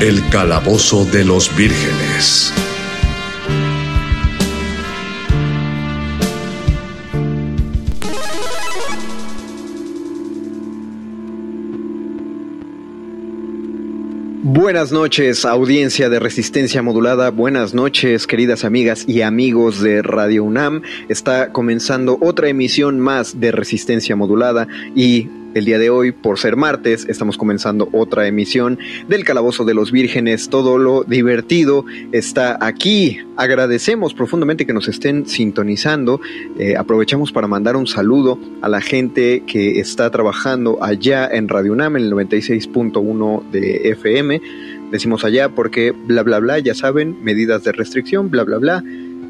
[0.00, 2.52] El Calabozo de los Vírgenes.
[14.44, 17.30] Buenas noches, audiencia de Resistencia Modulada.
[17.30, 20.82] Buenas noches, queridas amigas y amigos de Radio UNAM.
[21.08, 26.56] Está comenzando otra emisión más de Resistencia Modulada y el día de hoy, por ser
[26.56, 28.78] martes, estamos comenzando otra emisión
[29.08, 30.48] del Calabozo de los Vírgenes.
[30.48, 33.18] Todo lo divertido está aquí.
[33.36, 36.20] Agradecemos profundamente que nos estén sintonizando.
[36.58, 41.72] Eh, aprovechamos para mandar un saludo a la gente que está trabajando allá en Radio
[41.72, 44.40] UNAM, en el 96.1 de FM.
[44.92, 48.84] Decimos allá porque bla, bla, bla, ya saben, medidas de restricción, bla, bla, bla.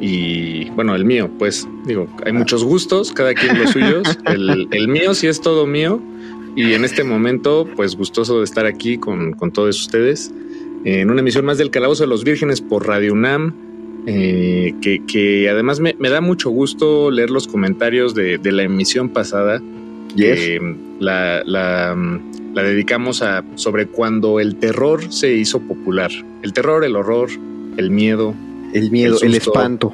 [0.00, 4.18] y bueno, el mío, pues digo, hay muchos gustos, cada quien los suyos.
[4.26, 6.00] El, el mío sí es todo mío
[6.56, 10.32] y en este momento, pues gustoso de estar aquí con, con todos ustedes
[10.84, 13.54] en una emisión más del Calabozo de los Vírgenes por Radio UNAM.
[14.06, 18.62] Eh, que, que, además me, me, da mucho gusto leer los comentarios de, de la
[18.64, 19.62] emisión pasada.
[20.14, 20.60] Yes.
[21.00, 21.96] la, la,
[22.52, 26.10] la, dedicamos a sobre cuando el terror se hizo popular.
[26.42, 27.30] El terror, el horror,
[27.78, 28.34] el miedo.
[28.74, 29.92] El miedo, el, el espanto.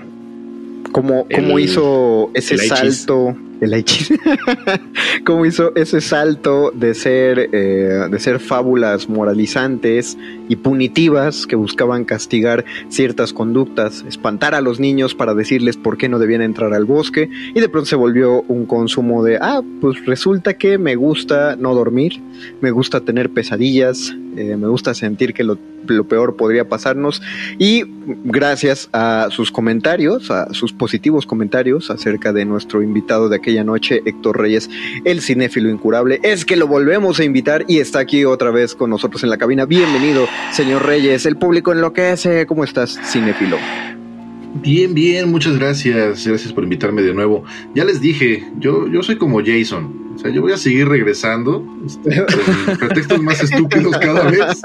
[0.91, 3.37] ¿Cómo, cómo el, hizo ese salto?
[3.61, 3.85] El
[5.25, 10.17] cómo hizo ese salto de ser, eh, de ser fábulas moralizantes
[10.49, 16.09] y punitivas que buscaban castigar ciertas conductas, espantar a los niños para decirles por qué
[16.09, 20.05] no debían entrar al bosque y de pronto se volvió un consumo de, ah, pues
[20.07, 22.21] resulta que me gusta no dormir,
[22.61, 27.21] me gusta tener pesadillas, eh, me gusta sentir que lo, lo, peor podría pasarnos
[27.59, 33.50] y gracias a sus comentarios, a sus positivos comentarios acerca de nuestro invitado de aquella
[33.65, 34.71] noche, Héctor Reyes,
[35.05, 38.91] el cinéfilo incurable, es que lo volvemos a invitar y está aquí otra vez con
[38.91, 39.67] nosotros en la cabina.
[39.67, 42.47] Bienvenido, señor Reyes, el público enloquece.
[42.47, 43.59] ¿Cómo estás, cinéfilo?
[44.55, 46.27] Bien, bien, muchas gracias.
[46.27, 47.45] Gracias por invitarme de nuevo.
[47.75, 50.11] Ya les dije, yo, yo soy como Jason.
[50.15, 51.65] O sea, yo voy a seguir regresando.
[51.87, 52.25] Este,
[52.67, 54.61] con pretextos más estúpidos cada vez.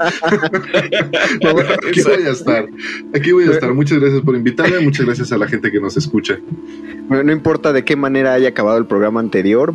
[1.88, 2.68] aquí voy a estar.
[3.14, 3.72] Aquí voy a estar.
[3.72, 4.80] Muchas gracias por invitarme.
[4.80, 6.38] Muchas gracias a la gente que nos escucha.
[7.08, 9.72] Bueno, no importa de qué manera haya acabado el programa anterior,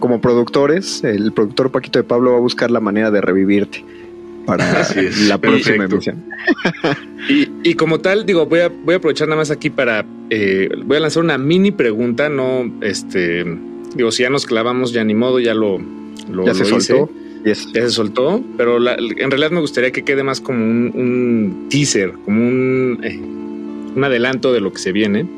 [0.00, 3.84] como productores, el productor Paquito de Pablo va a buscar la manera de revivirte
[4.46, 6.24] para es, la próxima emisión.
[7.28, 10.68] y, y, como tal, digo, voy a, voy a aprovechar nada más aquí para, eh,
[10.84, 13.44] voy a lanzar una mini pregunta, no, este,
[13.94, 15.78] digo, si ya nos clavamos, ya ni modo, ya lo,
[16.30, 17.10] lo ya se soltó.
[17.44, 17.68] Yes.
[17.74, 21.68] Ya se soltó, pero la, en realidad me gustaría que quede más como un, un
[21.68, 25.28] teaser, como un, eh, un, adelanto de lo que se viene.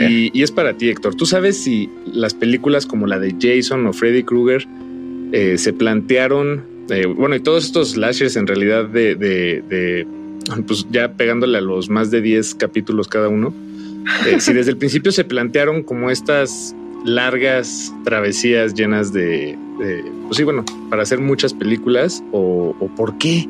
[0.00, 1.16] Y, y, es para ti, Héctor.
[1.16, 4.66] ¿Tú sabes si las películas como la de Jason o Freddy Krueger
[5.32, 6.62] eh, se plantearon
[6.92, 10.06] eh, bueno, y todos estos slashers en realidad de, de, de,
[10.66, 13.54] pues ya pegándole a los más de 10 capítulos cada uno,
[14.26, 16.74] eh, si desde el principio se plantearon como estas
[17.04, 23.18] largas travesías llenas de, de, pues sí, bueno, para hacer muchas películas o, o por
[23.18, 23.48] qué.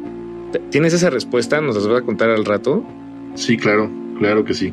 [0.71, 1.61] ¿Tienes esa respuesta?
[1.61, 2.85] ¿Nos las vas a contar al rato?
[3.35, 4.73] Sí, claro, claro que sí.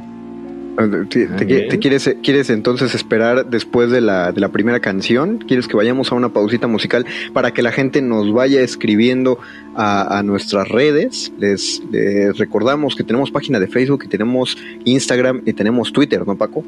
[1.09, 5.39] ¿Te, te, te quieres, quieres entonces esperar después de la, de la primera canción?
[5.39, 9.39] ¿Quieres que vayamos a una pausita musical para que la gente nos vaya escribiendo
[9.75, 11.33] a, a nuestras redes?
[11.37, 16.37] Les, les, recordamos que tenemos página de Facebook, que tenemos Instagram y tenemos Twitter, ¿no,
[16.37, 16.63] Paco?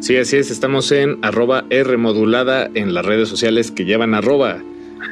[0.00, 0.50] Sí, así es.
[0.50, 4.58] Estamos en arroba R modulada en las redes sociales que llevan arroba.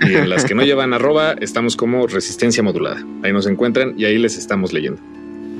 [0.01, 3.05] Y en las que no llevan arroba, estamos como resistencia modulada.
[3.23, 5.01] Ahí nos encuentran y ahí les estamos leyendo.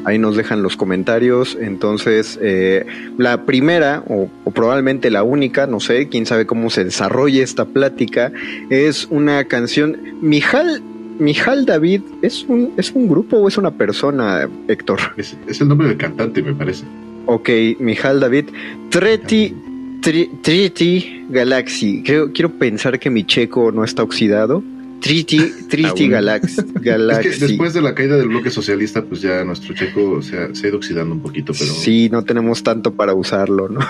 [0.05, 1.57] Ahí nos dejan los comentarios.
[1.61, 2.87] Entonces, eh,
[3.19, 7.65] la primera, o, o, probablemente la única, no sé, quién sabe cómo se desarrolla esta
[7.65, 8.33] plática,
[8.71, 9.97] es una canción.
[10.21, 10.83] Mijal,
[11.19, 15.01] Mijal David, ¿es un, ¿es un grupo o es una persona, Héctor?
[15.17, 16.85] Es, es el nombre del cantante, me parece.
[17.27, 17.49] Ok,
[17.79, 18.47] Mijal David.
[18.91, 19.55] Treti,
[20.01, 22.03] tri, Triti Galaxy.
[22.03, 24.63] Creo, quiero pensar que mi checo no está oxidado.
[25.03, 25.39] Triti,
[25.69, 27.29] Triti Galax, Galaxy.
[27.29, 30.55] Es que después de la caída del bloque socialista, pues ya nuestro checo se ha,
[30.55, 31.73] se ha ido oxidando un poquito, pero.
[31.73, 33.81] Sí, no tenemos tanto para usarlo, ¿no?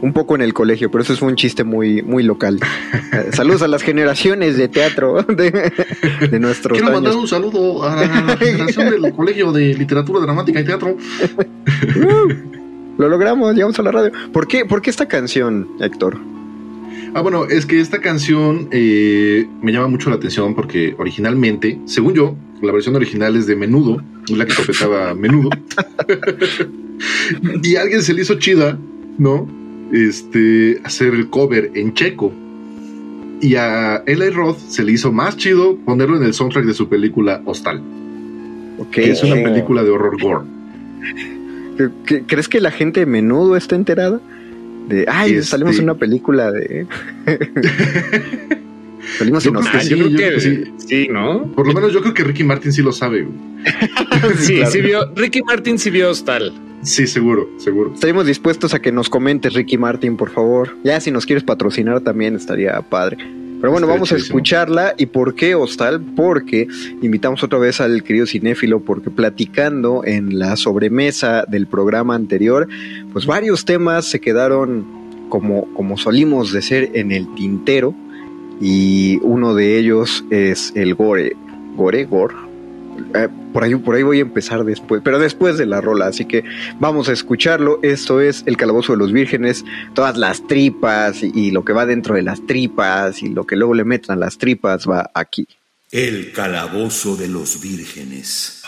[0.00, 2.58] un poco en el colegio, pero eso es un chiste muy, muy local.
[3.32, 5.72] Saludos a las generaciones de teatro de,
[6.30, 7.02] de nuestros Quiero años.
[7.02, 10.96] mandar un saludo a la generación del colegio de literatura dramática y teatro.
[12.98, 14.12] Lo logramos, llegamos a la radio.
[14.32, 16.18] ¿Por qué, ¿Por qué esta canción, Héctor?
[17.16, 22.12] Ah, bueno, es que esta canción eh, me llama mucho la atención porque originalmente, según
[22.12, 25.48] yo, la versión original es de Menudo, la que interpretaba Menudo.
[27.62, 28.78] y a alguien se le hizo chida,
[29.16, 29.48] ¿no?
[29.94, 32.34] Este, hacer el cover en checo.
[33.40, 36.86] Y a Eli Roth se le hizo más chido ponerlo en el soundtrack de su
[36.90, 37.80] película Hostal.
[38.76, 39.04] Okay.
[39.06, 40.44] Que es una película de horror gore.
[42.26, 44.20] ¿Crees que la gente de menudo está enterada?
[44.86, 45.44] De, ay, este...
[45.44, 46.86] salimos en una película de.
[49.18, 50.64] salimos yo en creo que sí, yo creo que sí.
[50.76, 51.08] sí.
[51.10, 51.46] ¿no?
[51.52, 53.26] Por lo menos yo creo que Ricky Martin sí lo sabe.
[54.38, 54.70] sí, claro.
[54.70, 55.12] sí vio.
[55.14, 56.52] Ricky Martin sí vio Hostal.
[56.82, 57.94] Sí, seguro, seguro.
[57.94, 60.76] Estaríamos dispuestos a que nos comentes, Ricky Martin, por favor.
[60.84, 63.18] Ya si nos quieres patrocinar también estaría padre.
[63.60, 64.94] Pero bueno, vamos a escucharla.
[64.96, 66.00] ¿Y por qué Hostal?
[66.00, 66.68] Porque
[67.02, 72.68] invitamos otra vez al querido cinéfilo, porque platicando en la sobremesa del programa anterior,
[73.12, 74.86] pues varios temas se quedaron
[75.28, 77.94] como, como solimos de ser en el tintero.
[78.60, 81.36] Y uno de ellos es el gore.
[81.76, 82.04] ¿Gore?
[82.04, 82.45] ¿Gore?
[83.16, 86.26] Eh, por ahí, por ahí voy a empezar después, pero después de la rola, así
[86.26, 86.44] que
[86.78, 87.80] vamos a escucharlo.
[87.82, 89.64] Esto es El Calabozo de los Vírgenes,
[89.94, 93.56] todas las tripas y, y lo que va dentro de las tripas y lo que
[93.56, 95.48] luego le metan las tripas va aquí.
[95.90, 98.62] El Calabozo de los Vírgenes.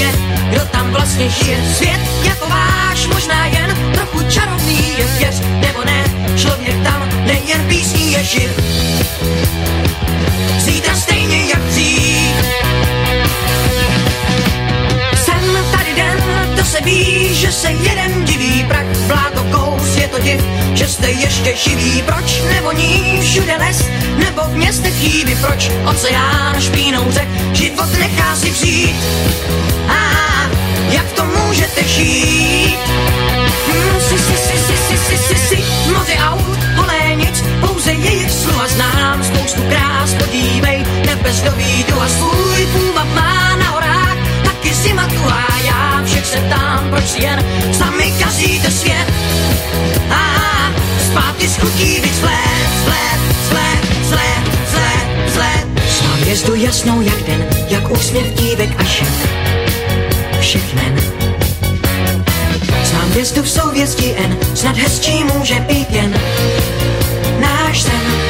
[0.00, 0.12] Je,
[0.50, 1.58] kdo tam vlastně žije.
[1.76, 6.04] Svět jako váš, možná jen trochu čarovný je věř, nebo ne,
[6.36, 8.50] člověk tam nejen písní je živ.
[10.58, 12.36] Zítra stejně jak dřív.
[15.14, 16.18] Jsem tady den,
[16.56, 19.39] to se ví, že se jeden diví je to
[20.20, 22.42] div, že jste ještě živí, proč?
[22.52, 25.70] Nevoní všude les, nebo v městech chýby, proč?
[25.90, 28.96] Oceán špínou řek, život nechá si přijít.
[29.88, 30.00] A
[30.90, 32.78] jak to můžete žít?
[33.66, 38.30] Hmm, si, si, si, si, si, si, si, si, moře aut, holé nic, pouze jejich
[38.30, 43.99] slova znám, spoustu krás, podívej, nebes do výdu a svůj půvab má na horách,
[44.80, 49.06] taky zima tu a já všech se tam, proč si jen sami kazíte svět?
[50.10, 50.72] A
[51.10, 55.66] zpátky z chutí víc vzhled, vzhled, vzhled, vzhled, vzhled, vzhled.
[55.98, 59.14] Znám hvězdu jasnou jak den, jak úsměv dívek a šen
[60.40, 60.96] všechnen.
[62.84, 66.20] Znám hvězdu v souvěstí N, snad hezčí může být jen
[67.40, 68.29] náš sen.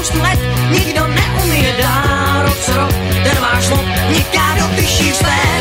[0.00, 0.38] spoustu let
[0.70, 2.92] nikdo neumí dát rok co rok,
[3.22, 5.60] ten váš lop niká do vyšších sfér.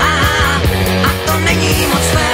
[0.00, 0.12] A,
[1.04, 2.32] a to není moc své.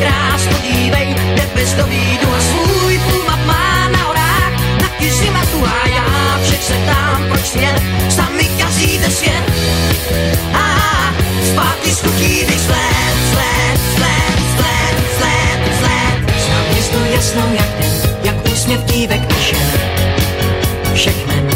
[0.00, 5.64] Krás, podívej, kde bez do vídu a svůj půlmap má na horách, taky zima tu
[5.66, 7.74] a já všech se tam proč jen,
[8.08, 9.44] sami kazíte svět.
[10.54, 11.14] A,
[11.52, 12.60] zpátky skutí, když
[17.30, 19.58] usnou jak den, jak úsměv dívek a našel
[20.94, 21.50] všechnem.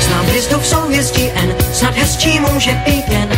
[0.00, 3.31] Znám hvězdu v souvězdí N, snad hezčí může být jen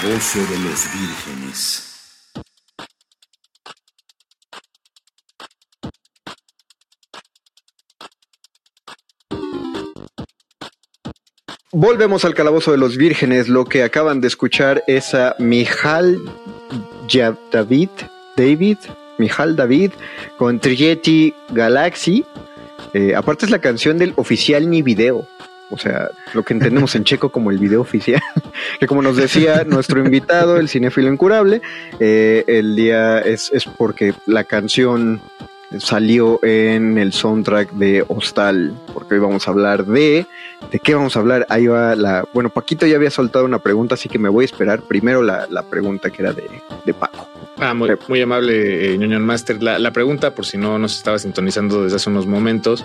[0.00, 1.84] calabozo de los vírgenes.
[11.72, 13.48] Volvemos al calabozo de los vírgenes.
[13.48, 16.20] Lo que acaban de escuchar es a Mijal
[17.50, 17.90] David,
[18.36, 18.78] David,
[19.18, 19.92] Mijal David,
[20.36, 22.24] con Trieti Galaxy.
[22.94, 25.26] Eh, aparte es la canción del oficial ni video.
[25.70, 28.22] O sea, lo que entendemos en checo como el video oficial.
[28.80, 31.60] que como nos decía nuestro invitado, el cinéfilo incurable,
[32.00, 35.20] eh, el día es, es porque la canción
[35.78, 38.74] salió en el soundtrack de Hostal.
[38.92, 40.26] Porque hoy vamos a hablar de
[40.70, 41.46] ¿De qué vamos a hablar?
[41.48, 42.24] Ahí va la.
[42.34, 45.46] Bueno, Paquito ya había soltado una pregunta, así que me voy a esperar primero la,
[45.48, 46.50] la pregunta que era de,
[46.84, 47.26] de Paco.
[47.56, 49.62] Ah, muy, muy amable, eh, Ñoño Master.
[49.62, 52.84] La, la pregunta, por si no nos estaba sintonizando desde hace unos momentos,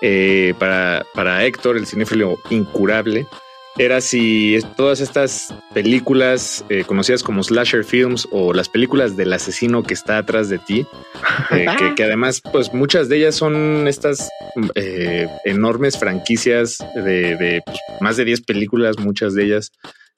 [0.00, 3.26] eh, para, para Héctor, el cinéfilo incurable,
[3.80, 9.82] era si todas estas películas eh, conocidas como slasher films o las películas del asesino
[9.82, 10.86] que está atrás de ti,
[11.50, 14.28] eh, que, que además, pues muchas de ellas son estas
[14.74, 19.72] eh, enormes franquicias de, de, pues, más de 10 películas, muchas de ellas.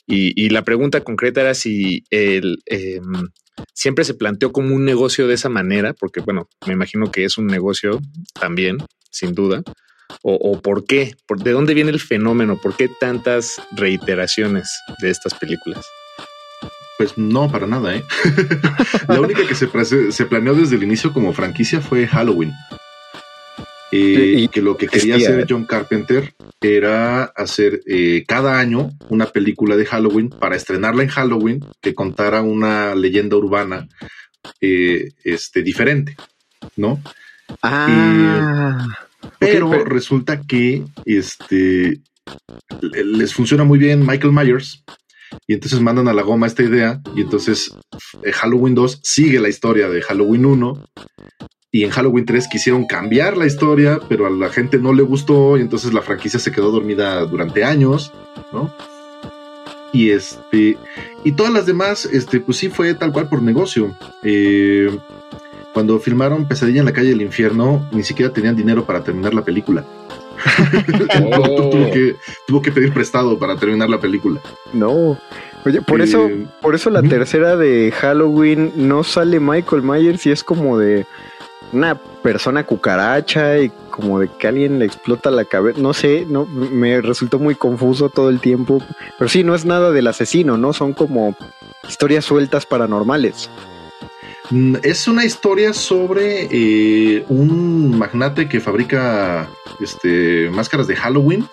[0.09, 3.29] Y, y la pregunta concreta era si el, em,
[3.73, 7.39] siempre se planteó como un negocio de esa manera, porque bueno, me imagino que es
[7.39, 8.01] un negocio
[8.35, 8.79] también,
[9.13, 9.63] sin duda.
[10.23, 15.11] O, o por qué, por, de dónde viene el fenómeno, por qué tantas reiteraciones de
[15.11, 15.85] estas películas.
[16.99, 18.05] Pues no, para nada, ¿eh?
[19.09, 19.67] la única que se,
[20.27, 22.53] planeó desde el inicio como franquicia fue Halloween.
[23.91, 29.27] Eh, Y- que lo que quería hacer John Carpenter era hacer eh, cada año una
[29.27, 33.89] película de Halloween para estrenarla en Halloween que contara una leyenda urbana
[34.61, 36.17] eh, este, diferente,
[36.77, 37.03] ¿no?
[37.63, 39.02] Ah.
[39.39, 42.01] Pero resulta que este
[42.81, 44.85] le- les funciona muy bien Michael Myers
[45.47, 47.75] y entonces mandan a la goma esta idea y entonces
[48.23, 50.85] eh, Halloween 2 sigue la historia de Halloween 1
[51.75, 55.57] y en Halloween 3 quisieron cambiar la historia, pero a la gente no le gustó
[55.57, 58.13] y entonces la franquicia se quedó dormida durante años,
[58.53, 58.73] ¿no?
[59.95, 60.77] Y este
[61.25, 63.97] y todas las demás, este, pues sí fue tal cual por negocio.
[64.23, 64.91] Eh,
[65.73, 69.43] cuando filmaron Pesadilla en la calle del infierno, ni siquiera tenían dinero para terminar la
[69.43, 69.85] película.
[71.25, 71.71] Oh.
[71.71, 74.41] tuvo, que, tuvo que pedir prestado para terminar la película.
[74.73, 75.17] No.
[75.65, 76.29] Oye, por Eh, eso,
[76.61, 81.07] por eso la tercera de Halloween no sale Michael Myers y es como de
[81.73, 85.79] una persona cucaracha y como de que alguien le explota la cabeza.
[85.81, 88.83] No sé, no me resultó muy confuso todo el tiempo.
[89.19, 90.73] Pero sí, no es nada del asesino, ¿no?
[90.73, 91.37] Son como
[91.89, 93.49] historias sueltas paranormales.
[94.53, 99.49] Mm, Es una historia sobre eh, un magnate que fabrica
[99.81, 101.49] este, máscaras de Halloween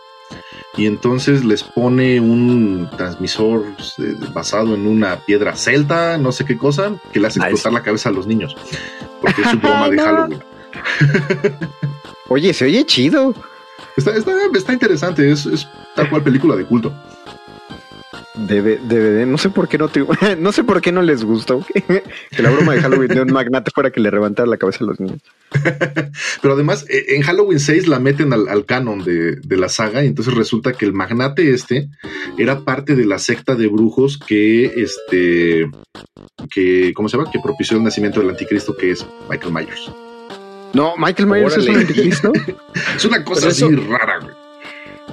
[0.75, 3.63] y entonces les pone un transmisor
[3.99, 7.83] eh, basado en una piedra celta, no sé qué cosa, que le hace explotar la
[7.83, 8.55] cabeza a los niños.
[9.21, 10.03] Porque es su broma de No.
[10.03, 10.43] Halloween.
[12.27, 13.33] Oye, se oye chido.
[13.97, 16.93] Está, está, está interesante, es, es tal cual película de culto.
[18.35, 19.89] Debe, DVD, no sé por qué no
[20.39, 23.71] no sé por qué no les gustó que la broma de Halloween de un magnate
[23.73, 25.19] fuera que le reventara la cabeza a los niños.
[26.41, 30.03] Pero además, eh, en Halloween 6 la meten al, al canon de, de la saga,
[30.03, 31.89] y entonces resulta que el magnate este
[32.37, 35.67] era parte de la secta de brujos que, este,
[36.51, 37.31] que, ¿cómo se llama?
[37.31, 39.91] Que propició el nacimiento del anticristo, que es Michael Myers.
[40.73, 42.31] No, Michael Myers es un anticristo.
[42.95, 44.33] Es una cosa Pero eso- así rara, güey.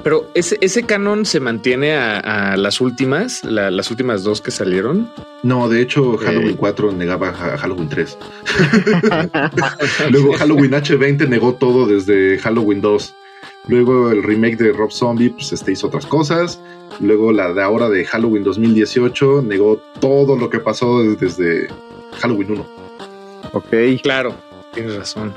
[0.07, 4.53] Pero ese, ese canon se mantiene a, a las últimas, la- las últimas dos que
[4.53, 5.11] salieron.
[5.43, 8.17] No, de hecho, Halloween 4 negaba a Halloween 3.
[10.11, 13.15] Luego Halloween H20 negó todo desde Halloween 2.
[13.69, 16.61] Luego el remake de Rob Zombie pues este hizo otras cosas.
[17.01, 21.67] Luego la de ahora de Halloween 2018 negó todo lo que pasó desde
[22.21, 22.67] Halloween 1.
[23.53, 23.67] ok.
[24.03, 24.35] Claro,
[24.73, 25.35] tienes razón.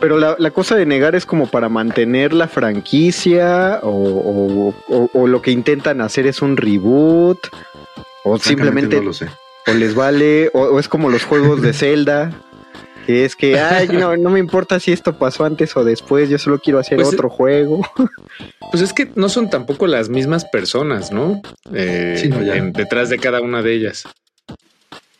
[0.00, 5.10] Pero la, la cosa de negar es como para mantener la franquicia o, o- o-
[5.12, 7.38] o lo que intentan hacer es un reboot
[8.24, 9.28] o simplemente no lo sé.
[9.66, 12.32] o les vale o, o es como los juegos de Zelda
[13.06, 16.38] que es que ay no, no me importa si esto pasó antes o después yo
[16.38, 17.80] solo quiero hacer Pues, otro juego
[18.70, 21.40] Pues es que no son tampoco las mismas personas, ¿no?
[21.72, 22.56] Eh, Sí, no, ya.
[22.56, 24.02] en- detrás de cada una de ellas.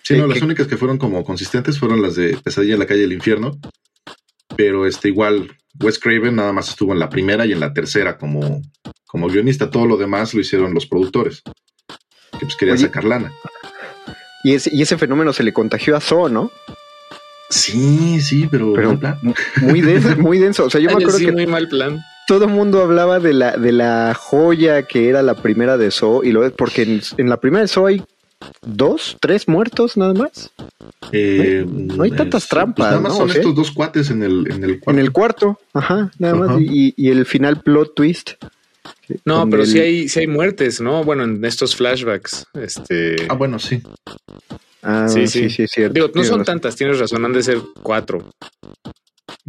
[0.03, 2.87] Sí, Sí, no, las únicas que fueron como consistentes fueron las de Pesadilla en la
[2.87, 3.57] calle del infierno.
[4.57, 8.17] Pero este igual, Wes Craven nada más estuvo en la primera y en la tercera
[8.17, 8.63] como,
[9.07, 9.71] como guionista.
[9.71, 11.43] Todo lo demás lo hicieron los productores.
[12.33, 12.87] Que pues querían Oye.
[12.87, 13.33] sacar lana.
[14.45, 16.51] y ese, y ese fenómeno se le contagió a So no
[17.49, 19.19] Sí, sí, pero, pero mal plan.
[19.63, 22.01] muy denso muy denso o sea yo me acuerdo sí, que muy mal plan.
[22.27, 26.25] todo el mundo hablaba de la, de la joya que era la primera de So
[26.25, 28.03] y lo porque en, en la primera de So hay
[28.63, 30.51] dos, tres muertos nada más.
[31.13, 33.19] Eh, no hay tantas trampas, pues nada más ¿no?
[33.21, 35.01] son estos dos cuates en el, en el En cuarto.
[35.01, 36.61] el cuarto, ajá, nada más.
[36.61, 38.33] Y, y el final plot twist.
[39.25, 41.03] No, pero el- sí hay, sí hay muertes, ¿no?
[41.05, 42.47] Bueno, en estos flashbacks.
[42.55, 43.17] Este.
[43.29, 43.83] Ah, bueno, sí.
[44.83, 45.51] Ah, Sí, sí, sí.
[45.51, 45.95] sí, es cierto.
[45.95, 46.45] Digo, no son razón.
[46.45, 48.31] tantas, tienes razón, han de ser cuatro.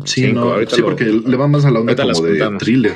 [0.06, 2.30] Sí, Cinco, no, ahorita sí, lo- porque le va más a la onda como de
[2.40, 2.64] contamos.
[2.64, 2.96] thriller,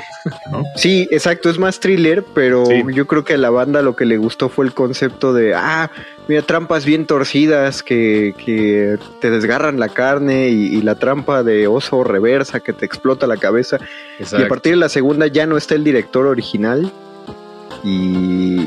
[0.51, 0.63] ¿no?
[0.75, 2.81] Sí, exacto, es más thriller, pero Sí.
[2.93, 5.91] yo creo que a la banda lo que le gustó fue el concepto de, ah,
[6.27, 11.67] mira, trampas bien torcidas que, que te desgarran la carne y, y la trampa de
[11.67, 13.77] oso reversa que te explota la cabeza.
[14.19, 16.91] Y a partir de la segunda ya no está el director original.
[17.83, 17.89] Y,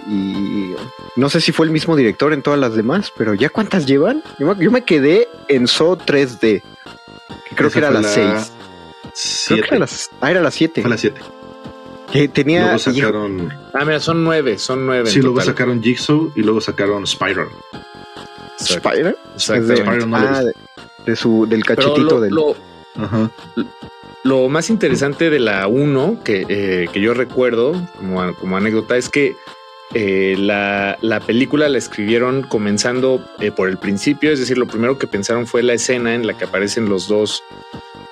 [0.09, 0.75] y
[1.17, 4.23] no sé si fue el mismo director en todas las demás, pero ¿ya cuántas llevan?
[4.41, 6.63] Yo me, yo me quedé en So 3D,
[7.49, 8.53] que creo Esa que era fue la 6.
[9.49, 9.89] Creo que era la,
[10.21, 10.81] ah, era la 7.
[10.83, 11.21] Fue la siete.
[12.13, 12.63] Que tenía.
[12.65, 13.53] Luego sacaron.
[13.73, 15.07] Ah, mira, son nueve, son nueve.
[15.11, 15.53] Sí, en luego total.
[15.55, 17.49] sacaron Jigsaw y luego sacaron Spiral.
[18.59, 18.89] Exacto.
[18.91, 19.19] Spider.
[19.35, 19.83] Exactamente.
[19.83, 20.53] Spider no Ah, de,
[21.07, 22.33] de su, del cachetito lo, del.
[22.35, 22.57] lo-
[22.97, 23.29] Ajá.
[24.23, 29.09] lo más interesante de la 1 que, eh, que yo recuerdo como, como anécdota es
[29.09, 29.35] que
[29.95, 34.99] eh, la, la película la escribieron comenzando eh, por el principio, es decir, lo primero
[34.99, 37.45] que pensaron fue la escena en la que aparecen los dos,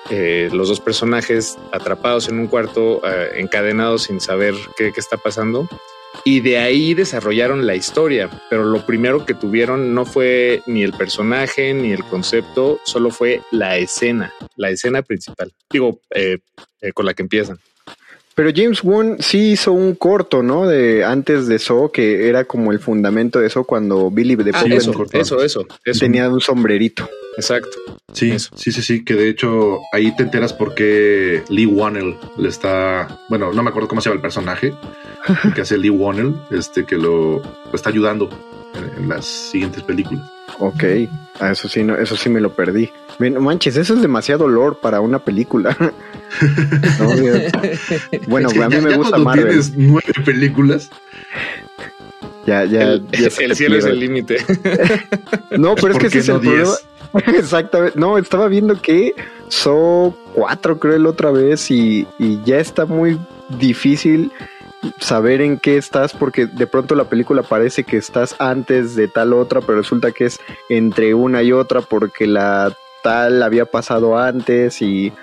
[0.09, 3.01] eh, los dos personajes atrapados en un cuarto,
[3.35, 5.67] encadenados sin saber qué, qué está pasando.
[6.23, 10.93] Y de ahí desarrollaron la historia, pero lo primero que tuvieron no fue ni el
[10.93, 15.51] personaje ni el concepto, solo fue la escena, la escena principal.
[15.69, 15.99] Digo,
[16.93, 17.59] con la que empiezan.
[18.35, 20.65] Pero James Wan sí hizo un corto, ¿no?
[20.67, 24.63] De antes de So, que era como el fundamento de eso cuando Billy de Ah,
[24.67, 25.99] eso, eso, eso, eso.
[25.99, 27.07] tenía un sombrerito.
[27.35, 27.77] Exacto.
[28.11, 28.51] Sí, Eso.
[28.55, 33.19] sí, sí, sí, que de hecho ahí te enteras por qué Lee Wannell le está,
[33.27, 34.71] bueno, no me acuerdo cómo se llama el personaje
[35.55, 38.29] que hace Lee Wannell, este que lo, lo está ayudando
[38.75, 40.25] en, en las siguientes películas.
[40.59, 40.83] Ok,
[41.39, 42.89] ah, eso sí, no, eso sí me lo perdí.
[43.19, 45.75] No manches, eso es demasiado lore para una película.
[46.99, 47.05] No,
[48.27, 49.45] bueno, Es que a mí ya- me ya gusta Marvel.
[49.49, 50.89] tienes nueve películas,
[52.47, 54.37] Ya, ya, el ya el cielo es el límite.
[55.51, 56.71] No, pero es ¿por que ese es el problema.
[57.37, 57.99] Exactamente.
[57.99, 59.13] No, estaba viendo que
[59.47, 63.19] son cuatro, creo, la otra vez, y, y ya está muy
[63.59, 64.31] difícil
[64.99, 69.33] saber en qué estás, porque de pronto la película parece que estás antes de tal
[69.33, 74.81] otra, pero resulta que es entre una y otra, porque la tal había pasado antes
[74.81, 75.13] y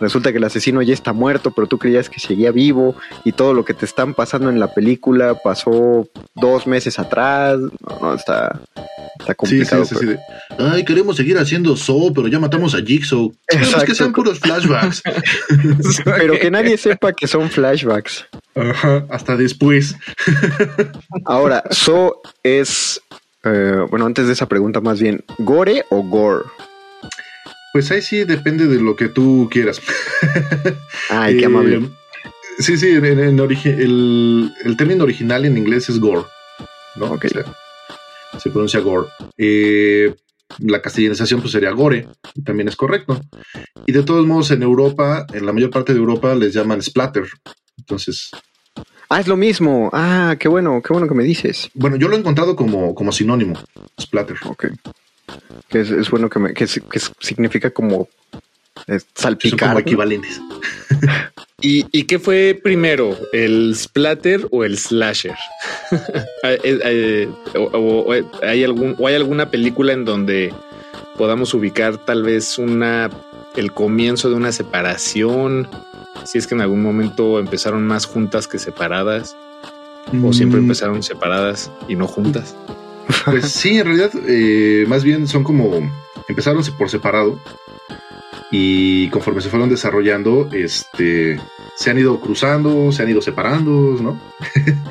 [0.00, 3.54] resulta que el asesino ya está muerto, pero tú creías que seguía vivo y todo
[3.54, 7.58] lo que te están pasando en la película pasó dos meses atrás.
[7.58, 8.60] No, no, está,
[9.18, 9.84] está sí, sí, complicado.
[9.84, 10.16] sí, pero- sí,
[10.58, 13.32] de, ay, queremos seguir haciendo Saw, pero ya matamos a Jigsaw.
[13.48, 13.86] Exacto.
[13.86, 15.02] que sean puros flashbacks.
[16.04, 18.26] Pero que nadie sepa que son flashbacks.
[18.54, 19.96] Ajá, hasta después.
[21.24, 23.00] Ahora, So es.
[23.44, 26.44] eh, bueno, antes de esa pregunta, más bien, ¿gore o gore?
[27.72, 29.80] Pues ahí sí depende de lo que tú quieras.
[31.10, 31.88] Ay, qué Eh, amable.
[32.58, 36.22] Sí, sí, en, el, el término original en inglés es gore,
[36.96, 37.06] ¿no?
[37.12, 37.24] Ok.
[37.26, 37.44] O sea,
[38.38, 39.08] se pronuncia gore.
[39.38, 40.14] Eh,
[40.58, 42.06] la castellanización pues sería gore,
[42.44, 43.20] también es correcto.
[43.86, 47.24] Y de todos modos en Europa, en la mayor parte de Europa les llaman splatter.
[47.78, 48.30] Entonces,
[49.12, 49.90] Ah, es lo mismo.
[49.92, 51.68] Ah, qué bueno, qué bueno que me dices.
[51.74, 53.58] bueno, yo lo he encontrado como, como sinónimo,
[54.00, 54.36] splatter.
[54.44, 54.66] Ok.
[55.68, 56.54] Que es, es bueno que me.
[56.54, 58.08] que, significa como.
[58.86, 59.68] eh, Son salpicar.
[59.70, 60.40] como equivalentes.
[61.62, 65.34] ¿Y, y qué fue primero, el splatter o el slasher?
[66.42, 70.54] Eh, eh, o, o- o hay algún, ¿O hay alguna película en donde
[71.18, 73.10] podamos ubicar tal vez una
[73.56, 75.68] el comienzo de una separación?
[76.24, 79.36] Si es que en algún momento empezaron más juntas que separadas,
[80.24, 82.54] o siempre Mm, empezaron separadas y no juntas.
[83.24, 85.90] Pues sí, en realidad, eh, más bien son como
[86.28, 87.38] empezaron por separado
[88.50, 91.40] y conforme se fueron desarrollando, este,
[91.76, 94.20] se han ido cruzando, se han ido separando, ¿no?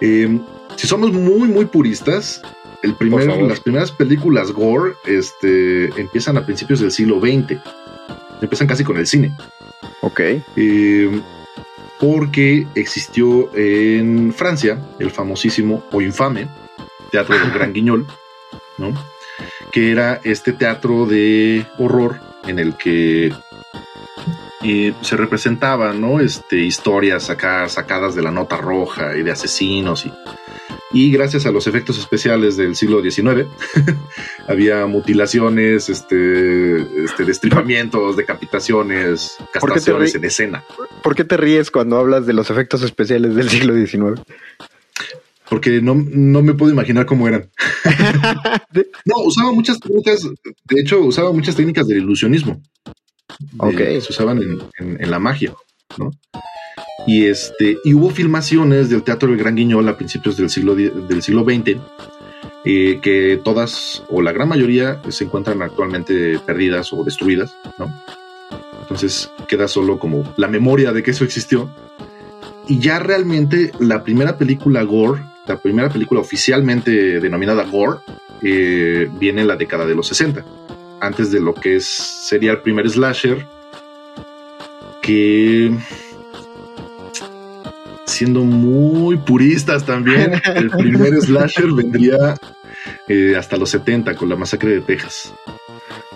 [0.00, 0.42] Em,
[0.76, 2.42] si somos muy, muy puristas,
[2.82, 7.58] el primer, las primeras películas gore este, empiezan a principios del siglo XX.
[8.42, 9.34] Empiezan casi con el cine.
[10.02, 10.20] Ok.
[10.56, 11.22] Em,
[12.00, 16.48] porque existió en Francia el famosísimo o infame
[17.14, 18.08] Teatro del Gran Guiñol,
[18.76, 18.92] ¿no?
[19.70, 23.32] que era este teatro de horror en el que
[24.64, 26.18] eh, se representaban ¿no?
[26.18, 30.12] este, historias acá sacadas de la nota roja y de asesinos y,
[30.92, 33.46] y gracias a los efectos especiales del siglo XIX
[34.48, 40.64] había mutilaciones, este, este, destripamientos, decapitaciones, castraciones en escena.
[41.00, 44.20] ¿Por qué te ríes cuando hablas de los efectos especiales del siglo XIX?
[45.48, 47.50] Porque no, no me puedo imaginar cómo eran.
[49.04, 52.62] no, usaba muchas técnicas, de hecho, usaba muchas técnicas del ilusionismo.
[53.58, 53.78] Ok.
[53.78, 55.54] se usaban en, en, la magia,
[55.98, 56.10] ¿no?
[57.06, 61.22] Y este, y hubo filmaciones del Teatro del Gran Guiñol a principios del siglo, del
[61.22, 61.78] siglo XX,
[62.64, 67.92] eh, que todas, o la gran mayoría, se encuentran actualmente perdidas o destruidas, ¿no?
[68.80, 71.70] Entonces queda solo como la memoria de que eso existió.
[72.68, 77.98] Y ya realmente la primera película Gore, la primera película oficialmente denominada Gore,
[78.42, 80.44] eh, viene en la década de los 60
[81.00, 83.46] antes de lo que es, sería el primer slasher,
[85.02, 85.70] que
[88.06, 92.36] siendo muy puristas también, el primer slasher vendría
[93.08, 95.32] eh, hasta los 70 con la masacre de Texas.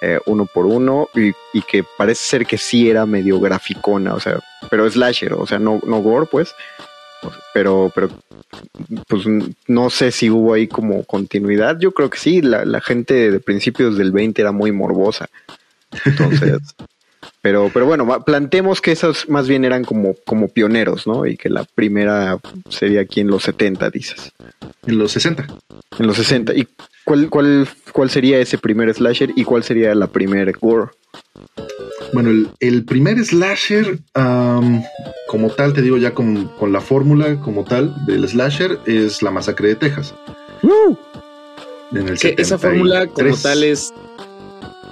[0.00, 4.38] Eh, uno por uno y, que parece ser que sí era medio graficona, o sea,
[4.70, 6.54] pero slasher, o sea, no, no gore, pues,
[7.52, 8.08] pero, pero,
[9.08, 9.24] pues
[9.66, 13.98] no sé si hubo ahí como continuidad, yo creo que sí, la, gente de principios
[13.98, 15.28] del 20 era muy morbosa,
[16.04, 16.58] entonces...
[17.40, 21.24] Pero, pero bueno, plantemos que esos más bien eran como, como pioneros, ¿no?
[21.24, 22.38] Y que la primera
[22.68, 24.32] sería aquí en los 70, dices.
[24.86, 25.46] En los 60.
[25.98, 26.54] En los 60.
[26.54, 26.68] ¿Y
[27.08, 30.90] cuál, cuál, cuál sería ese primer slasher y cuál sería la primera gore?
[32.12, 38.28] Bueno, el, primer slasher, como tal, te digo ya con, la fórmula como tal del
[38.28, 40.14] slasher, es la masacre de Texas.
[41.92, 43.94] En el esa fórmula como tal es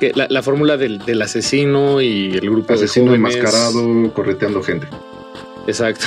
[0.00, 4.87] que la, fórmula del, asesino y el grupo asesino de enmascarado correteando gente.
[5.66, 6.07] Exacto.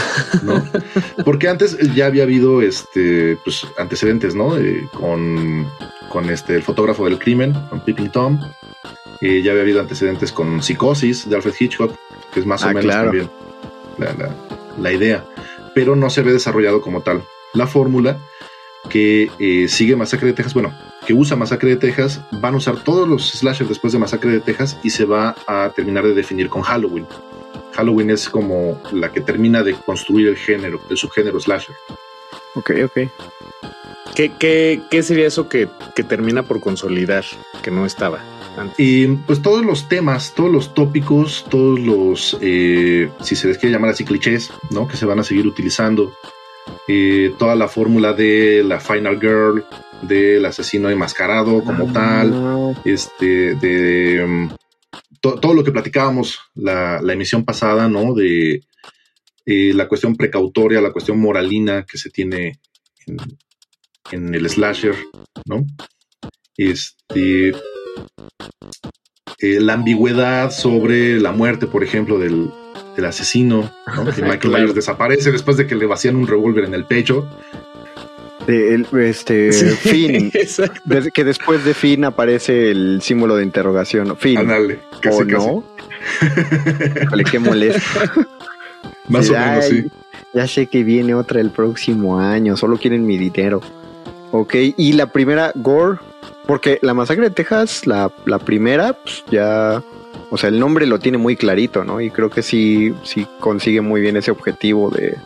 [1.25, 4.57] Porque antes ya había habido este pues antecedentes, ¿no?
[4.57, 5.67] Eh, con,
[6.09, 8.39] con este el fotógrafo del crimen, con Peeping Tom.
[9.21, 11.93] Eh, ya había habido antecedentes con Psicosis de Alfred Hitchcock,
[12.33, 13.29] que es más o ah, menos también
[14.77, 15.25] la, idea.
[15.75, 17.23] Pero no se ve desarrollado como tal.
[17.53, 18.17] La fórmula
[18.89, 20.73] que eh, sigue Masacre de Texas, bueno,
[21.05, 24.39] que usa Masacre de Texas, van a usar todos los slashers después de Masacre de
[24.39, 27.05] Texas y se va a terminar de definir con Halloween.
[27.73, 31.75] Halloween es como la que termina de construir el género, el subgénero slasher.
[32.55, 33.09] Ok, ok.
[34.15, 35.69] ¿Qué, qué, sería eso que,
[36.07, 37.23] termina por consolidar,
[37.61, 38.19] que no estaba?
[38.77, 43.73] Y pues todos los temas, todos los tópicos, todos los, eh, si se les quiere
[43.73, 44.87] llamar así, clichés, ¿no?
[44.87, 46.11] Que se van a seguir utilizando.
[46.87, 49.65] Eh, toda la fórmula de la Final Girl,
[50.01, 52.73] del asesino enmascarado como tal, ah.
[52.83, 54.49] este, de
[55.21, 58.13] todo lo que platicábamos la, emisión pasada, ¿no?
[58.13, 58.61] De
[59.45, 62.59] eh, la cuestión precautoria, la cuestión moralina que se tiene
[64.11, 64.95] en, el slasher,
[65.45, 65.65] ¿no?
[66.55, 67.49] Este,
[69.39, 72.51] eh, la ambigüedad sobre la muerte, por ejemplo, del,
[73.05, 74.05] asesino, ¿no?
[74.13, 77.29] que Michael Myers desaparece después de que le vacían un revólver en el pecho
[78.49, 80.31] este fin
[81.13, 84.17] que después de fin aparece el símbolo de interrogación.
[84.17, 84.39] Fin.
[84.39, 85.63] Ándale, casi, ¿O no?
[87.29, 87.99] qué molesto.
[89.07, 89.85] Más o menos, sí.
[90.33, 93.61] Ya sé que viene otra el próximo año, solo quieren mi dinero.
[94.31, 95.97] Ok, y la primera, Gore,
[96.45, 99.81] porque la masacre de Texas, la, la primera, pues ya,
[100.29, 101.99] o sea, el nombre lo tiene muy clarito, ¿no?
[101.99, 105.17] Y creo que sí, sí consigue muy bien ese objetivo de,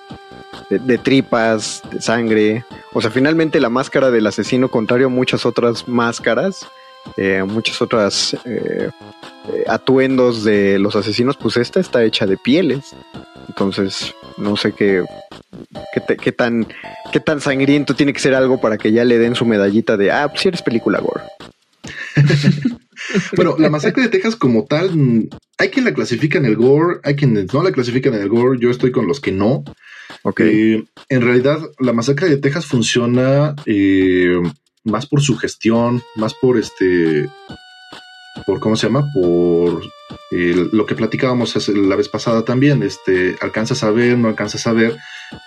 [0.69, 2.65] de, tripas, de sangre.
[2.93, 6.67] O sea, finalmente la máscara del asesino, contrario a muchas otras máscaras,
[7.17, 8.89] eh, muchas otras eh,
[9.53, 12.95] eh, atuendos de los asesinos, pues esta está hecha de pieles.
[13.49, 15.03] Entonces, no sé qué,
[15.93, 16.65] qué, te- qué tan,
[17.11, 20.11] qué tan sangriento tiene que ser algo para que ya le den su medallita de,
[20.11, 21.23] ah, pues si eres película gore.
[23.35, 24.91] Bueno, la masacre de Texas como tal,
[25.57, 28.59] hay quien la clasifica en el gore, hay quienes no la clasifican en el gore,
[28.59, 29.63] yo estoy con los que no.
[30.23, 30.39] Ok.
[30.41, 34.41] Eh, en realidad, la masacre de Texas funciona eh,
[34.83, 37.29] más por su gestión, más por este,
[38.45, 39.83] por cómo se llama, por
[40.31, 42.83] eh, lo que platicábamos la vez pasada también.
[42.83, 44.95] Este, alcanzas a ver, no alcanzas a ver,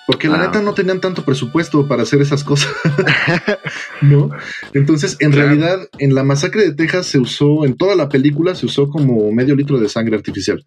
[0.06, 0.46] porque la Ah.
[0.46, 2.70] neta no tenían tanto presupuesto para hacer esas cosas,
[4.02, 4.30] ¿no?
[4.74, 5.48] Entonces, en Claro.
[5.48, 9.30] realidad, en la masacre de Texas se usó, en toda la película se usó como
[9.32, 10.64] medio litro de sangre artificial.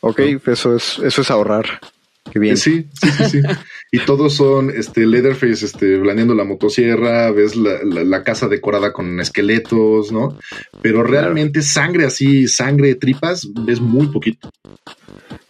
[0.00, 1.80] Ok, eso es, eso es ahorrar.
[2.32, 2.56] Qué bien.
[2.56, 3.42] Sí, sí, sí, sí.
[3.92, 8.92] y todos son este Leatherface este, blandiendo la motosierra, ves la, la- la casa decorada
[8.92, 10.36] con esqueletos, ¿no?
[10.82, 14.50] Pero realmente sangre así, sangre, tripas, ves muy poquito.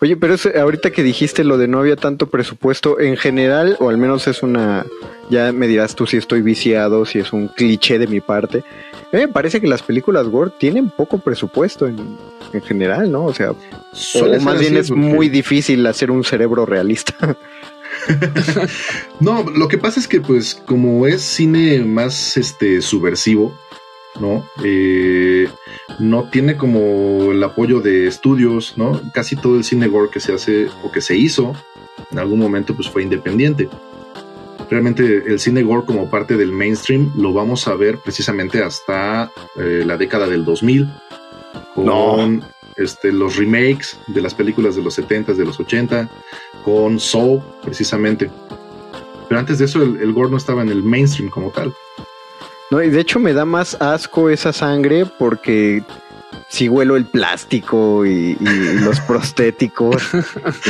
[0.00, 3.88] Oye, pero es- ahorita que dijiste lo de no había tanto presupuesto en general, o
[3.88, 4.84] al menos es una,
[5.30, 8.58] ya me dirás tú si estoy viciado, si es un cliché de mi parte.
[9.12, 11.96] A mí me parece que las películas gore tienen poco presupuesto en,
[12.52, 13.24] en general, ¿no?
[13.24, 17.14] O sea, o, más bien así es porque- muy difícil hacer un cerebro realista.
[19.20, 23.56] No, lo que pasa es que, pues, como es cine más este subversivo,
[24.20, 24.46] ¿no?
[24.64, 25.48] Eh,
[25.98, 29.00] no tiene como el apoyo de estudios, ¿no?
[29.12, 31.54] Casi todo el cine gore que se hace o que se hizo
[32.10, 33.68] en algún momento, pues fue independiente.
[34.70, 39.82] Realmente el cine gore como parte del mainstream lo vamos a ver precisamente hasta eh,
[39.84, 40.88] la década del 2000
[41.74, 42.44] con
[42.76, 46.08] este, los remakes de las películas de los 70s, de los 80,
[46.64, 48.30] con Soul precisamente.
[49.28, 51.74] Pero antes de eso el, el gore no estaba en el mainstream como tal.
[52.70, 55.84] No, y de hecho me da más asco esa sangre porque
[56.48, 58.36] si huelo el plástico y,
[58.80, 60.02] los prostéticos.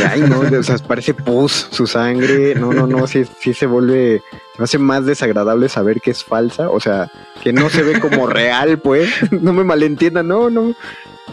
[0.09, 2.55] Ay, no, o sea, parece pus su sangre.
[2.55, 4.23] No, no, no, sí, sí se vuelve,
[4.55, 6.71] se me hace más desagradable saber que es falsa.
[6.71, 7.11] O sea,
[7.43, 9.11] que no se ve como real, pues.
[9.31, 10.75] No me malentiendan, no, no,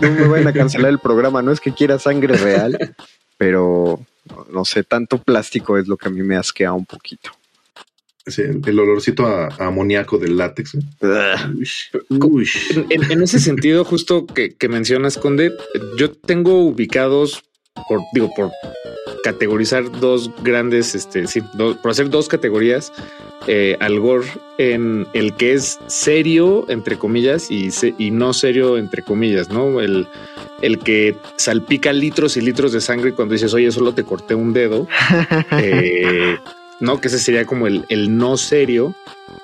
[0.01, 1.41] no me vayan a cancelar el programa.
[1.41, 2.95] No es que quiera sangre real,
[3.37, 7.31] pero no, no sé, tanto plástico es lo que a mí me asquea un poquito.
[8.25, 10.75] Sí, el, olorcito a, a amoníaco del látex.
[10.75, 10.79] ¿eh?
[12.89, 15.51] En ese sentido, justo que, que mencionas, Conde,
[15.97, 17.43] yo tengo ubicados
[17.87, 18.51] por, digo, por
[19.23, 22.91] categorizar dos grandes, este, sí, do- por hacer dos categorías
[23.47, 28.77] eh, al gore en el que es serio, entre comillas, y, se- y no serio,
[28.77, 29.81] entre comillas, ¿no?
[29.81, 30.07] El,
[30.61, 34.53] el que salpica litros y litros de sangre cuando dices, oye, solo te corté un
[34.53, 34.87] dedo.
[35.59, 36.37] eh,
[36.79, 38.93] no, que ese sería como el, el no serio.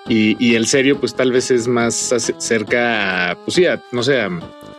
[0.10, 4.02] Y, y el serio, pues tal vez es más cerca a, pues sí, a, no
[4.04, 4.30] sé, a,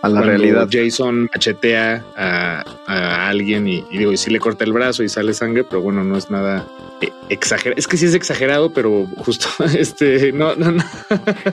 [0.02, 0.68] A la realidad.
[0.70, 5.08] Jason machetea a, a alguien y, y digo, y sí le corta el brazo y
[5.08, 6.66] sale sangre, pero bueno, no es nada
[7.28, 7.78] exagerado.
[7.78, 9.46] Es que sí es exagerado, pero justo
[9.78, 10.84] este, no, no, no.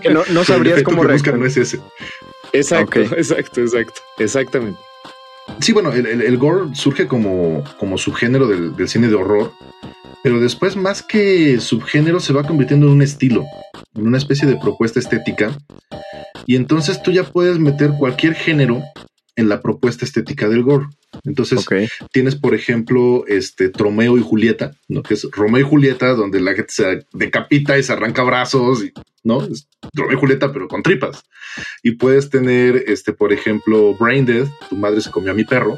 [0.02, 1.40] Que no, sabrías cómo reaccionar.
[1.40, 1.80] no es ese.
[2.54, 4.80] Exacto, exacto, exacto, exactamente.
[5.60, 9.52] Sí, bueno, el, el- el gore surge como, como subgénero del, del cine de horror,
[10.24, 13.46] pero después más que subgénero se va convirtiendo en un estilo,
[13.96, 15.58] en una especie de propuesta estética,
[16.46, 18.82] y entonces tú ya puedes meter cualquier género
[19.38, 20.88] en la propuesta estética del gore.
[21.24, 21.66] Entonces
[22.12, 25.04] tienes, por ejemplo, este Tromeo y Julieta, ¿no?
[25.04, 28.92] que es Romeo y Julieta, donde la gente se decapita y se arranca brazos, y,
[29.24, 29.44] ¿no?
[29.44, 31.24] Es Romeo y Julieta, pero con tripas.
[31.84, 35.78] Y puedes tener, este, por ejemplo, Brain Dead, tu madre se comió a mi perro,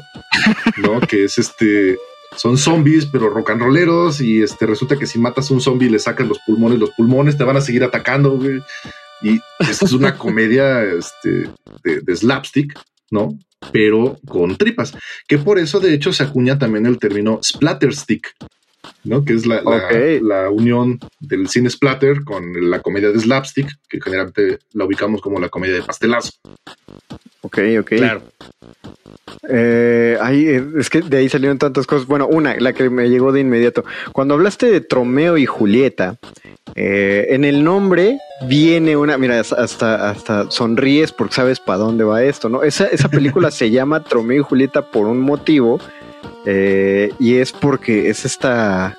[0.78, 1.00] ¿no?
[1.00, 1.98] que es este.
[2.36, 4.20] Son zombies, pero rock and rolleros.
[4.20, 6.90] Y este resulta que si matas a un zombie y le sacas los pulmones, los
[6.90, 8.60] pulmones te van a seguir atacando, güey.
[9.22, 11.50] Y es una comedia este,
[11.84, 12.78] de, de slapstick,
[13.10, 13.36] ¿no?
[13.72, 14.94] Pero con tripas.
[15.28, 18.32] Que por eso, de hecho, se acuña también el término splatterstick,
[19.04, 19.22] ¿no?
[19.24, 20.22] Que es la, la- Ok.
[20.22, 25.38] la unión del cine splatter con la comedia de slapstick, que generalmente la ubicamos como
[25.38, 26.30] la comedia de pastelazo.
[27.42, 27.88] Ok, ok.
[27.96, 28.22] Claro.
[29.48, 32.06] Eh, ay, eh, es que de ahí salieron tantas cosas.
[32.06, 33.84] Bueno, una, la que me llegó de inmediato.
[34.12, 36.16] Cuando hablaste de Tromeo y Julieta,
[36.74, 42.22] eh, en el nombre viene una, mira, hasta, hasta sonríes porque sabes para dónde va
[42.22, 42.62] esto, ¿no?
[42.62, 45.80] Esa, esa película se llama Tromeo y Julieta por un motivo
[46.46, 48.98] eh, y es porque es esta,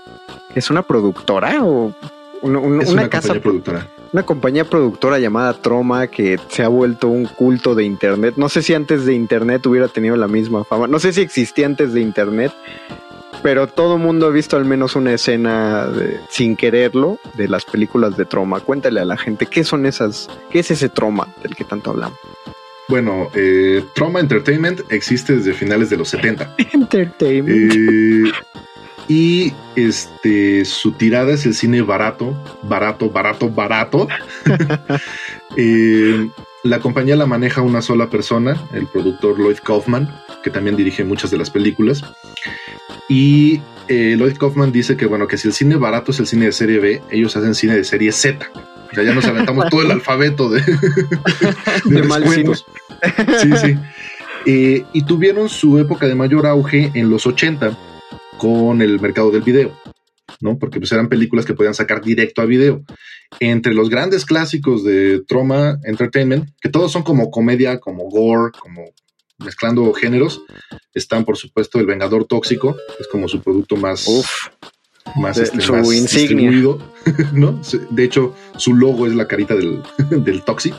[0.55, 1.93] es una productora o
[2.41, 3.87] una, una- Es una una, casa productora.
[4.13, 8.33] Una compañía productora llamada Troma que se ha vuelto un culto de Internet.
[8.37, 10.87] No sé si antes de Internet hubiera tenido la misma fama.
[10.87, 12.51] No sé si existía antes de Internet,
[13.41, 17.63] pero todo el mundo ha visto al menos una escena de- sin quererlo de las
[17.65, 18.59] películas de Troma.
[18.59, 22.19] Cuéntale a la gente qué son esas, qué es ese Troma del que tanto hablamos.
[22.89, 26.55] Bueno, eh, Trauma Entertainment existe desde finales de los 70.
[26.73, 27.71] Entertainment.
[27.73, 28.31] Eh,
[29.11, 34.07] y este su tirada es el cine barato, barato, barato, barato.
[35.57, 36.29] Eh,
[36.63, 40.09] la compañía la maneja una sola persona, el productor Lloyd Kaufman,
[40.41, 42.05] que también dirige muchas de las películas.
[43.09, 46.45] Y eh, Lloyd Kaufman dice que bueno, que si el cine barato es el cine
[46.45, 48.49] de serie B, ellos hacen cine de serie Z.
[48.89, 50.61] O sea, ya nos aventamos todo el alfabeto de,
[51.85, 52.65] De descuentos.
[53.41, 53.77] Sí, sí.
[54.45, 57.77] Eh, y tuvieron su época de mayor auge en los 80
[58.41, 59.71] con el mercado del video,
[60.39, 60.57] ¿no?
[60.57, 62.81] Porque pues eran películas que podían sacar directo a video.
[63.39, 68.81] Entre los grandes clásicos de Troma Entertainment, que todos son como comedia, como gore, como
[69.37, 70.41] mezclando géneros,
[70.95, 74.27] están por supuesto El Vengador Tóxico, que es como su producto más, Uf,
[75.15, 76.49] más, de- este, su más insignia.
[76.49, 76.79] distribuido,
[77.33, 77.61] ¿no?
[77.91, 80.73] De hecho, su logo es la carita del, del Toxi.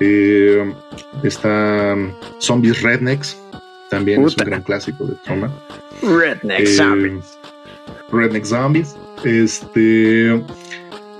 [0.00, 0.74] Eh,
[1.22, 1.96] está
[2.40, 3.38] Zombies Rednecks,
[3.96, 5.50] también es un gran clásico de Troma.
[6.02, 7.38] Redneck Eh, Zombies.
[8.12, 8.96] Redneck Zombies.
[9.24, 10.34] Este.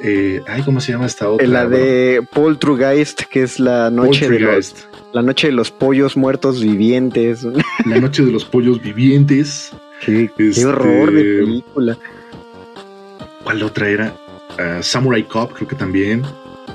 [0.02, 1.46] eh, ay, ¿cómo se llama esta otra?
[1.46, 4.74] La de Poltergeist, que es la Bueno, noche de los,
[5.12, 7.44] la noche de los pollos muertos vivientes.
[7.86, 9.72] La noche de los pollos vivientes.
[10.04, 11.98] qué, qué Este- horror de película.
[13.42, 14.14] ¿Cuál otra era?
[14.58, 16.22] Ah, Samurai Cop, creo que también.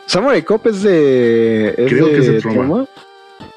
[0.05, 1.69] Samurai Cop es de.
[1.77, 2.85] ¿es Creo que es de Troma.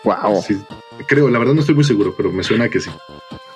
[0.04, 0.42] Wow.
[0.46, 0.58] Sí,
[1.06, 2.90] creo, la verdad no estoy muy seguro, pero me suena que sí.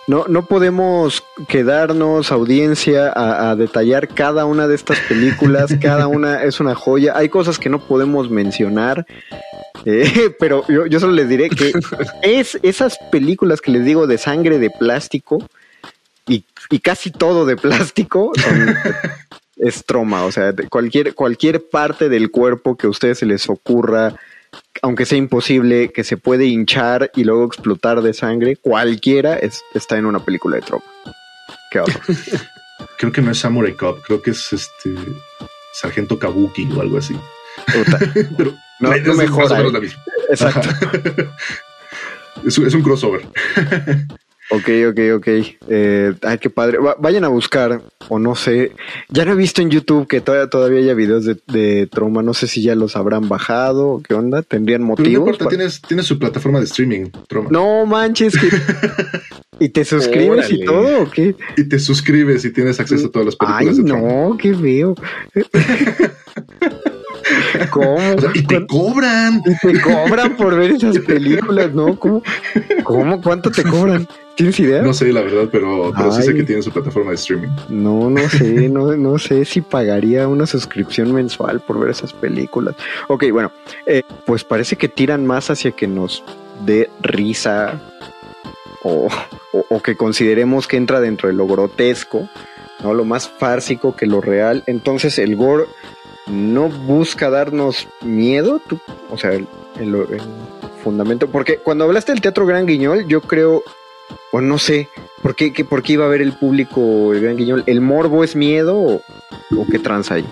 [0.09, 5.75] No, no podemos quedarnos, audiencia, a, a detallar cada una de estas películas.
[5.81, 7.17] cada una es una joya.
[7.17, 9.05] Hay cosas que no podemos mencionar.
[9.85, 11.73] eh, pero yo, yo solo les diré que
[12.23, 15.45] es esas películas que les digo de sangre de plástico
[16.29, 18.77] y, y casi todo de plástico son,
[19.57, 20.25] es troma.
[20.25, 24.15] O sea, cualquier, cualquier parte del cuerpo que a ustedes se les ocurra,
[24.83, 29.97] aunque sea imposible, que se puede hinchar y luego explotar de sangre, cualquiera es- está
[29.97, 30.85] en una película de troma.
[31.71, 32.01] Qué horror.
[32.99, 34.95] Creo que no es Samurai Cop, creo que es este
[35.73, 37.15] Sargento Kabuki o algo así.
[38.37, 38.95] Pero No, no.
[40.31, 40.69] Exacto.
[42.47, 43.23] Es, un- es un crossover.
[44.51, 45.29] Ok, ok, ok.
[45.69, 46.79] Eh, ay, qué padre.
[46.79, 48.73] Va- vayan a buscar, o no sé.
[49.09, 52.23] Ya no he visto en YouTube que todavía, todavía haya videos de, de Troma.
[52.23, 54.43] No sé si ya los habrán bajado o qué onda.
[54.43, 55.13] ¿Tendrían Pero no motivos?
[55.15, 57.49] importa, para- tienes, tienes su plataforma de streaming, Troma.
[57.51, 58.35] No manches.
[58.39, 58.49] que-
[59.59, 61.35] ¿Y te suscribes y todo o qué?
[61.57, 64.13] Y te suscribes y tienes acceso a todas las Ay, películas de Troma.
[64.29, 64.95] no, qué feo.
[67.71, 67.95] ¿Cómo?
[68.17, 69.43] O sea, y te cobran.
[69.45, 71.99] Y te cobran por ver esas películas, ¿no?
[71.99, 72.23] ¿Cómo?
[72.85, 73.21] ¿Cómo?
[73.23, 74.07] ¿Cuánto te cobran?
[74.37, 74.83] ¿Tienes idea?
[74.83, 77.49] No sé, la verdad, pero, pero sí sé que tienen su plataforma de streaming.
[77.71, 82.75] No, no sé, no, no sé si pagaría una suscripción mensual por ver esas películas.
[83.09, 83.51] Ok, bueno,
[83.87, 86.23] eh, pues parece que tiran más hacia que nos
[86.65, 87.81] dé risa
[88.83, 89.09] o,
[89.53, 92.29] o- o que consideremos que entra dentro de lo grotesco,
[92.83, 92.93] ¿no?
[92.95, 94.63] Lo más fársico que lo real.
[94.67, 95.65] Entonces el gore
[96.27, 99.47] no busca darnos miedo, tú- o sea, el,
[99.81, 100.21] el- el
[100.85, 101.29] fundamento.
[101.29, 103.63] Porque cuando hablaste del Teatro Gran Guiñol, yo creo,
[104.33, 104.89] o no sé,
[105.23, 107.65] ¿por qué, por qué iba a ver el público el Gran Guiñol?
[107.67, 109.03] ¿El morbo es miedo o,
[109.71, 110.25] qué trans hay?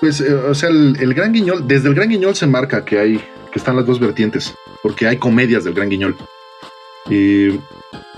[0.00, 2.98] Pues, eh, o sea, el, el Gran Guiñol, desde el Gran Guiñol se marca que
[2.98, 6.16] hay, que están las dos vertientes, porque hay comedias del Gran Guiñol.
[7.10, 7.60] Y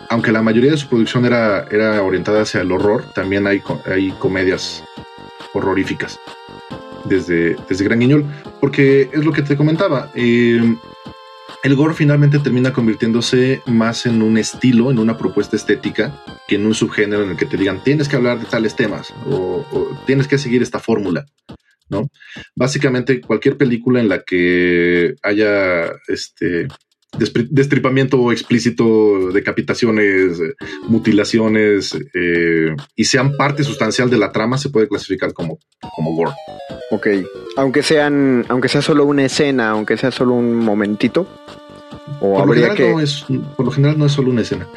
[0.08, 4.10] aunque la mayoría de su producción era, era orientada hacia el horror, también hay, hay
[4.12, 4.84] comedias
[5.52, 6.20] horroríficas
[7.04, 8.24] desde, desde Gran Guiñol,
[8.60, 10.10] porque es lo que te comentaba.
[10.14, 10.76] eh,
[11.62, 16.66] el gore finalmente termina convirtiéndose más en un estilo, en una propuesta estética, que en
[16.66, 19.98] un subgénero en el que te digan tienes que hablar de tales temas o, o
[20.06, 21.26] tienes que seguir esta fórmula.
[21.88, 22.08] ¿no?
[22.54, 26.68] Básicamente cualquier película en la que haya este
[27.50, 30.54] destripamiento explícito, decapitaciones, eh,
[30.88, 35.58] mutilaciones eh, y sean parte sustancial de la trama se puede clasificar como,
[35.94, 36.32] como gore.
[36.90, 37.06] Ok,
[37.56, 41.26] aunque sean, aunque sea solo una escena, aunque sea solo un momentito,
[42.20, 42.90] o Por lo, que...
[42.92, 43.24] no es,
[43.56, 44.66] por lo general no es solo una escena.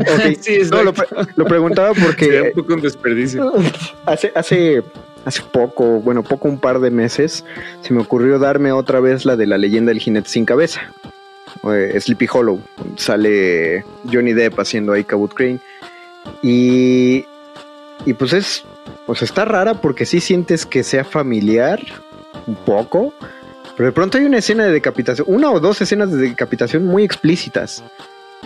[0.00, 1.16] Ok, Sí, no, lo, exacto.
[1.16, 3.52] pre- lo preguntaba Sería porque un poco un desperdicio.
[4.06, 4.82] hace, hace,
[5.24, 7.44] hace poco, bueno, poco un par de meses,
[7.82, 10.80] se me ocurrió darme otra vez la de la leyenda del jinete sin cabeza.
[11.72, 12.60] Eh, Sleepy Hollow.
[12.96, 15.60] Sale Johnny Depp haciendo ahí Cabot Crane.
[16.42, 17.24] Y,
[18.04, 18.64] y pues es,
[19.06, 21.80] pues está rara porque sí sientes que sea familiar
[22.46, 23.14] un poco.
[23.76, 27.02] Pero de pronto hay una escena de decapitación, una o dos escenas de decapitación muy
[27.02, 27.82] explícitas.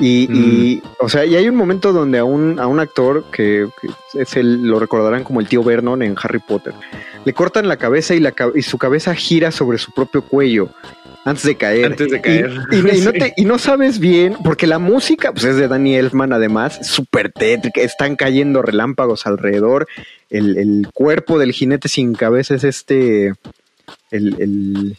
[0.00, 3.68] Y, y, o sea, y hay un momento donde a un, a un actor que,
[3.80, 6.72] que es el, lo recordarán como el tío Vernon en Harry Potter,
[7.24, 10.68] le cortan la cabeza y, la, y su cabeza gira sobre su propio cuello
[11.24, 11.86] antes de caer.
[11.86, 12.50] Antes de caer.
[12.72, 15.68] Y, y- y no te- y no sabes bien, porque la música pues, es de
[15.68, 19.86] Danny Elfman además, súper tétrica, están cayendo relámpagos alrededor,
[20.28, 23.32] el, el cuerpo del jinete sin cabeza es este,
[24.10, 24.96] el, el,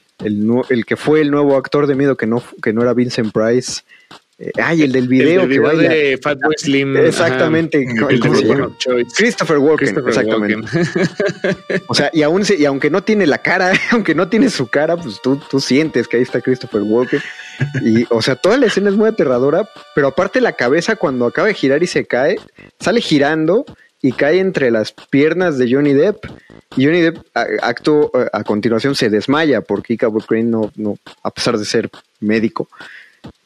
[0.70, 3.82] el que fue el nuevo actor de miedo que no, que no era Vincent Price.
[4.38, 5.90] Eh, ay, el del video, el que video baila.
[5.90, 6.98] de Fatboy Slim.
[6.98, 7.86] Exactamente.
[9.16, 10.56] Christopher Walken, Christopher exactamente.
[10.78, 11.82] Walken.
[11.88, 14.68] O sea, y aún se- y aunque no tiene la cara, aunque no tiene su
[14.68, 17.22] cara, pues tú, tú sientes que ahí está Christopher Walken.
[17.84, 21.48] Y, o sea, toda la escena es muy aterradora, pero aparte la cabeza cuando acaba
[21.48, 22.38] de girar y se cae,
[22.80, 23.66] sale girando
[24.02, 26.26] y cae entre las piernas de Johnny Depp.
[26.76, 31.32] Y Johnny Depp, a- acto a continuación, se desmaya porque Ichabod Crane no, no, a
[31.32, 32.68] pesar de ser médico,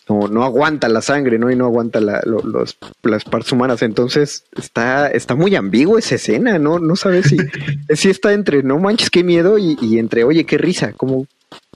[0.10, 1.50] no, no aguanta la sangre, ¿no?
[1.52, 3.82] Y no aguanta la- lo- los, las partes humanas.
[3.84, 6.80] Entonces está, está muy ambiguo esa escena, ¿no?
[6.80, 7.38] No sabes si,
[7.96, 11.28] si está entre no manches, qué miedo y, y entre oye, qué risa, cómo,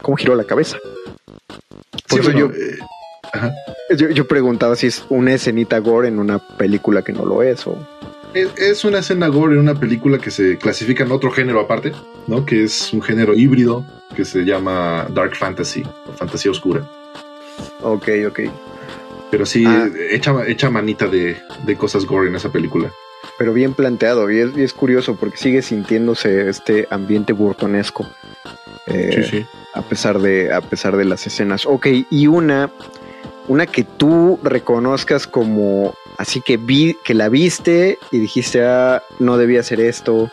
[0.01, 0.77] cómo giró la cabeza.
[2.09, 2.77] Por Sí, eso bueno, yo, eh,
[3.33, 3.53] ajá.
[3.97, 7.65] yo, yo preguntaba si es una escenita gore en una película que no lo es.
[7.67, 7.77] O...
[8.33, 11.91] Es, es una escena gore en una película que se clasifica en otro género aparte,
[12.27, 12.45] ¿no?
[12.45, 16.87] Que es un género híbrido que se llama Dark Fantasy o Fantasía Oscura.
[17.81, 18.39] Ok, ok.
[19.31, 19.89] Pero sí, Ah.
[20.11, 22.91] echa, echa manita de, de cosas gore en esa película.
[23.37, 28.05] Pero bien planteado y es, y es curioso porque sigue sintiéndose este ambiente burtonesco.
[28.85, 29.45] Eh, sí, sí.
[29.73, 31.65] a pesar de a pesar de las escenas.
[31.65, 32.69] Ok, y una
[33.47, 39.37] una que tú reconozcas como así que vi que la viste y dijiste ah no
[39.37, 40.29] debía hacer esto.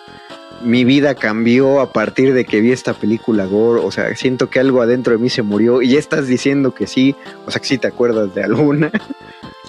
[0.63, 3.81] Mi vida cambió a partir de que vi esta película gore.
[3.83, 6.87] O sea, siento que algo adentro de mí se murió y ya estás diciendo que
[6.87, 7.15] sí.
[7.47, 8.91] O sea, que sí te acuerdas de alguna.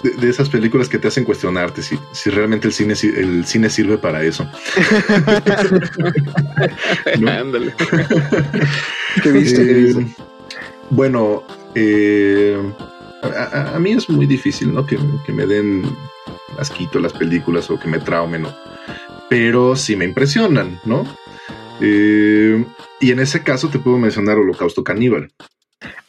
[0.02, 3.70] De, de esas películas que te hacen cuestionarte si, si realmente el cine, el cine
[3.70, 4.46] sirve para eso.
[7.26, 7.74] Ándale.
[9.22, 9.64] ¿Qué viste?
[9.64, 10.06] ¿Qué Eh, viste?
[10.90, 11.42] bueno,
[11.74, 12.58] eh,
[13.22, 13.26] a,
[13.72, 14.84] a- a mí es muy difícil, ¿no?
[14.86, 15.84] Que, que me den
[16.58, 18.54] asquito las películas o que me traumen, ¿no?
[19.32, 21.06] Pero sí me impresionan, ¿no?
[21.80, 22.62] Eh,
[23.00, 25.30] y en ese caso te puedo mencionar Holocausto Caníbal.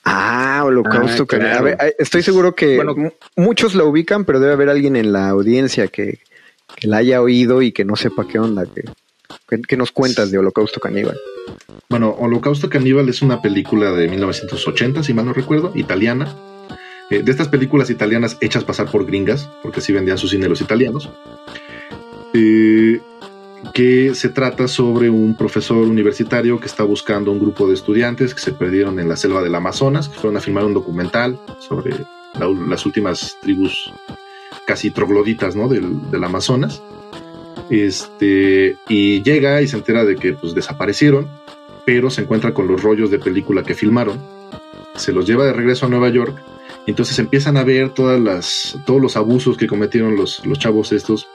[0.04, 1.52] Ah, Holocausto Ah, Caníbal.
[1.62, 1.76] claro.
[1.80, 3.14] A ver, estoy seguro que Bueno.
[3.38, 6.20] muchos la ubican, pero debe haber alguien en la audiencia que,
[6.76, 8.66] que la haya oído y que no sepa qué onda.
[8.66, 8.84] Que,
[9.50, 11.18] que- que nos cuentas de Holocausto Caníbal?
[11.90, 16.36] Bueno, Holocausto Caníbal es una película de 1980, si mal no recuerdo, italiana.
[17.10, 20.60] Eh, de estas películas italianas hechas pasar por gringas, porque así vendían su cine los
[20.60, 21.10] italianos.
[22.34, 23.00] Eh,
[23.74, 28.42] que se trata sobre un profesor universitario que está buscando un grupo de estudiantes que
[28.42, 31.92] se perdieron en la selva del Amazonas, que fueron a filmar un documental sobre
[32.40, 33.92] la- las últimas tribus
[34.68, 35.68] casi trogloditas ¿no?
[35.68, 36.82] del, del Amazonas.
[37.70, 41.28] Este, y llega y se entera de que pues, desaparecieron,
[41.86, 44.20] pero se encuentra con los rollos de película que filmaron.
[44.96, 46.38] Se los lleva de regreso a Nueva York.
[46.86, 51.28] Entonces empiezan a ver todas las, todos los abusos que cometieron los, los chavos estos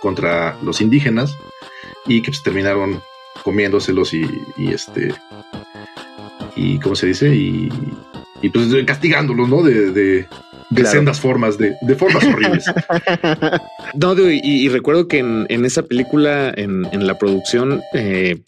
[0.00, 1.36] contra los indígenas
[2.06, 3.02] y que pues, terminaron
[3.42, 4.26] comiéndoselos y,
[4.56, 5.14] y este
[6.56, 7.68] y cómo se dice y,
[8.42, 12.64] y, pues castigándolos no de, de, sendas formas de, de formas horribles
[13.94, 18.40] No, y, y recuerdo que en, en esa película, en, en la producción, eh,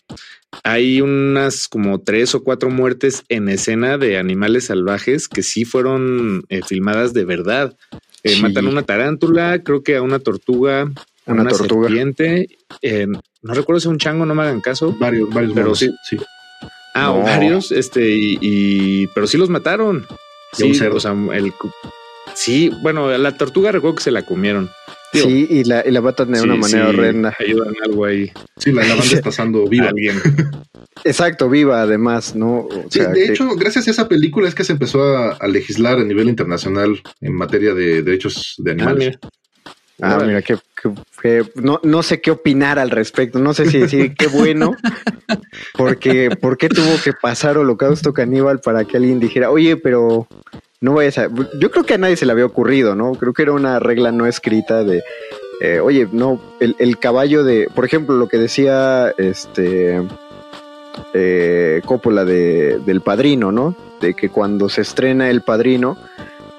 [0.62, 6.44] hay unas como tres o cuatro muertes en escena de animales salvajes que sí fueron
[6.48, 7.76] eh, filmadas de verdad.
[8.22, 8.42] Eh, Sí.
[8.42, 10.88] Matan a una tarántula, creo que a una tortuga,
[11.26, 11.88] Una tortuga.
[11.88, 12.48] serpiente.
[12.82, 13.06] eh,
[13.42, 14.94] no recuerdo si un chango, no me hagan caso.
[14.98, 15.90] varios varios Pero sí.
[16.08, 16.16] sí.
[16.94, 17.22] Ah, No.
[17.22, 20.06] varios, este, y, y- pero sí los mataron.
[20.52, 20.96] Sí, cerdo.
[20.96, 21.52] o sea, el,
[22.34, 24.68] sí, bueno, la tortuga recuerdo que se la comieron.
[25.14, 27.36] Sí, y la, y la matan de sí, una manera sí, horrenda.
[27.38, 28.30] Ayudan algo ahí.
[28.56, 29.88] Sí, la, la van destazando viva.
[29.88, 30.16] Alguien.
[31.04, 32.60] Exacto, viva además, ¿no?
[32.60, 35.32] O Sí, sea, de que- hecho, gracias a esa película es que se empezó a,
[35.32, 39.18] a legislar a nivel internacional en materia de derechos de Ah, animales.
[40.04, 40.26] Ah, Órale.
[40.26, 40.90] mira, que, que-
[41.22, 43.38] que no, no sé qué opinar al respecto.
[43.38, 44.74] No sé si decir qué bueno,
[45.78, 50.26] porque ¿por qué tuvo que pasar Holocausto Caníbal para que alguien dijera, oye, pero
[50.80, 51.28] no vayas a...
[51.60, 53.12] Yo creo que a nadie se le había ocurrido, ¿no?
[53.12, 55.04] Creo que era una regla no escrita de,
[55.60, 60.02] eh, oye, no, el, el caballo de, por ejemplo, lo que decía este
[61.14, 63.76] eh, Coppola de, del Padrino, ¿no?
[64.00, 65.96] De que cuando se estrena El Padrino,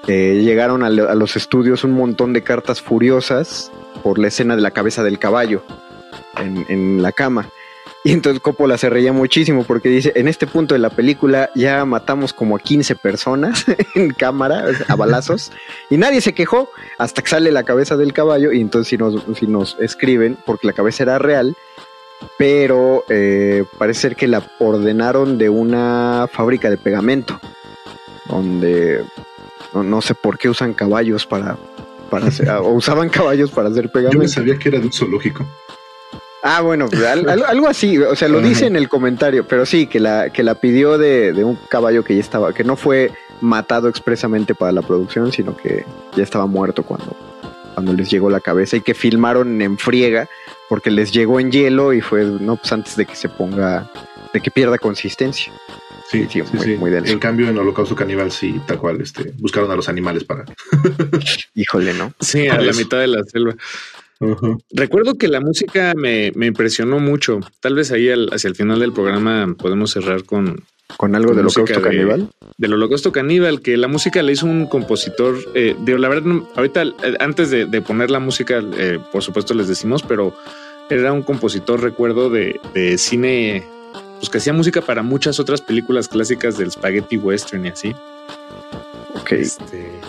[0.06, 3.70] eh, llegaron a, lo- a los estudios un montón de cartas furiosas
[4.02, 5.62] por la escena de la cabeza del caballo
[6.36, 7.48] en, en la cama.
[8.06, 11.86] Y entonces Coppola se reía muchísimo porque dice, en este punto de la película ya
[11.86, 15.50] matamos como a 15 personas en cámara, a balazos,
[15.88, 19.24] y nadie se quejó hasta que sale la cabeza del caballo y entonces si nos,
[19.38, 21.56] si nos escriben, porque la cabeza era real,
[22.36, 27.40] pero eh, parece ser que la ordenaron de una fábrica de pegamento,
[28.28, 29.02] donde
[29.74, 31.56] no, no sé por qué usan caballos para,
[32.10, 34.18] para hacer, o usaban caballos para hacer Yo pegamento.
[34.18, 35.44] me sabía que era de un zoológico.
[36.46, 39.64] Ah, bueno, pues, al- al- algo así, o sea, lo dice en el comentario, pero
[39.64, 42.76] sí, que la, que la pidió de, de un caballo que ya estaba, que no
[42.76, 47.16] fue matado expresamente para la producción, sino que ya estaba muerto cuando,
[47.72, 50.28] cuando les llegó la cabeza y que filmaron en friega
[50.68, 53.90] porque les llegó en hielo y fue, no, pues antes de que se ponga,
[54.34, 55.50] de que pierda consistencia.
[56.14, 56.76] Sí, Sí, sí, muy- sí.
[56.76, 57.12] muy denso.
[57.12, 60.44] En cambio, en Holocausto Caníbal, sí, tal cual, este, buscaron a los animales para.
[61.54, 62.12] Híjole, ¿no?
[62.20, 63.54] Sí, a la mitad de la selva.
[64.72, 67.40] Recuerdo que la música me, me impresionó mucho.
[67.60, 70.62] Tal vez ahí al- hacia el final del programa podemos cerrar con
[70.96, 72.28] Con algo Con de música holocausto de- caníbal.
[72.58, 75.36] del Holocausto Caníbal, que la música la hizo un compositor.
[75.54, 79.54] Eh, digo, la verdad, ahorita eh, antes de, de poner la música, eh, por supuesto
[79.54, 80.34] les decimos, pero
[80.90, 83.64] era un compositor, recuerdo, de, de cine,
[84.24, 87.94] pues que hacía música para muchas otras películas clásicas del spaghetti western y así.
[89.14, 89.32] Ok.
[89.32, 90.00] Este,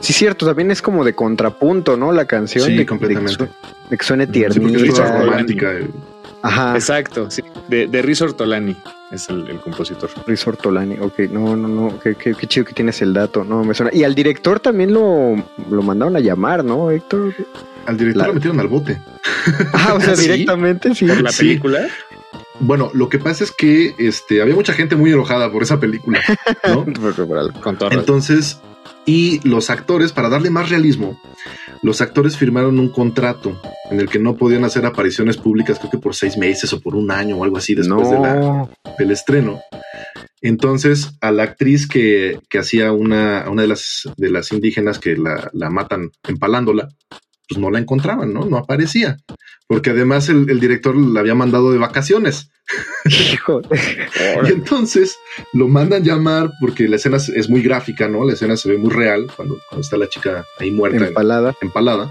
[0.00, 2.12] Sí, cierto, también es como de contrapunto, ¿no?
[2.12, 2.64] La canción.
[2.66, 3.32] Sí, de, completamente.
[3.44, 5.02] De que, su- de que suene tiernita.
[5.02, 5.72] una romántica.
[5.72, 5.88] eh,
[6.42, 6.74] Ajá.
[6.74, 7.42] Exacto, sí.
[7.68, 8.76] De, de Riz Ortolani
[9.10, 10.08] es el, el compositor.
[10.26, 13.64] Riz Ortolani, ok, no, no, no, qué, qué- qué chido que tienes el dato, no,
[13.64, 13.90] me suena.
[13.92, 15.34] Y al director también lo,
[15.68, 17.34] lo mandaron a llamar, ¿no, Héctor?
[17.86, 19.00] Al director La- lo metieron al bote.
[19.72, 20.22] Ah, o sea, ¿Sí?
[20.30, 21.06] directamente, sí.
[21.06, 21.58] Por la Sí.
[22.60, 26.20] Bueno, lo que pasa es que este, había mucha gente muy enojada por esa película,
[26.68, 26.84] ¿no?
[27.90, 28.60] Entonces,
[29.06, 31.20] y los actores, para darle más realismo,
[31.82, 35.98] los actores firmaron un contrato en el que no podían hacer apariciones públicas, creo que
[35.98, 39.10] por seis meses o por un año o algo así después de la, No, del
[39.10, 39.60] estreno.
[40.42, 45.16] Entonces, a la actriz que, que hacía una, una de las, de las indígenas que
[45.16, 46.88] la, la matan empalándola,
[47.48, 48.44] pues no la encontraban, ¿no?
[48.44, 49.16] No aparecía.
[49.70, 52.50] Porque además el, el director la había mandado de vacaciones.
[53.06, 53.62] hijo.
[54.44, 55.16] Y entonces
[55.52, 58.24] lo mandan llamar porque la escena es- muy gráfica, ¿no?
[58.26, 61.54] La escena se ve muy real cuando, cuando está la chica ahí muerta, en- Empalada.
[61.60, 62.10] empalada.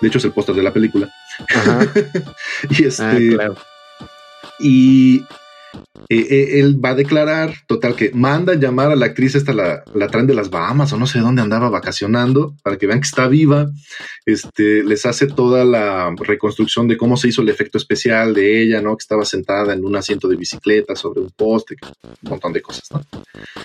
[0.00, 1.10] De hecho, es el póster de la película.
[1.52, 1.80] Ajá.
[2.70, 3.56] Y este, Ah, claro.
[4.60, 5.24] y
[6.12, 9.82] eh, eh, él va a declarar, total, que manda llamar a la actriz esta, la,
[9.94, 13.06] la traen de las Bahamas o no sé dónde andaba vacacionando, para que vean que
[13.06, 13.70] está viva.
[14.26, 18.80] Este, les hace toda la reconstrucción de cómo se hizo el efecto especial de ella,
[18.80, 18.96] ¿no?
[18.96, 21.76] Que estaba sentada en un asiento de bicicleta sobre un poste,
[22.22, 23.02] un montón de cosas, ¿no?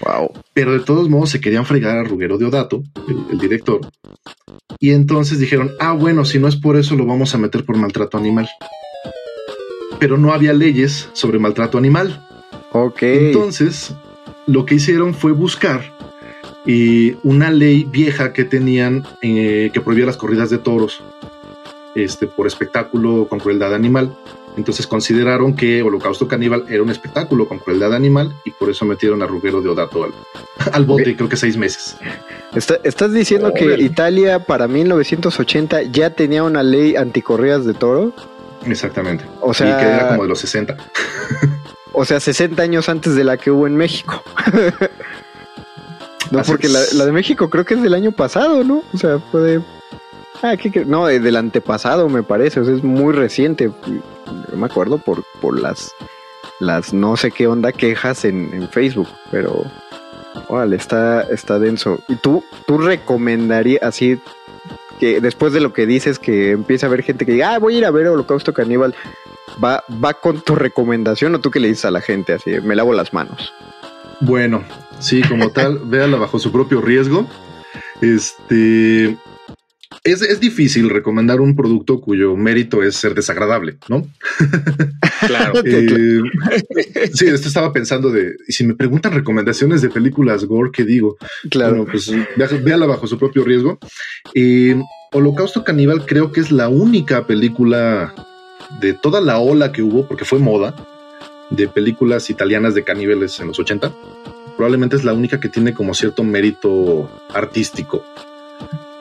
[0.03, 0.31] Wow.
[0.53, 3.81] Pero de todos modos se querían fregar a Ruggero Deodato, el, el director.
[4.79, 7.77] Y entonces dijeron, ah, bueno, si no es por eso, lo vamos a meter por
[7.77, 8.47] maltrato animal.
[9.99, 12.26] Pero no había leyes sobre maltrato animal.
[12.85, 13.03] Ok.
[13.03, 13.93] Entonces,
[14.45, 15.81] lo que hicieron fue buscar
[16.65, 21.01] eh, una ley vieja que tenían eh, que prohibía las corridas de toros
[21.95, 24.15] este, por espectáculo con crueldad animal.
[24.57, 29.21] Entonces consideraron que Holocausto Caníbal era un espectáculo con crueldad animal y por eso metieron
[29.21, 30.11] a Ruggero Deodato al,
[30.73, 31.95] al bote, creo que seis meses.
[32.55, 33.75] Está- estás diciendo que.
[33.79, 38.13] Italia para 1980 ya tenía una ley anticorridas de toro.
[38.65, 39.25] Exactamente.
[39.41, 40.75] O y que era sea, como de los 60.
[41.99, 44.23] o sea, 60 años antes de la que hubo en México.
[46.31, 48.83] no, Así porque la, de México creo que es del año pasado, ¿no?
[48.93, 49.61] O sea, fue de...
[50.43, 53.71] Ah, ¿qué cre- No, de- del antepasado me parece, o sea, es muy reciente.
[54.51, 55.91] No me acuerdo por, por las,
[56.59, 59.63] las no sé qué onda quejas en, en Facebook, pero...
[60.49, 61.99] Órale, está, está denso.
[62.07, 64.21] ¿Y tú, tú recomendarías así
[64.99, 67.75] que después de lo que dices que empieza a haber gente que diga, ah, voy
[67.75, 68.95] a ir a ver Holocausto Caníbal,
[69.63, 72.75] va, va con tu recomendación o tú que le dices a la gente así, me
[72.75, 73.53] lavo las manos?
[74.19, 74.63] Bueno,
[74.99, 77.27] sí, como tal, véala bajo su propio riesgo.
[78.01, 79.17] Este.
[80.03, 84.07] Es, es difícil recomendar un producto cuyo mérito es ser desagradable, ¿no?
[85.21, 85.53] Claro.
[85.69, 90.83] Eh, sí, esto estaba pensando de, y si me preguntan recomendaciones de películas gore, ¿qué
[90.83, 91.17] digo?
[91.49, 91.85] Claro.
[91.85, 92.11] Bueno, pues
[92.63, 93.79] véala bajo su propio riesgo.
[94.33, 94.79] Eh,
[95.11, 98.13] Holocausto Caníbal creo que es la única película
[98.79, 100.75] de toda la ola que hubo, porque fue moda,
[101.49, 103.93] de películas italianas de caníbales en los 80.
[104.55, 108.03] Probablemente es la única que tiene como cierto mérito artístico.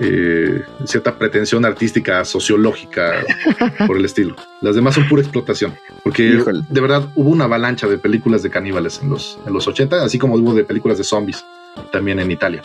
[0.01, 3.25] Eh, cierta pretensión artística, sociológica,
[3.87, 4.37] por el estilo.
[4.61, 6.63] Las demás son pura explotación, porque Híjole.
[6.69, 10.19] de verdad hubo una avalancha de películas de caníbales en los, en los 80, así
[10.19, 11.45] como hubo de películas de zombies
[11.93, 12.63] también en Italia.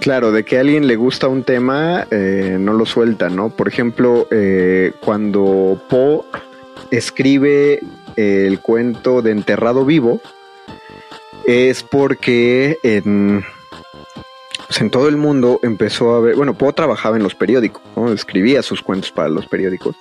[0.00, 3.50] Claro, de que a alguien le gusta un tema, eh, no lo suelta, ¿no?
[3.50, 6.22] Por ejemplo, eh, cuando Poe
[6.90, 7.80] escribe
[8.16, 10.20] el cuento de Enterrado Vivo
[11.46, 13.44] es porque en,
[14.70, 18.12] pues en todo el mundo empezó a haber, bueno, Poe trabajaba en los periódicos, ¿no?
[18.12, 19.96] escribía sus cuentos para los periódicos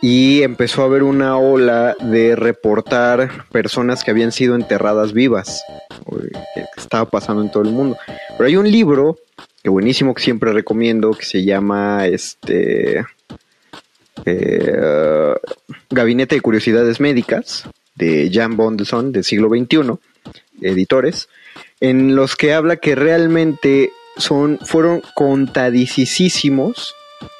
[0.00, 5.62] y empezó a haber una ola de reportar personas que habían sido enterradas vivas,
[6.54, 7.98] que estaba pasando en todo el mundo.
[8.38, 9.18] Pero hay un libro
[9.62, 13.04] que buenísimo que siempre recomiendo que se llama este
[14.24, 15.34] eh,
[15.90, 19.98] Gabinete de Curiosidades Médicas de Jan Bondelson del siglo XXI,
[20.62, 21.28] editores,
[21.80, 26.94] en los que habla que realmente son, fueron contadicísimos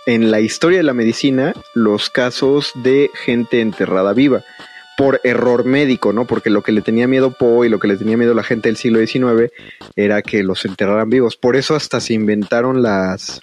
[0.07, 4.45] en la historia de la medicina los casos de gente enterrada viva
[4.97, 6.25] por error médico, ¿no?
[6.25, 8.69] Porque lo que le tenía miedo Poe y lo que le tenía miedo la gente
[8.69, 9.53] del siglo XIX
[9.97, 11.37] era que los enterraran vivos.
[11.37, 13.43] Por eso hasta se inventaron las,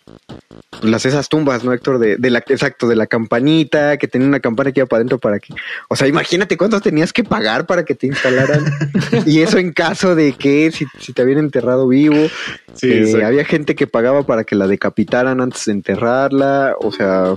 [0.82, 1.99] las esas tumbas, ¿no, Héctor?
[1.99, 5.20] De, de la, exacto, de la campanita, que tenía una campana que iba para adentro
[5.20, 5.54] para que.
[5.89, 8.64] O sea, imagínate cuántos tenías que pagar para que te instalaran.
[9.26, 12.28] y eso en caso de que si, si te habían enterrado vivo.
[12.74, 16.76] Sí, eh, había gente que pagaba para que la decapitaran antes de enterrarla.
[16.80, 17.36] O sea,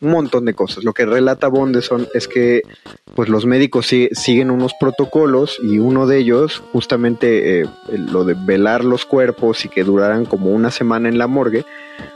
[0.00, 0.84] un montón de cosas.
[0.84, 2.62] Lo que relata Bondeson es que
[3.14, 8.84] pues los médicos siguen unos protocolos y uno de ellos, justamente eh, lo de velar
[8.84, 11.64] los cuerpos y que duraran como una semana en la morgue,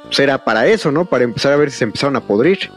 [0.07, 1.05] pues era para eso, ¿no?
[1.05, 2.71] Para empezar a ver si se empezaron a podrir.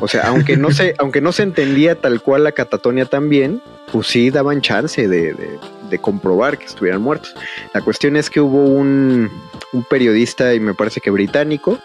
[0.00, 4.08] O sea, aunque no se, aunque no se entendía tal cual la catatonia también, pues
[4.08, 7.34] sí daban chance de, de- de comprobar que estuvieran muertos.
[7.72, 9.30] La cuestión es que hubo un,
[9.72, 11.78] un periodista, y me parece que británico,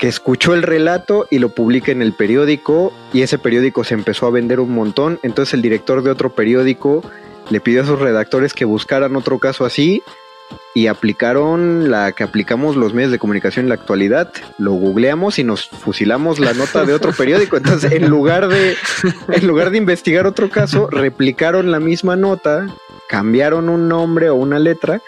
[0.00, 4.26] que escuchó el relato y lo publica en el periódico y ese periódico se empezó
[4.26, 5.20] a vender un montón.
[5.22, 7.04] Entonces el director de otro periódico
[7.50, 10.02] le pidió a sus redactores que buscaran otro caso así
[10.74, 14.32] y aplicaron la que aplicamos los medios de comunicación en la actualidad.
[14.56, 17.58] Lo googleamos y nos fusilamos la nota de otro periódico.
[17.58, 18.76] Entonces en lugar de,
[19.28, 22.68] en lugar de investigar otro caso, replicaron la misma nota,
[23.06, 25.02] cambiaron un nombre o una letra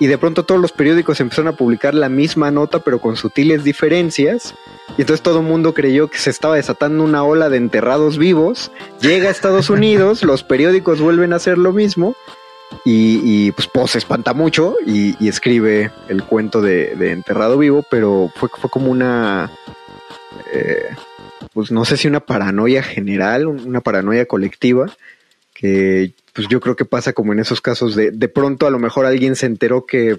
[0.00, 3.64] y de pronto todos los periódicos empezaron a publicar la misma nota pero con sutiles
[3.64, 4.54] diferencias.
[4.96, 8.70] Y entonces todo el mundo creyó que se estaba desatando una ola de enterrados vivos.
[9.00, 12.14] Llega a Estados Unidos los periódicos vuelven a hacer lo mismo
[12.84, 17.56] y, y, pues Poe se espanta mucho y, y escribe el cuento de, de enterrado
[17.56, 19.50] vivo pero fue, fue como una
[20.52, 20.90] eh,
[21.54, 24.86] pues no sé si una paranoia general una paranoia colectiva
[25.54, 28.78] que pues yo creo que pasa como en esos casos de de pronto a lo
[28.78, 30.18] mejor alguien se enteró que,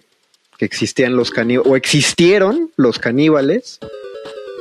[0.57, 3.79] que existían los caníbales o existieron los caníbales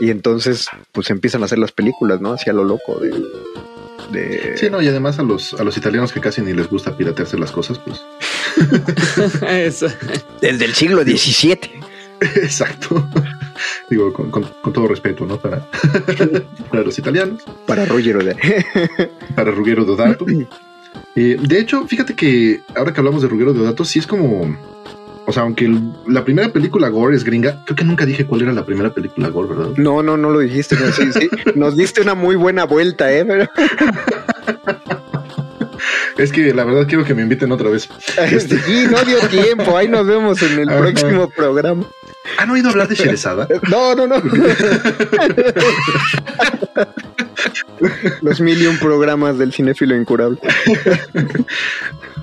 [0.01, 2.33] y entonces pues empiezan a hacer las películas, ¿no?
[2.35, 3.11] Hacia lo loco de...
[4.13, 6.97] de- Sí, no, y además a los, a los italianos que casi ni les gusta
[6.97, 8.01] piratearse las cosas, pues.
[9.49, 9.89] Eso.
[10.41, 11.59] Desde el siglo XVII.
[12.37, 13.05] Exacto.
[13.91, 15.39] Digo, con, con- con todo respeto, ¿no?
[15.41, 15.69] Para,
[16.71, 18.37] para los italianos, Para Ruggero de...
[19.35, 20.25] para Ruggero Dodato.
[21.17, 24.57] Eh, de hecho, fíjate que ahora que hablamos de Ruggero Dodato, sí es como.
[25.27, 28.43] O sea, aunque el- la primera película Gore es gringa, creo que nunca dije cuál
[28.43, 29.73] era la primera película Gore, ¿verdad?
[29.77, 30.77] No, no, no lo dijiste.
[30.77, 31.29] no, sí, sí.
[31.55, 33.25] Nos diste una muy buena vuelta, ¿eh?
[33.27, 33.47] Pero...
[36.17, 37.89] Es que la verdad quiero que me inviten otra vez.
[38.19, 39.77] Este- Sí, no dio tiempo.
[39.77, 40.79] Ahí nos vemos en el Ajá.
[40.81, 41.85] próximo programa.
[42.39, 43.47] ¿Han oído hablar de Sherezada?
[43.71, 44.17] No, no, no.
[48.23, 50.39] Los mil y un programas del cinéfilo incurable.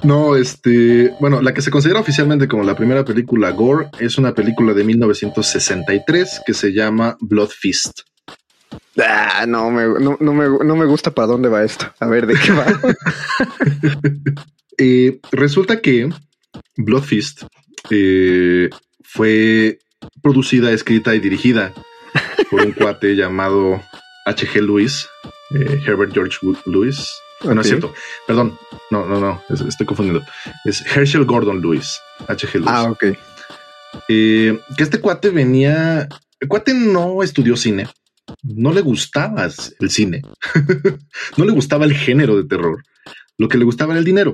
[0.04, 4.36] No, este, bueno, la que se considera oficialmente como la primera película Gore es una
[4.36, 8.02] película de 1963 que se llama Blood Fist.
[9.02, 11.92] Ah, no me, no, no me, no me gusta para dónde va esto.
[12.00, 12.66] A ver, ¿de qué va?
[14.78, 16.10] Eh, resulta que
[16.76, 17.44] Blood Fist
[17.90, 18.70] eh,
[19.02, 19.80] fue
[20.22, 21.74] producida, escrita y dirigida
[22.52, 23.82] por un cuate llamado
[24.26, 24.62] H.G.
[24.62, 25.08] Lewis,
[25.52, 27.08] eh, Herbert George Lewis.
[27.42, 27.94] Ah, No es cierto,
[28.28, 28.58] perdón,
[28.92, 30.26] no, no, no, es- estoy confundiendo.
[30.64, 32.56] Es Herschel Gordon Lewis, H.G.
[32.60, 32.70] Lewis.
[32.70, 33.04] Ah, ok.
[34.10, 36.08] Eh, que este cuate venía.
[36.40, 37.88] El cuate no estudió cine.
[38.44, 39.48] No le gustaba
[39.80, 40.22] el cine.
[41.38, 42.84] no le gustaba el género de terror.
[43.38, 44.34] Lo que le gustaba era el dinero.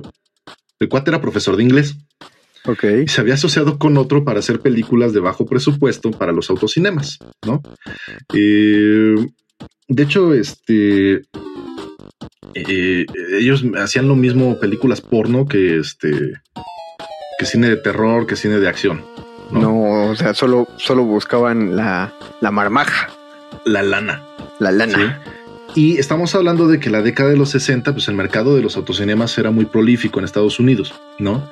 [0.80, 1.94] El cuate era profesor de inglés
[2.64, 2.84] Ok.
[3.04, 7.18] y se había asociado con otro para hacer películas de bajo presupuesto para los autocinemas,
[7.46, 7.62] ¿no?
[8.34, 9.14] Eh,
[9.88, 11.22] de hecho, este.
[12.54, 13.06] eh,
[13.38, 16.10] ellos hacían lo mismo películas porno que este.
[17.38, 19.04] que cine de terror, que cine de acción.
[19.50, 23.10] No, o sea, solo, solo buscaban la, la marmaja,
[23.66, 24.22] La lana.
[24.58, 25.22] la lana.
[25.74, 28.76] Y estamos hablando de que la década de los 60, pues el mercado de los
[28.76, 31.48] autocinemas era muy prolífico en Estados Unidos, ¿no?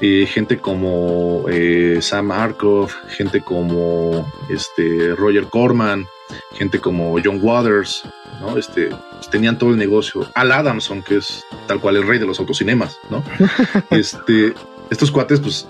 [0.00, 6.06] Eh, gente como eh, Sam Arkoff, gente como este Roger Corman,
[6.52, 8.04] gente como John Waters,
[8.40, 8.56] ¿no?
[8.56, 8.90] Este,
[9.30, 10.26] tenían todo el negocio.
[10.34, 13.22] Al Adamson, que es tal cual el rey de los autocinemas, ¿no?
[13.90, 14.54] este,
[14.90, 15.66] estos cuates, pues,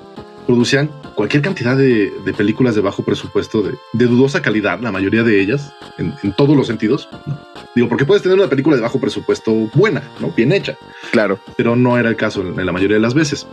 [0.47, 5.23] producían cualquier cantidad de, de películas de bajo presupuesto, de, de, dudosa calidad, la mayoría
[5.23, 7.09] de ellas, en, en todos los sentidos.
[7.27, 7.39] ¿no?
[7.75, 10.33] Digo, porque puedes tener una película de bajo presupuesto buena, ¿no?
[10.33, 10.77] Bien hecha.
[11.11, 11.39] Claro.
[11.57, 13.47] Pero no era el caso en, en la mayoría de las veces.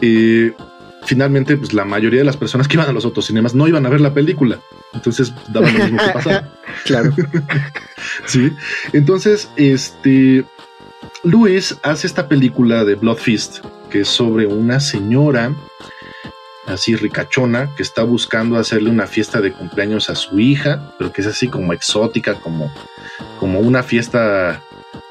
[0.00, 0.54] Eh,
[1.06, 3.88] finalmente, pues la mayoría de las personas que iban a los autocinemas no iban a
[3.88, 4.60] ver la película.
[4.92, 6.52] Entonces daban lo mismo que pasaba.
[6.84, 7.14] claro.
[8.26, 8.52] sí.
[8.92, 10.44] Entonces, este.
[11.22, 15.54] Luis hace esta película de Blood Fist, que es sobre una señora
[16.66, 21.22] así ricachona que está buscando hacerle una fiesta de cumpleaños a su hija, pero que
[21.22, 22.72] es así como exótica, como,
[23.38, 24.62] como una fiesta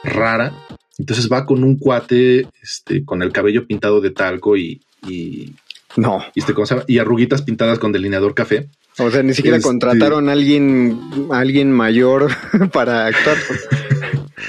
[0.03, 0.53] rara.
[0.97, 5.53] Entonces va con un cuate este, con el cabello pintado de talco y, y
[5.97, 6.23] no.
[6.33, 6.85] Y, este, ¿cómo se llama?
[6.87, 8.67] y arruguitas pintadas con delineador café.
[8.97, 9.67] O sea, ni siquiera este...
[9.67, 10.99] contrataron a alguien,
[11.31, 12.29] a alguien mayor
[12.71, 13.37] para actuar.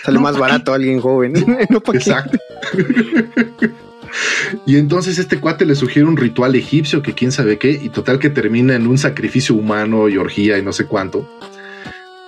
[0.05, 1.33] Sale no, más barato a alguien joven.
[1.71, 2.39] no, Exacto.
[4.67, 8.19] y entonces este cuate le sugiere un ritual egipcio que quién sabe qué, y total
[8.19, 11.29] que termina en un sacrificio humano y orgía y no sé cuánto.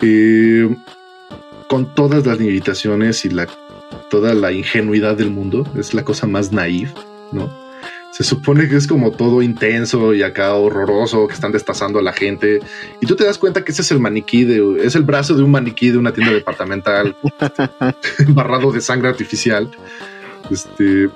[0.00, 0.68] Eh,
[1.68, 3.46] con todas las limitaciones y la,
[4.10, 5.66] toda la ingenuidad del mundo.
[5.76, 6.92] Es la cosa más naif,
[7.32, 7.67] ¿no?
[8.18, 12.12] Se supone que es como todo intenso y acá horroroso, que están destazando a la
[12.12, 12.58] gente.
[13.00, 15.44] Y tú te das cuenta que ese es el maniquí de, es el brazo de
[15.44, 17.14] un maniquí de una tienda departamental
[18.30, 19.70] barrado de sangre artificial.
[20.50, 21.10] Este,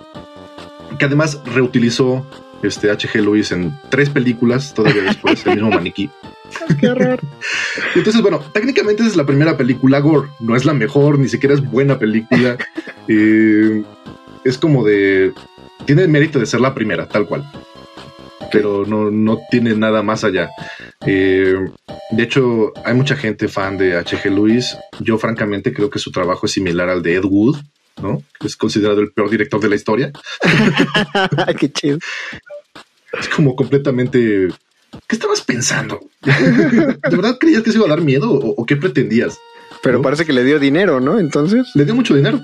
[0.97, 2.25] que además reutilizó
[2.63, 3.21] este H.G.
[3.21, 6.09] Lewis en tres películas, todavía después, el mismo maniquí.
[6.79, 7.19] Qué horror.
[7.97, 11.69] Entonces, bueno, técnicamente es la primera película Gore, no es la mejor, ni siquiera es
[11.69, 12.57] buena película.
[13.09, 13.83] Eh,
[14.45, 15.35] es como de
[15.87, 17.51] tiene el mérito de ser la primera, tal cual.
[18.51, 20.51] Pero no, no tiene nada más allá.
[21.07, 21.55] Eh,
[22.11, 24.31] de hecho, hay mucha gente fan de H.G.
[24.31, 24.77] Lewis.
[25.01, 27.57] Yo, francamente, creo que su trabajo es similar al de Ed Wood,
[28.03, 28.23] ¿no?
[28.45, 30.13] Es considerado el peor director de la historia.
[31.59, 31.99] Qué chido.
[33.19, 34.49] Es como completamente.
[35.09, 36.01] ¿Qué estabas pensando?
[36.23, 39.39] ¿De verdad creías que se iba a dar miedo o, o qué pretendías?
[39.83, 40.03] Pero ¿no?
[40.03, 41.19] parece que le dio dinero, ¿no?
[41.19, 41.71] Entonces.
[41.75, 42.41] Le dio mucho dinero.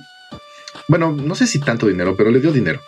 [0.88, 2.80] Bueno, no sé si tanto dinero, pero le dio dinero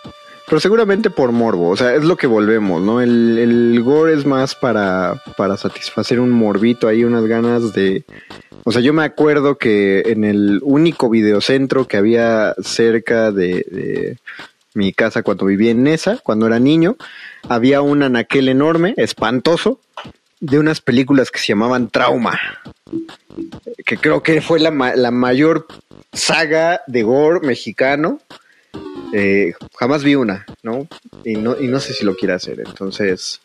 [0.51, 3.01] pero seguramente por morbo, o sea, es lo que volvemos, ¿no?
[3.01, 8.05] El, gore es más para, para satisfacer un morbito, hay unas ganas de...
[8.65, 14.19] O sea, yo me acuerdo que en el único videocentro que había cerca de,
[14.75, 16.97] mi casa cuando vivía en Nesa, cuando era niño,
[17.49, 19.79] había un anaquel enorme, espantoso,
[20.41, 22.41] de unas películas que se llamaban Trauma,
[23.87, 25.69] que creo que fue la, la mayor
[26.13, 28.19] saga de gore mexicano
[29.13, 30.87] eh, jamás vi una, ¿no?
[31.25, 32.63] Y no, y no sé si lo quiere hacer.
[32.65, 33.41] Entonces,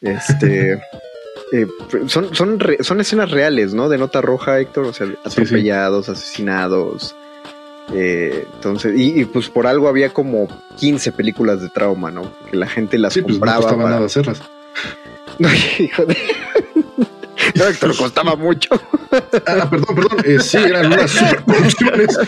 [0.00, 0.80] este.
[1.52, 1.66] eh,
[2.06, 3.88] son, son, re, son escenas reales, ¿no?
[3.88, 4.86] De nota roja, Héctor.
[4.86, 6.18] O sea, atropellados, sí, sí.
[6.18, 7.14] asesinados.
[7.92, 12.32] Eh, entonces, y, y, pues por algo había como 15 películas de trauma, ¿no?
[12.50, 13.60] Que la gente las sí, compraba.
[13.62, 13.90] Pues no para...
[13.90, 14.42] nada hacerlas.
[15.38, 16.18] No, hijo de.
[17.54, 18.70] No, Héctor, costaba mucho.
[19.46, 20.18] Ah, perdón, perdón.
[20.24, 22.18] Eh, sí, eran unas superproducciones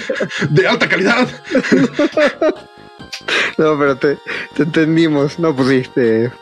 [0.51, 1.29] de alta calidad.
[3.59, 4.18] No, pero te,
[4.55, 5.39] te, entendimos.
[5.39, 6.33] No, pues sí, te,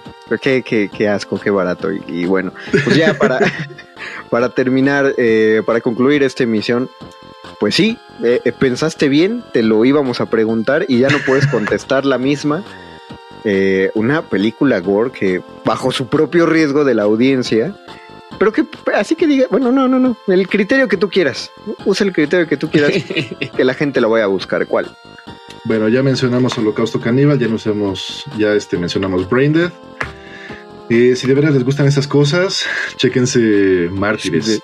[0.40, 1.92] qué, qué, qué, asco, qué barato.
[1.92, 3.40] Y, y bueno, pues ya para,
[4.30, 6.88] para terminar, eh, para concluir esta emisión,
[7.58, 12.06] pues sí, eh, pensaste bien, te lo íbamos a preguntar y ya no puedes contestar
[12.06, 12.64] la misma.
[13.44, 17.74] Eh, una película gore que bajo su propio riesgo de la audiencia,
[18.38, 18.64] pero que
[18.94, 21.50] así que diga, bueno, no, no, no, el criterio que tú quieras,
[21.84, 22.92] usa el criterio que tú quieras,
[23.56, 24.66] que la gente lo vaya a buscar.
[24.66, 24.96] ¿Cuál?
[25.64, 29.72] Bueno, ya mencionamos Holocausto Caníbal, ya nos hemos, ya este, mencionamos Braindead.
[30.88, 32.66] Eh, si de veras les gustan esas cosas,
[32.96, 34.60] chéquense Mártires,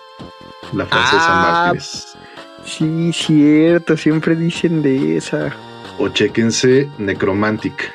[0.73, 2.17] la francesa ah, Mártires.
[2.65, 5.55] Sí, cierto, siempre dicen de esa.
[5.99, 7.93] O chéquense Necromantic.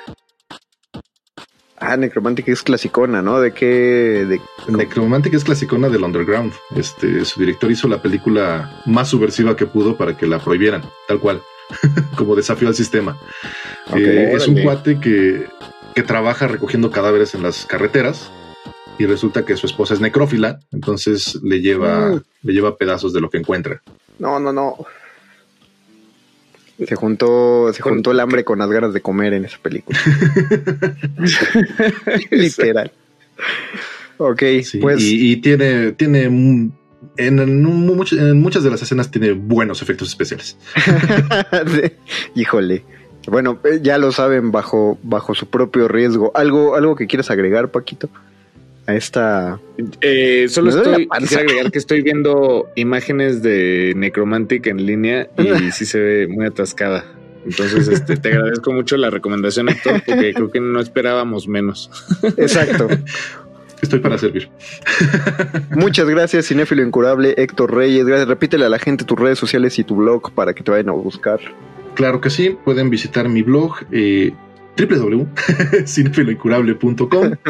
[1.91, 3.41] Ah, Necromantic es clasicona, ¿no?
[3.41, 4.25] ¿De qué?
[4.25, 4.39] De...
[4.69, 6.53] Necromantic es clasicona del underground.
[6.73, 11.19] Este, su director hizo la película más subversiva que pudo para que la prohibieran, tal
[11.19, 11.41] cual.
[12.15, 13.17] como desafío al sistema.
[13.89, 15.49] Okay, eh, es un cuate que,
[15.93, 18.31] que trabaja recogiendo cadáveres en las carreteras
[18.97, 22.21] y resulta que su esposa es necrófila, entonces le lleva, mm.
[22.43, 23.81] le lleva pedazos de lo que encuentra.
[24.17, 24.77] No, no, no.
[26.87, 29.97] Se juntó, se juntó el hambre con las ganas de comer en esa película.
[32.31, 32.91] Literal.
[34.17, 35.01] Ok, sí, pues.
[35.01, 36.73] Y, y, tiene, tiene en,
[37.17, 40.57] en, en, muchas de las escenas tiene buenos efectos especiales.
[42.35, 42.83] Híjole.
[43.27, 46.31] Bueno, eh, ya lo saben bajo, bajo su propio riesgo.
[46.33, 48.09] ¿Algo, algo que quieras agregar, Paquito?
[48.91, 49.59] A esta.
[50.01, 55.85] Eh, solo estoy, quisiera agregar que estoy viendo imágenes de Necromantic en línea y sí
[55.85, 57.05] se ve muy atascada.
[57.45, 61.89] Entonces, este, te agradezco mucho la recomendación, Héctor, porque creo que no esperábamos menos.
[62.37, 62.87] Exacto.
[63.81, 64.49] Estoy para servir.
[65.71, 68.05] Muchas gracias, Cinéfilo Incurable, Héctor Reyes.
[68.05, 68.27] Gracias.
[68.27, 70.91] Repítele a la gente tus redes sociales y tu blog para que te vayan a
[70.91, 71.39] buscar.
[71.95, 74.33] Claro que sí, pueden visitar mi blog eh,
[74.77, 77.35] www.cinefiloincurable.com.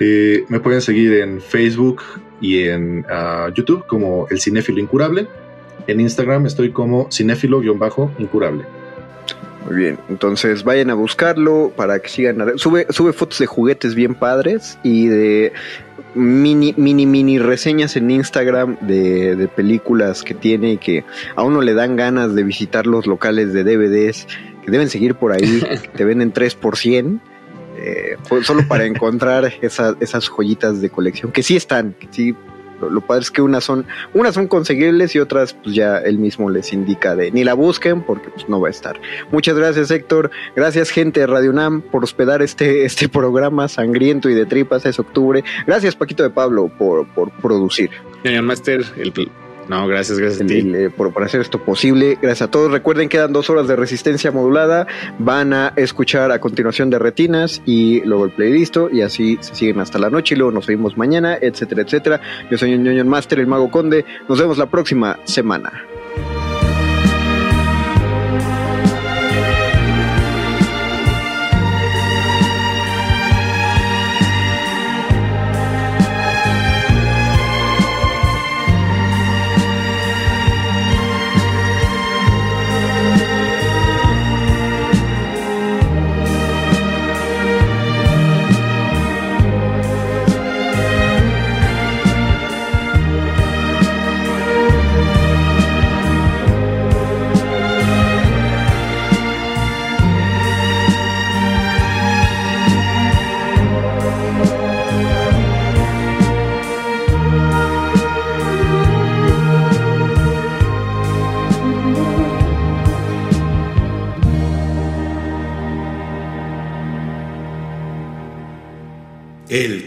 [0.00, 2.02] Eh, me pueden seguir en Facebook
[2.40, 5.26] y en ah, YouTube como El Cinéfilo Incurable.
[5.86, 8.64] En Instagram estoy como cinéfilo-incurable.
[9.66, 12.40] Muy bien, entonces vayan a buscarlo para que sigan.
[12.40, 15.52] a- Sube, sube fotos de juguetes bien padres y de
[16.14, 21.04] mini, mini, mini reseñas en Instagram de, de películas que tiene y que
[21.34, 24.26] a uno le dan ganas de visitar los locales de DVDs
[24.66, 27.20] que deben seguir por ahí, que te venden 3 por 100.
[27.78, 32.34] eh, pues, solo para encontrar esa- esas joyitas de colección que sí están, que sí
[32.80, 36.18] lo, lo padre es que unas son, unas son conseguibles y otras pues ya él
[36.18, 39.00] mismo les indica de ni la busquen porque pues no va a estar.
[39.30, 44.34] Muchas gracias Héctor, gracias gente de Radio UNAM por hospedar este, este programa sangriento y
[44.34, 45.42] de tripas, es octubre.
[45.66, 47.90] Gracias Paquito de Pablo por, por producir.
[48.22, 49.12] Señor Master, el...
[49.68, 50.58] No, gracias, gracias a ti.
[50.58, 52.18] el, por, por hacer esto posible.
[52.20, 52.70] Gracias a todos.
[52.70, 54.86] Recuerden, quedan dos horas de resistencia modulada.
[55.18, 59.80] Van a escuchar a continuación de Retinas y luego el playlist y así se siguen
[59.80, 62.20] hasta la noche y luego nos vemos mañana, etcétera, etcétera.
[62.50, 64.04] Yo soy Ñoño Master, el Mago Conde.
[64.28, 65.72] Nos vemos la próxima semana.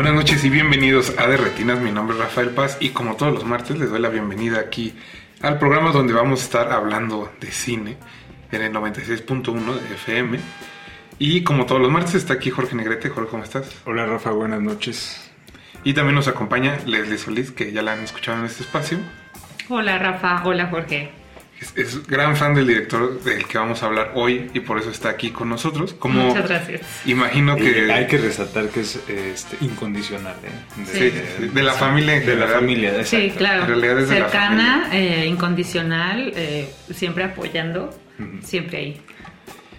[0.00, 1.78] Buenas noches y bienvenidos a De Retinas.
[1.78, 4.94] Mi nombre es Rafael Paz y como todos los martes les doy la bienvenida aquí
[5.42, 7.98] al programa donde vamos a estar hablando de cine
[8.50, 10.40] en el 96.1 de FM.
[11.18, 13.10] Y como todos los martes está aquí Jorge Negrete.
[13.10, 13.82] Jorge, ¿cómo estás?
[13.84, 15.30] Hola Rafa, buenas noches.
[15.84, 18.96] Y también nos acompaña Leslie Solís, que ya la han escuchado en este espacio.
[19.68, 21.19] Hola Rafa, hola Jorge.
[21.60, 24.90] Es, es gran fan del director del que vamos a hablar hoy y por eso
[24.90, 25.92] está aquí con nosotros.
[25.92, 26.80] Como Muchas gracias.
[27.04, 27.92] imagino que...
[27.92, 30.84] hay que resaltar que es este, incondicional, ¿eh?
[30.86, 33.62] Sí, sí, de la familia en De la familia, Sí, claro.
[33.62, 37.90] En realidad es de la Cercana, eh, incondicional, eh, siempre apoyando,
[38.42, 39.00] siempre ahí.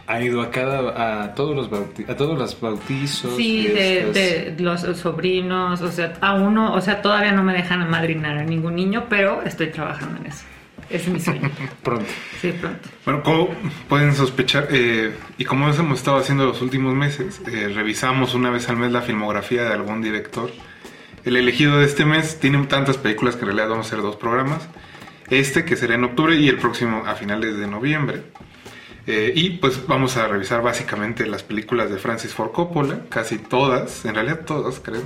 [0.07, 3.35] Ha ido a cada a todos los bauti- a todos los bautizos.
[3.37, 7.81] Sí, de, de los sobrinos, o sea, a uno, o sea, todavía no me dejan
[7.81, 10.43] amadrinar a ningún niño, pero estoy trabajando en eso.
[10.91, 11.49] Es mi sueño.
[11.83, 12.05] pronto.
[12.41, 12.89] Sí, pronto.
[13.05, 13.49] Bueno, como
[13.87, 18.67] pueden sospechar, eh, y como hemos estado haciendo los últimos meses, eh, revisamos una vez
[18.69, 20.51] al mes la filmografía de algún director.
[21.23, 24.17] El elegido de este mes tiene tantas películas que en realidad vamos a hacer dos
[24.17, 24.67] programas.
[25.29, 28.23] Este que será en octubre y el próximo a finales de noviembre.
[29.07, 34.05] Eh, y pues vamos a revisar básicamente las películas de Francis Ford Coppola, casi todas,
[34.05, 35.03] en realidad todas creo.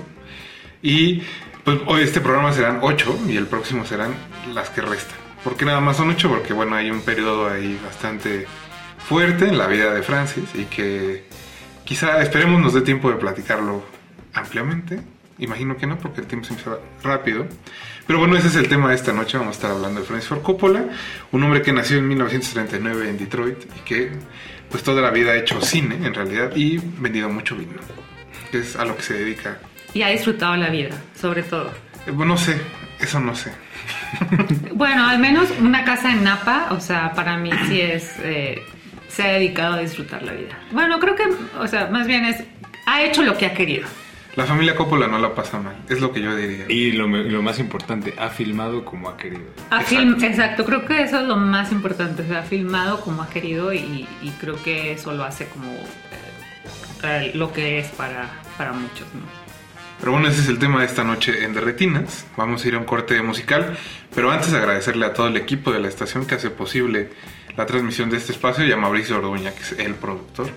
[0.81, 1.21] Y
[1.63, 4.13] pues hoy este programa serán ocho y el próximo serán
[4.53, 5.24] las que restan.
[5.45, 6.27] ¿Por qué nada más son ocho?
[6.27, 8.47] Porque bueno, hay un periodo ahí bastante
[8.97, 11.25] fuerte en la vida de Francis y que
[11.83, 13.85] quizá esperemos nos dé tiempo de platicarlo
[14.33, 14.99] ampliamente.
[15.37, 17.45] Imagino que no, porque el tiempo se va rápido.
[18.07, 19.37] Pero bueno, ese es el tema de esta noche.
[19.37, 20.83] Vamos a estar hablando de Francis Ford Coppola,
[21.31, 24.11] un hombre que nació en 1939 en Detroit y que
[24.71, 27.73] pues toda la vida ha hecho cine en realidad y vendido mucho vino,
[28.49, 29.59] que es a lo que se dedica.
[29.93, 31.71] Y ha disfrutado la vida, sobre todo.
[32.07, 32.59] Eh, bueno, no sé,
[32.99, 33.51] eso no sé.
[34.74, 38.62] Bueno, al menos una casa en Napa, o sea, para mí sí es, eh,
[39.08, 40.60] se ha dedicado a disfrutar la vida.
[40.72, 41.24] Bueno, creo que,
[41.58, 42.43] o sea, más bien es,
[42.86, 43.88] ha hecho lo que ha querido.
[44.36, 46.66] La familia Coppola no la pasa mal, es lo que yo diría.
[46.68, 49.45] Y lo, más importante, ha filmado como ha querido.
[49.70, 52.24] Ha film- exacto, creo que eso es lo más importante.
[52.24, 55.72] O sea, ha filmado como ha querido y, y creo que eso lo hace como
[57.03, 59.44] eh, lo que es para, para muchos, ¿no?
[59.99, 62.27] Pero bueno, ese es el tema de esta noche en Derretinas.
[62.37, 63.77] Vamos a ir a un corte musical,
[64.13, 67.09] pero antes agradecerle a todo el equipo de la estación que hace posible
[67.57, 70.47] la transmisión de este espacio y a Mauricio Orduña, que es el productor.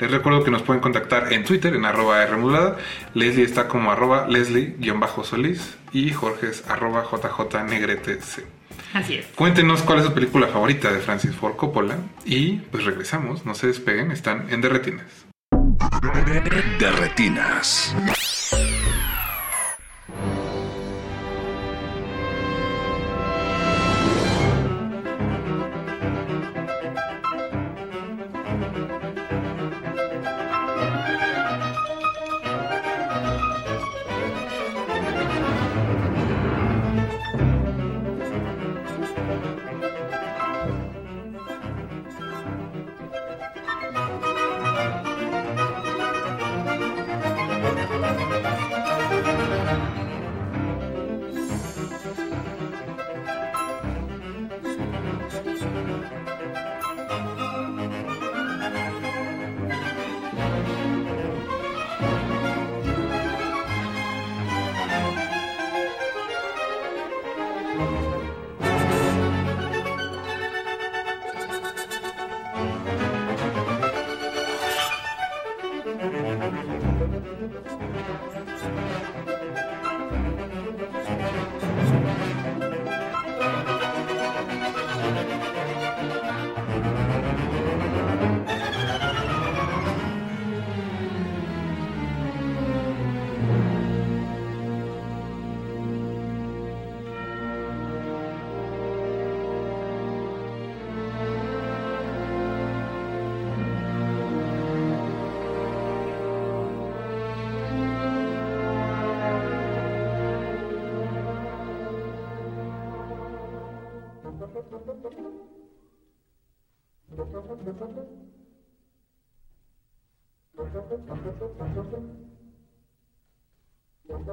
[0.00, 2.78] Les recuerdo que nos pueden contactar en Twitter, en arroba Rmodulada.
[3.12, 8.22] Leslie está como arroba Leslie-Solís y Jorge es arroba JJNegretec.
[8.94, 9.26] Así es.
[9.34, 13.66] Cuéntenos cuál es su película favorita de Francis Ford Coppola y pues regresamos, no se
[13.66, 15.26] despeguen, están en Derretinas.
[16.78, 16.90] De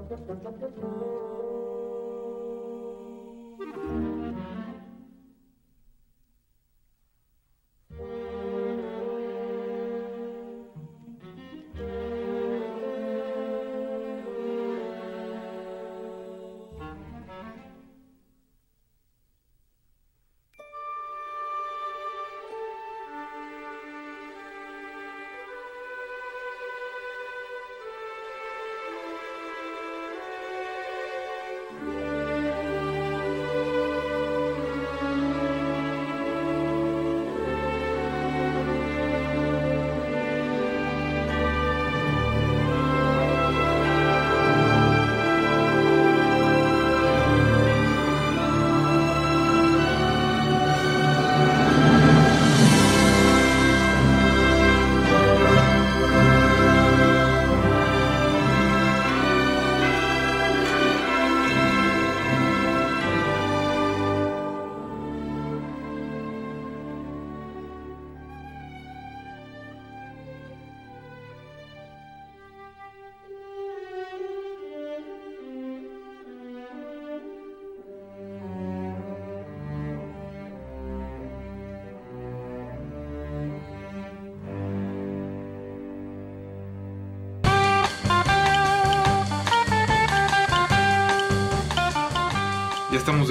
[0.09, 0.27] retinas.
[0.27, 0.96] Ya estamos de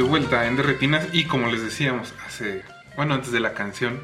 [0.06, 2.62] vuelta en Derretinas y como les decíamos hace,
[2.96, 4.00] bueno, antes de la canción,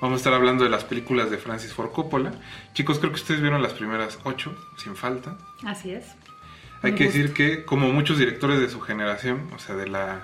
[0.00, 2.32] vamos a estar hablando de las películas de Francis Ford Coppola.
[2.74, 5.36] Chicos, creo que ustedes vieron las primeras ocho, sin falta.
[5.64, 6.06] Así es.
[6.82, 7.18] Hay Me que gusta.
[7.18, 10.22] decir que, como muchos directores de su generación, o sea, de la,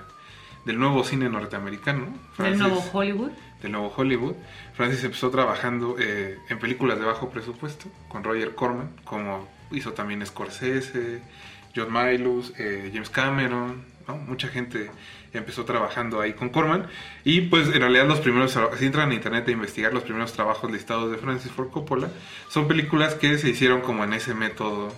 [0.65, 2.07] del nuevo cine norteamericano,
[2.37, 3.31] Del nuevo Hollywood.
[3.61, 4.35] del nuevo Hollywood,
[4.73, 10.25] Francis empezó trabajando eh, en películas de bajo presupuesto con Roger Corman, como hizo también
[10.25, 11.21] Scorsese,
[11.75, 13.85] John Milos, eh, James Cameron,
[14.15, 14.89] mucha gente
[15.33, 16.87] empezó trabajando ahí con Corman
[17.23, 20.71] y pues en realidad los primeros, si entran a internet a investigar los primeros trabajos
[20.71, 22.09] listados de Francis Ford Coppola,
[22.49, 24.93] son películas que se hicieron como en ese método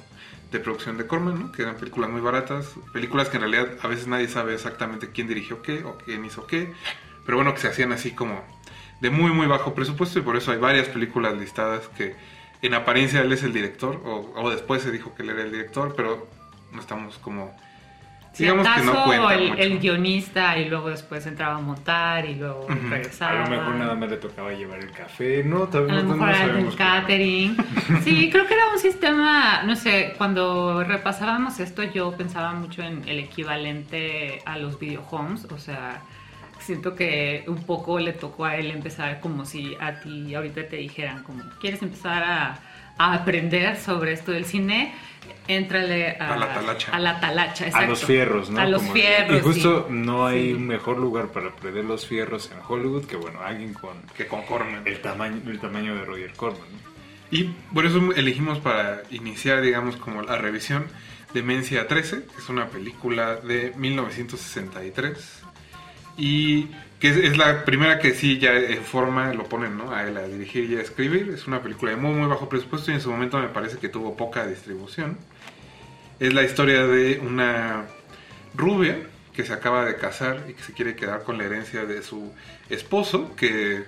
[0.51, 1.51] de producción de Corman, ¿no?
[1.51, 5.27] que eran películas muy baratas, películas que en realidad a veces nadie sabe exactamente quién
[5.27, 6.73] dirigió qué o quién hizo qué,
[7.25, 8.43] pero bueno, que se hacían así como
[9.01, 12.15] de muy muy bajo presupuesto y por eso hay varias películas listadas que
[12.61, 15.51] en apariencia él es el director o, o después se dijo que él era el
[15.51, 16.27] director, pero
[16.71, 17.55] no estamos como
[18.31, 19.61] Si digamos que no acaso cuenta el, mucho.
[19.61, 23.43] el guionista y luego después entraba a montar y luego regresaba.
[23.43, 25.43] A lo mejor nada más le tocaba llevar el café.
[25.43, 27.57] No, vez A lo no, no mejor era el catering.
[28.03, 33.07] Sí, creo que era un sistema, no sé, cuando repasábamos esto yo pensaba mucho en
[33.07, 36.01] el equivalente a los videohomes, o sea,
[36.59, 40.77] siento que un poco le tocó a él empezar como si a ti ahorita te
[40.77, 42.59] dijeran como, ¿quieres empezar a,
[42.99, 44.93] a aprender sobre esto del cine?
[45.47, 46.91] Éntrale a, A la talacha.
[46.91, 48.59] A la talacha, A los fierros, ¿no?
[48.61, 49.37] A los Como- fierros.
[49.37, 49.93] Y justo sí.
[49.95, 50.53] no hay Sí.
[50.53, 54.43] un mejor lugar para aprender los fierros en Hollywood que, bueno, alguien con que con
[54.43, 54.83] Corman.
[54.85, 56.61] el tamaño, el tamaño de Roger Corman.
[56.61, 56.89] ¿no?
[57.31, 60.85] Y por eso elegimos para iniciar, digamos, como la revisión
[61.33, 65.41] Demencia 13, que es una película de 1963
[66.17, 66.67] y
[66.99, 69.93] que es, la primera que sí ya en forma lo ponen, ¿no?
[69.93, 71.29] A él a dirigir y a escribir.
[71.29, 73.87] Es una película de muy muy bajo presupuesto y en su momento me parece que
[73.87, 75.17] tuvo poca distribución.
[76.19, 77.85] Es la historia de una
[78.53, 78.97] rubia
[79.33, 82.33] que se acaba de casar y que se quiere quedar con la herencia de su
[82.69, 83.85] esposo, que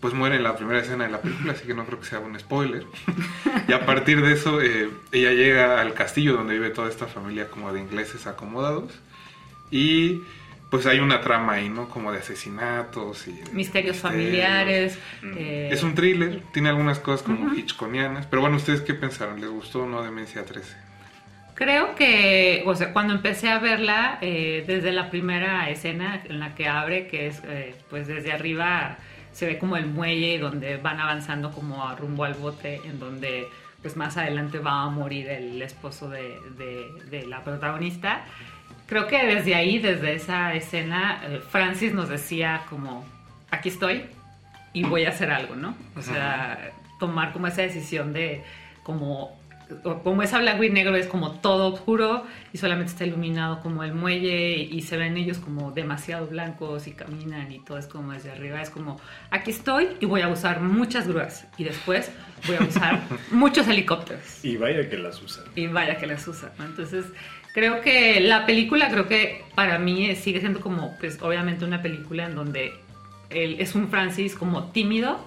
[0.00, 2.20] pues muere en la primera escena de la película, así que no creo que sea
[2.20, 2.86] un spoiler.
[3.68, 7.50] y a partir de eso, eh, ella llega al castillo donde vive toda esta familia
[7.50, 8.92] como de ingleses acomodados.
[9.70, 10.22] Y
[10.70, 11.88] pues hay una trama ahí, ¿no?
[11.88, 13.30] Como de asesinatos y...
[13.32, 13.96] Misterios misterios.
[13.98, 14.98] familiares.
[15.22, 17.54] Eh, Es un thriller, tiene algunas cosas como Ujú.
[17.56, 18.26] hitchconianas.
[18.26, 19.40] Pero bueno, ¿ustedes qué pensaron?
[19.40, 20.76] ¿Les gustó o no Demencia 13?
[21.54, 26.54] Creo que, o sea, cuando empecé a verla, eh, desde la primera escena en la
[26.54, 28.98] que abre, que es, eh, pues desde arriba
[29.32, 33.46] se ve como el muelle donde van avanzando como a rumbo al bote, en donde,
[33.80, 38.24] pues más adelante va a morir el esposo de, de- de la protagonista.
[38.86, 43.04] Creo que desde ahí, desde esa escena, eh, Francis nos decía como,
[43.50, 44.04] aquí estoy
[44.72, 45.74] y voy a hacer algo, ¿no?
[45.96, 46.70] O sea,
[47.00, 48.42] tomar como esa decisión de
[48.82, 49.36] como
[50.04, 53.82] como es a blanco y negro es como todo oscuro y solamente está iluminado como
[53.82, 58.12] el muelle y se ven ellos como demasiado blancos y caminan y todo es como
[58.12, 62.12] desde arriba es como aquí estoy y voy a usar muchas grúas y después
[62.46, 63.00] voy a usar
[63.32, 65.44] muchos helicópteros Y vaya que las usan.
[65.56, 66.64] y vaya que las usa, ¿no?
[66.64, 67.06] Entonces,
[67.56, 71.80] creo que la película, creo que para mí es- sigue siendo como, pues obviamente una
[71.80, 72.74] película en donde
[73.30, 75.26] él es un Francis como tímido,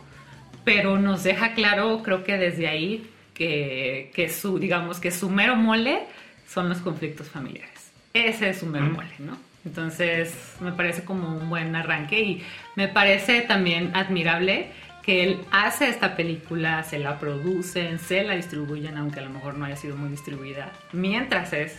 [0.64, 5.56] pero nos deja claro, creo que desde ahí, que, que su, digamos, que su mero
[5.56, 6.02] mole
[6.48, 7.92] son los conflictos familiares.
[8.14, 8.96] Ese es su mero Ujú.
[8.98, 9.38] mole, ¿no?
[9.66, 12.44] Entonces, me parece como un buen arranque y
[12.76, 14.68] me parece también admirable
[15.04, 19.56] que él hace esta película, se la producen, se la distribuyen, aunque a lo mejor
[19.58, 21.76] no haya sido muy distribuida, mientras es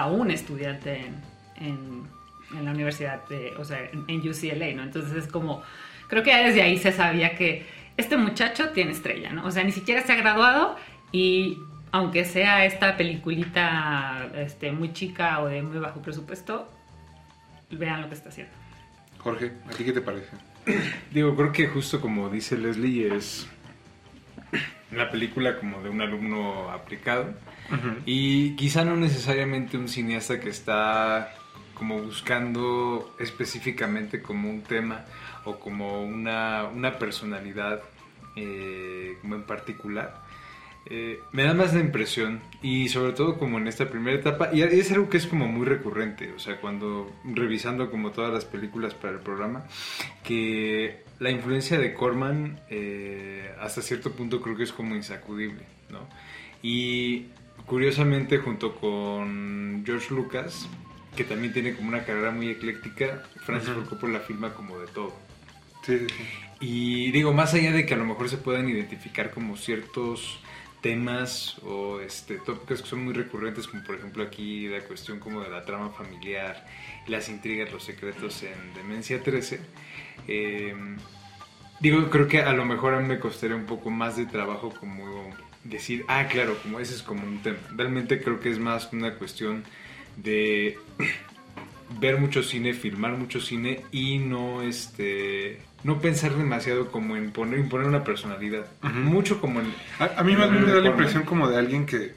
[0.00, 1.14] aún estudiante en,
[1.66, 2.08] en-
[2.56, 4.82] en la universidad, de, o sea, en, en UCLA, ¿no?
[4.82, 5.62] Entonces es como,
[6.08, 7.64] creo que ya desde ahí se sabía que
[7.96, 9.46] este muchacho tiene estrella, ¿no?
[9.46, 10.76] O sea, ni siquiera se ha graduado
[11.12, 11.58] y
[11.92, 16.68] aunque sea esta peliculita este, muy chica o de muy bajo presupuesto,
[17.70, 18.52] vean lo que está haciendo.
[19.18, 20.28] Jorge, ¿a ti qué te parece?
[21.12, 23.48] Digo, creo que justo como dice Leslie, es
[24.90, 27.34] la película como de un alumno aplicado.
[28.06, 31.34] Y quizá no necesariamente un cineasta que está
[31.74, 35.04] como buscando específicamente como un tema
[35.44, 37.80] o como una, una personalidad
[38.36, 40.22] eh, como en particular.
[40.86, 44.62] Eh, me da más la impresión y sobre todo como en esta primera etapa y
[44.62, 48.94] es algo que es como muy recurrente o sea cuando revisando como todas las películas
[48.94, 49.66] para el programa
[50.24, 56.08] que la influencia de Corman eh, hasta cierto punto creo que es como insacudible ¿no?
[56.62, 57.26] y
[57.70, 60.68] curiosamente junto con George Lucas
[61.14, 63.70] que también tiene como una carrera muy ecléctica Francis.
[63.70, 65.14] Ford Coppola filma como de todo
[65.86, 66.24] Sí, sí, sí.
[66.58, 70.40] y digo, más allá de que a lo mejor se puedan identificar como ciertos
[70.80, 75.40] temas o este, tópicos que son muy recurrentes, como por ejemplo aquí la cuestión como
[75.40, 76.66] de la trama familiar,
[77.06, 79.60] las intrigas, los secretos en Demencia 13,
[80.26, 80.74] eh,
[81.78, 84.70] digo, creo que a lo mejor a mí me costaría un poco más de trabajo
[84.70, 85.30] como
[85.64, 87.58] decir, ah, claro, como ese es como un tema.
[87.76, 89.64] Realmente creo que es más una cuestión
[90.16, 90.78] de
[92.00, 97.58] ver mucho cine, filmar mucho cine y no este no pensar demasiado como en poner
[97.58, 98.66] imponer una personalidad.
[98.82, 101.56] Mucho como en A, a mí en más bien me da la impresión como de
[101.56, 102.14] alguien que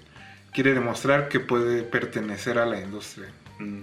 [0.53, 3.29] quiere demostrar que puede pertenecer a la industria.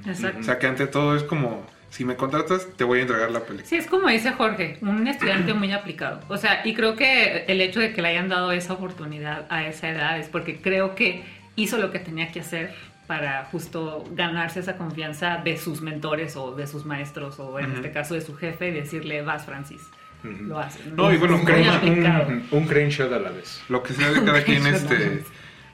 [0.06, 0.40] Exacto.
[0.40, 3.40] O sea, que ante todo es como, si me contratas, te voy a entregar la
[3.40, 3.68] película.
[3.68, 6.20] Sí, es como dice Jorge, un estudiante muy aplicado.
[6.28, 9.66] O sea, y creo que el hecho de que le hayan dado esa oportunidad a
[9.66, 11.24] esa edad es porque creo que
[11.56, 12.72] hizo lo que tenía que hacer
[13.08, 17.90] para justo ganarse esa confianza de sus mentores o de sus maestros o en este
[17.90, 19.82] caso de su jefe y decirle, vas Francis,
[20.22, 20.94] lo hacen.
[20.94, 21.34] No, y bueno.
[21.34, 23.62] Un, un crane shot a la vez.
[23.68, 25.24] Lo que sea de cada quien, este.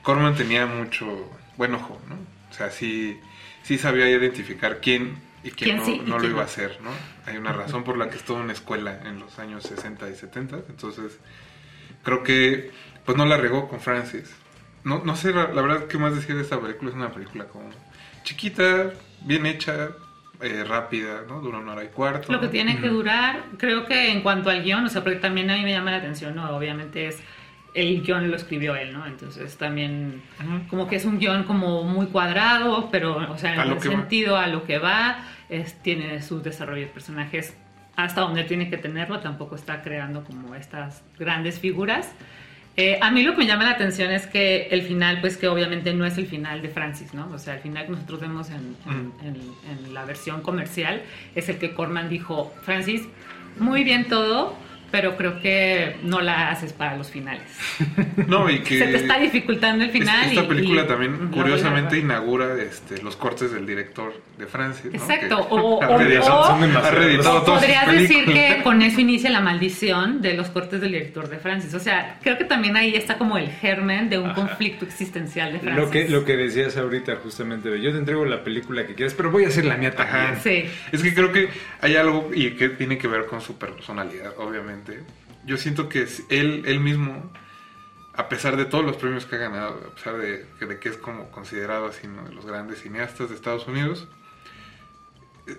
[0.01, 2.15] Corman tenía mucho buen ojo, ¿no?
[2.49, 3.19] O sea, sí,
[3.61, 6.45] sí sabía identificar quién y quién, ¿Quién no, sí y no lo quién iba a
[6.45, 6.89] hacer, ¿no?
[7.25, 10.15] Hay una razón por la que estuvo en la escuela en los años 60 y
[10.15, 11.19] 70, entonces
[12.03, 12.71] creo que
[13.05, 14.35] pues no la regó con Francis.
[14.83, 16.89] No, no sé, la, la verdad, qué más decir de esta película.
[16.89, 17.69] Es una película como
[18.23, 18.91] chiquita,
[19.21, 19.89] bien hecha,
[20.39, 21.41] eh, rápida, ¿no?
[21.41, 22.31] Dura una hora y cuarto.
[22.31, 25.49] Lo que tiene que durar, creo que en cuanto al guion, o sea, porque también
[25.49, 26.55] a mí me llama la atención, ¿no?
[26.55, 27.19] Obviamente es
[27.73, 29.05] el guion lo escribió él, ¿no?
[29.05, 30.21] Entonces también
[30.69, 33.95] como que es un guion como muy cuadrado, pero, o sea, en el que va.
[33.95, 35.19] sentido a lo que va,
[35.49, 37.55] es, tiene su desarrollo de personajes
[37.95, 42.11] hasta donde tiene que tenerlo, tampoco está creando como estas grandes figuras.
[42.79, 45.47] Eh, a mí lo que me llama la atención es que el final, pues que
[45.47, 47.27] obviamente no es el final de Francis, ¿no?
[47.33, 51.01] O sea, el final que nosotros vemos en, en- en- en la versión comercial
[51.33, 53.01] es el que Corman dijo, Francis,
[53.59, 54.55] muy bien todo,
[54.91, 57.43] pero creo que no la haces para los finales.
[58.27, 58.79] No, y que...
[58.79, 60.29] Se te está dificultando el final.
[60.29, 64.85] Esta y- película y también, curiosamente, inaugura este, los cortes del director de Francis.
[64.91, 64.97] ¿no?
[64.97, 70.33] Exacto, Que o, ha o- reeditado- podrías decir que con eso inicia la maldición de
[70.33, 71.73] los cortes del director de Francis.
[71.73, 75.59] O sea, creo que también ahí está como el germen de un conflicto existencial de
[75.59, 75.83] Francis.
[75.85, 79.31] Lo que, lo que decías ahorita, justamente, yo te entrego la película que quieras, pero
[79.31, 80.25] voy a hacer la mía también.
[80.33, 80.39] Ajá.
[80.41, 80.65] Sí.
[80.91, 81.49] Es que creo que
[81.81, 84.76] hay algo y que tiene que ver con su personalidad, obviamente.
[85.45, 87.31] Yo siento que él, él mismo,
[88.13, 90.97] a pesar de todos los premios que ha ganado, a pesar de, de que es
[90.97, 94.07] como considerado así uno de los grandes cineastas de Estados Unidos,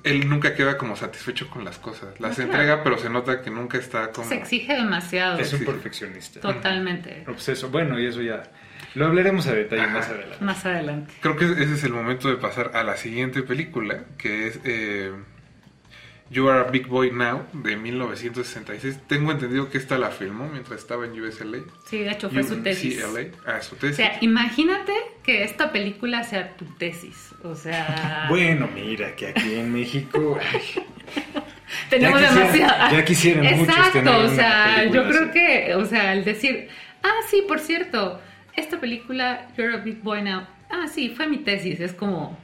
[0.05, 2.21] él nunca queda como satisfecho con las cosas.
[2.21, 2.51] Las No, claro.
[2.53, 4.29] entrega, pero se nota que nunca está como...
[4.29, 5.39] Se exige demasiado.
[5.39, 6.41] Es un perfeccionista.
[6.41, 7.25] Totalmente.
[7.27, 7.71] Obseso.
[7.71, 8.43] Bueno, y eso ya
[8.95, 9.93] lo hablaremos a detalle Ajá.
[9.95, 10.45] más adelante.
[10.45, 11.15] Más adelante.
[11.21, 15.13] Creo que ese es el momento de pasar a la siguiente película, que es eh,
[16.31, 19.01] You Are a Big Boy Now, de 1966.
[19.07, 21.61] Tengo entendido que esta la filmó mientras estaba en USLA.
[21.87, 23.03] Sí, de hecho fue su tesis.
[23.03, 23.29] UCLA.
[23.47, 23.97] Ah, su O tesis.
[23.97, 24.93] sea, imagínate
[25.25, 27.31] que esta película sea tu tesis.
[27.43, 30.39] O sea, Bueno, mira, que aquí en México.
[30.41, 30.61] ay,
[31.91, 32.97] tenemos ya quisiera- demasiado.
[32.97, 35.31] ya quisieran muchos Exacto, tener o sea, yo creo así.
[35.33, 36.69] que, o sea, el decir,
[37.03, 38.21] ah, sí, por cierto,
[38.55, 41.81] esta película, You're a Big Boy Now, ah, sí, fue mi tesis.
[41.81, 42.39] Es como,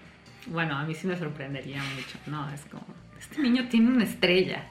[0.46, 2.48] bueno, a mí sí me sorprendería mucho, ¿no?
[2.54, 2.86] Es como,
[3.34, 4.64] este niño tiene una estrella.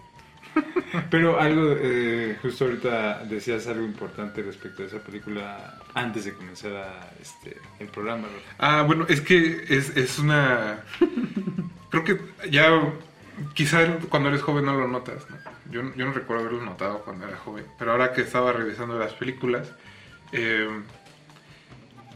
[1.10, 6.73] Pero algo, eh, justo ahorita decías algo importante respecto a esa película antes de comenzar
[6.77, 8.27] a, este, el programa.
[8.27, 8.40] ¿no?
[8.60, 10.80] Ah, bueno, es que es, es una...
[11.90, 12.72] Creo que ya
[13.53, 15.38] quizá cuando eres joven no lo notas, ¿no?
[15.69, 19.11] Yo, yo no recuerdo haberlo notado cuando era joven, pero ahora que estaba revisando las
[19.14, 19.73] películas,
[20.31, 20.69] eh,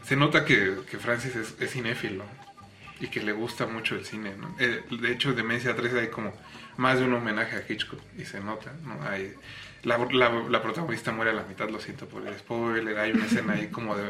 [0.04, 2.24] se nota que, que Francis es, es cinéfilo
[3.00, 4.56] y que le gusta mucho el cine, ¿no?
[4.60, 6.34] Eh, de hecho, de Demencia 3 hay como
[6.78, 9.00] más de un homenaje a Hitchcock y se nota, ¿no?
[9.08, 9.34] Hay,
[9.84, 13.26] la, la- la protagonista muere a la mitad, lo siento por el spoiler, hay una
[13.26, 14.04] escena ahí como de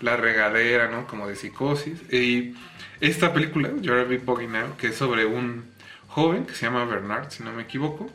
[0.00, 1.06] la regadera, ¿no?
[1.06, 2.00] Como de psicosis.
[2.12, 2.54] Y
[3.00, 5.64] esta película, You're a Big Buggy Now, que es sobre un
[6.08, 8.10] joven que se llama Bernard, si no me equivoco.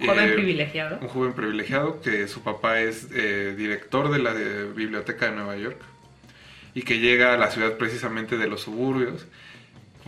[0.00, 0.98] Joven Eh, privilegiado.
[1.00, 5.56] Un joven privilegiado que su papá es eh, director de la de- Biblioteca de Nueva
[5.56, 5.78] York
[6.74, 9.26] y que llega a la ciudad precisamente de los suburbios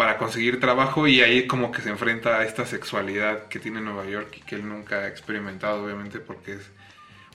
[0.01, 4.06] para conseguir trabajo y ahí como que se enfrenta a esta sexualidad que tiene Nueva
[4.06, 6.70] York y que él nunca ha experimentado obviamente porque es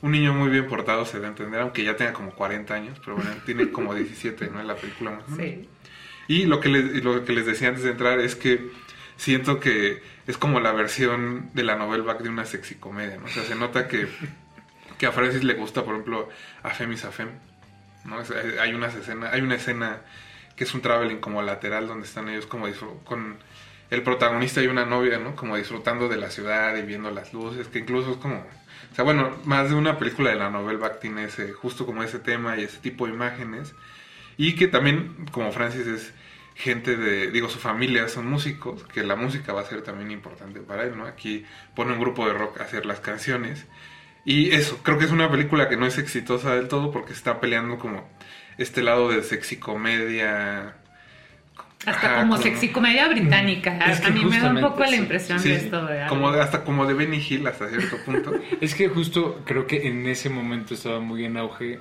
[0.02, 3.00] un niño muy bien portado, se da a entender, aunque ya tenga como 40 años,
[3.06, 4.62] pero bueno, tiene como 17, ¿no?
[4.62, 5.68] En la película más o menos.
[5.68, 5.70] Sí.
[6.28, 8.68] Y lo que, les, lo que les decía antes de entrar es que
[9.16, 13.26] siento que es como la versión de la novelback de una sexicomedia, ¿no?
[13.26, 14.08] O sea, se nota que,
[14.98, 16.30] que a Francis le gusta, por ejemplo,
[16.64, 17.30] a Femis a Fem,
[18.06, 18.24] ¿no?
[18.60, 20.02] Hay, unas escena, hay una escena
[20.56, 22.68] que es un traveling como lateral donde están ellos como
[23.04, 23.38] con
[23.90, 25.36] el protagonista y una novia, ¿no?
[25.36, 28.38] Como disfrutando de la ciudad y viendo las luces, que incluso es como...
[28.92, 32.20] O sea, bueno, más de una película de la novelback tiene ese, justo como ese
[32.20, 33.76] tema y ese tipo de imágenes.
[34.38, 36.14] Y que también, como Francis es
[36.56, 40.62] gente de, digo, su familia son músicos, que la música va a ser también importante
[40.62, 41.06] para él, ¿no?
[41.06, 41.46] Aquí
[41.76, 43.66] pone un grupo de rock a hacer las canciones.
[44.24, 47.40] Y eso, creo que es una película que no es exitosa del todo porque está
[47.42, 48.10] peleando como
[48.58, 50.76] este lado de sexicomedia.
[51.86, 53.78] Hasta Ajá, como sexicomedia británica.
[53.92, 55.86] Es que a mí me da un poco la impresión Sí, de esto.
[55.86, 58.34] De como hasta como de Benny Hill hasta cierto punto.
[58.62, 61.80] Es que justo creo que en ese momento estaba muy en auge,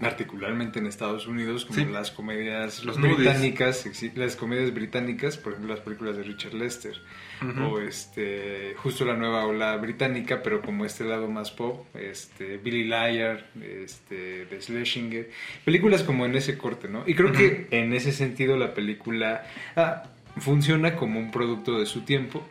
[0.00, 1.84] particularmente en Estados Unidos, como Sí.
[1.84, 3.84] las comedias Los británicas,
[4.16, 7.00] las comedias británicas, por ejemplo las películas de Richard Lester,
[7.42, 12.84] O este, justo la nueva ola británica, pero como este lado más pop, este, Billy
[12.84, 15.30] Liar, este, de Schlesinger,
[15.64, 17.02] películas como en ese corte, ¿no?
[17.06, 19.46] Y creo que en ese sentido la película
[19.76, 20.04] ah,
[20.36, 22.44] funciona como un producto de su tiempo,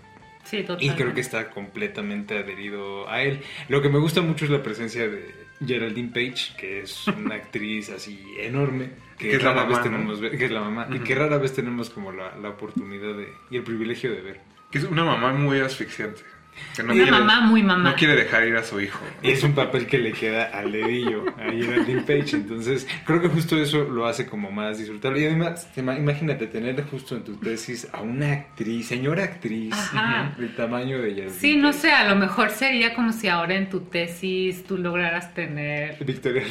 [0.43, 0.95] Sí, Y totalmente.
[1.03, 3.41] creo que está completamente adherido a él.
[3.67, 5.31] Lo que me gusta mucho es la presencia de
[5.63, 9.83] Geraldine Page, que es una actriz así enorme, que, Que es la rara mamá, vez
[9.83, 13.27] tenemos, que es la mamá, y que rara vez tenemos como la, la oportunidad de,
[13.51, 14.39] y el privilegio de ver.
[14.71, 16.23] Que es una mamá muy asfixiante.
[16.75, 17.89] Que no Una quiere- mamá muy mamá.
[17.91, 18.99] No quiere dejar ir a su hijo.
[19.21, 22.35] Y es un papel que le queda al dedillo a Geraldine Page.
[22.37, 25.19] Entonces, creo que justo eso lo hace como más disfrutable.
[25.21, 29.73] Y además, te ima- imagínate tener justo en tu tesis a una actriz, señora actriz,
[29.73, 30.33] Ajá.
[30.37, 33.69] del tamaño de Geraldine Sí, no sé, a lo mejor sería como si ahora en
[33.69, 36.43] tu tesis tú lograras tener Victoria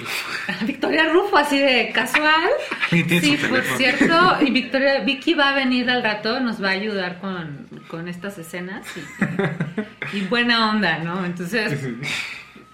[0.48, 2.48] a Victoria Rufo así de casual.
[2.90, 7.18] Sí, por cierto, y Victoria, Vicky va a venir al rato, nos va a ayudar
[7.20, 9.01] con, con estas escenas y,
[10.12, 11.24] y buena onda, ¿no?
[11.24, 11.89] Entonces,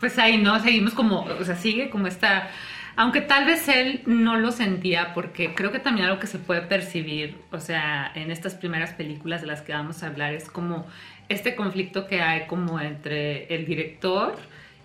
[0.01, 2.51] pues ahí no, seguimos como, o sea, sigue como esta,
[2.97, 6.62] aunque tal vez él no lo sentía, porque creo que también algo que se puede
[6.62, 10.86] percibir, o sea, en estas primeras películas de las que vamos a hablar, es como
[11.28, 14.36] este conflicto que hay como entre el director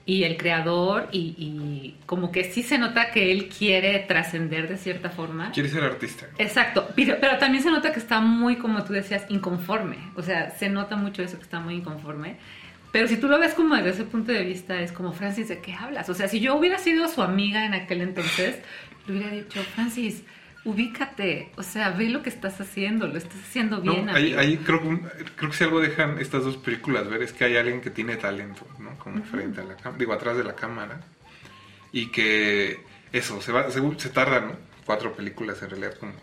[0.05, 4.77] y el creador y, y como que sí se nota que él quiere trascender de
[4.77, 5.51] cierta forma.
[5.51, 6.27] Quiere ser artista.
[6.37, 9.97] Exacto, pero, pero también se nota que está muy, como tú decías, inconforme.
[10.15, 12.37] O sea, se nota mucho eso que está muy inconforme.
[12.91, 15.59] Pero si tú lo ves como desde ese punto de vista, es como, Francis, ¿de
[15.59, 16.09] qué hablas?
[16.09, 18.59] O sea, si yo hubiera sido su amiga en aquel entonces,
[19.05, 20.23] le hubiera dicho, Francis,
[20.65, 24.05] ubícate, o sea, ve lo que estás haciendo, lo estás haciendo bien.
[24.07, 24.39] No, ahí, amigo".
[24.39, 27.57] ahí creo, que- creo que si algo dejan estas dos películas ver es que hay
[27.57, 28.97] alguien que tiene talento, ¿no?
[28.99, 30.99] Como frente a la cámara, digo, atrás de la cámara.
[31.91, 34.53] Y que eso, se, va, se, se tardan, ¿no?
[34.85, 36.13] Cuatro películas en realidad como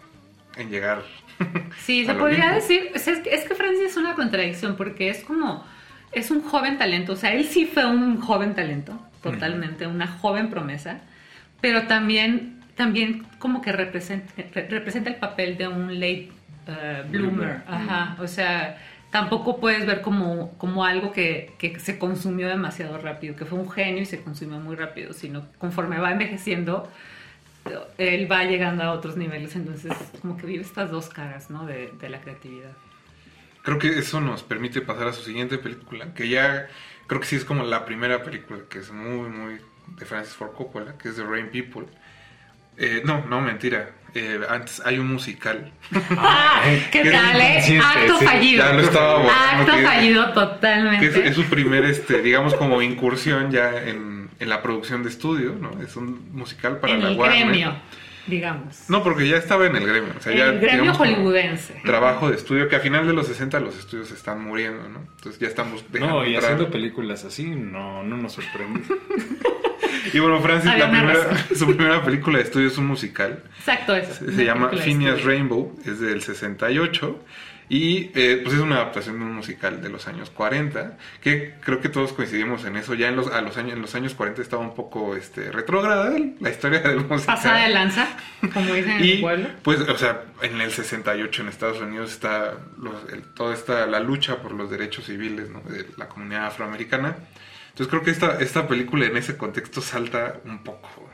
[0.57, 1.03] en llegar.
[1.85, 5.11] Sí, se podría decir, o sea, es que, es que Francis es una contradicción porque
[5.11, 5.65] es como,
[6.13, 10.49] es un joven talento, o sea, él sí fue un joven talento, totalmente, una joven
[10.51, 11.01] promesa,
[11.61, 16.31] pero también, también como que representa, re- representa el papel de un late
[16.69, 17.65] eh, bloomer, Bloomer.
[17.67, 18.79] ajá, o sea,
[19.11, 23.71] tampoco puedes ver como, como algo que, que se consumió demasiado rápido, que fue un
[23.71, 26.91] genio y se consumió muy rápido, sino conforme va envejeciendo,
[27.99, 31.67] él va llegando a otros niveles, entonces como que vive estas dos caras, ¿no?
[31.67, 32.73] De, de la creatividad.
[33.63, 36.69] Creo que eso nos permite pasar a su siguiente película, que ya
[37.07, 40.53] creo que sí es como la primera película que es muy, muy de Francis Ford
[40.55, 41.87] Coppola, que es The Rain People.
[42.79, 43.91] Eh, no, no, mentira.
[44.15, 45.71] Eh, antes hay un musical.
[46.17, 47.81] Ah, ¿Qué tal, eh?
[47.83, 48.25] Acto sí.
[48.25, 48.65] fallido.
[48.65, 51.07] Ya lo estaba Acto fallido totalmente.
[51.07, 55.55] es, es su primer, este, digamos, como incursión ya en, en la producción de estudio,
[55.61, 55.83] ¿no?
[55.83, 57.47] Es un musical para en la el Warner.
[57.47, 57.77] gremio,
[58.27, 58.89] digamos.
[58.89, 60.13] No, porque ya estaba en el gremio.
[60.17, 61.81] O sea, En ya, el gremio digamos, hollywoodense.
[61.85, 65.01] Trabajo de estudio, que a final de los 60 los estudios se están muriendo, ¿no?
[65.17, 68.81] Entonces ya estamos dejando No, y entrar- haciendo películas así, no, no nos sorprende.
[70.13, 73.43] Y bueno, Francis, la primera, su primera película de estudio es un musical.
[73.59, 74.15] Exacto, eso.
[74.15, 75.25] Se, se llama Phineas.
[75.25, 77.25] Rainbow, es del 68.
[77.69, 81.81] Y eh, pues es una adaptación de un musical de los años 40, que creo
[81.81, 82.95] que todos coincidimos en eso.
[82.95, 86.15] Ya en los, a los años, en los años 40 estaba un poco este, retrógrada
[86.41, 87.35] la historia del musical.
[87.37, 88.07] Pasada de lanza,
[88.55, 89.49] como dicen en Y el pueblo.
[89.63, 93.99] pues, o sea, en el 68 en Estados Unidos está los- el- toda esta la
[93.99, 95.61] lucha por los derechos civiles ¿no?
[95.63, 97.17] de la comunidad afroamericana.
[97.71, 101.06] Entonces creo que esta, esta película en ese contexto salta un poco.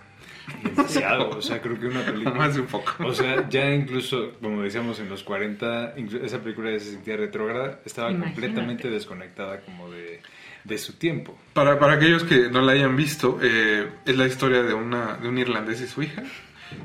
[0.62, 2.34] Demasiado, o sea, creo que una película...
[2.34, 2.92] Más de un poco.
[3.06, 7.16] O sea, ya incluso, como decíamos, en los 40, inclu- esa película ya se sentía
[7.16, 8.40] retrógrada, estaba Imagínate.
[8.40, 10.20] completamente desconectada como de,
[10.64, 11.38] de su tiempo.
[11.52, 15.28] Para, para aquellos que no la hayan visto, eh, es la historia de, una, de
[15.28, 16.22] un irlandés y su hija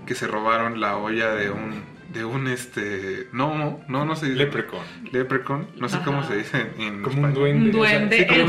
[0.06, 1.82] que se robaron la olla de un
[2.14, 4.84] de un este no no no se dice Leprechaun.
[5.12, 6.06] leprechaun no sé Ajá.
[6.06, 7.34] cómo se dice en, en Como un español.
[7.34, 7.66] duende.
[7.66, 8.46] Un duende, sí, como el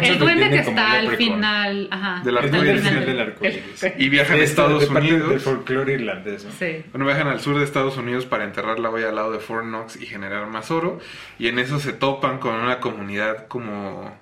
[0.00, 3.82] que duende, el que está al final, ajá, Del final arcoíris.
[3.82, 6.50] el- y viajan a Esta- Estados de Unidos Del folclore irlandés, ¿no?
[6.52, 6.82] Sí.
[6.92, 9.64] Bueno, viajan al sur de Estados Unidos para enterrar la olla al lado de Fort
[9.66, 10.98] Knox y generar más oro.
[11.38, 14.16] Y en eso se topan con una comunidad como,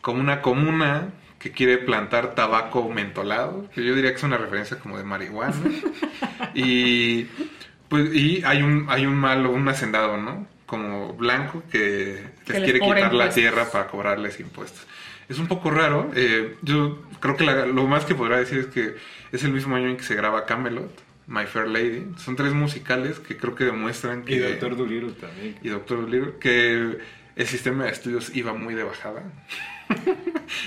[0.00, 3.68] como una comuna que quiere plantar tabaco mentolado.
[3.74, 5.54] Que yo diría que es una referencia como de marihuana.
[6.54, 7.26] y
[7.92, 10.46] pues y hay un, hay un malo, un hacendado, ¿no?
[10.64, 13.34] Como blanco que Que les quiere quitar la impuestos.
[13.34, 14.86] tierra para cobrarles impuestos.
[15.28, 16.10] Es un poco raro.
[16.14, 18.94] eh, yo creo que la- lo más que podría decir es que
[19.32, 20.90] es el mismo año en que se graba Camelot,
[21.26, 22.06] My Fair Lady.
[22.16, 24.36] Son tres musicales que creo que demuestran que...
[24.36, 25.56] Y Doctor Dolittle también.
[25.62, 26.96] y Doctor Dolittle, que
[27.36, 29.22] el sistema de estudios iba muy de bajada.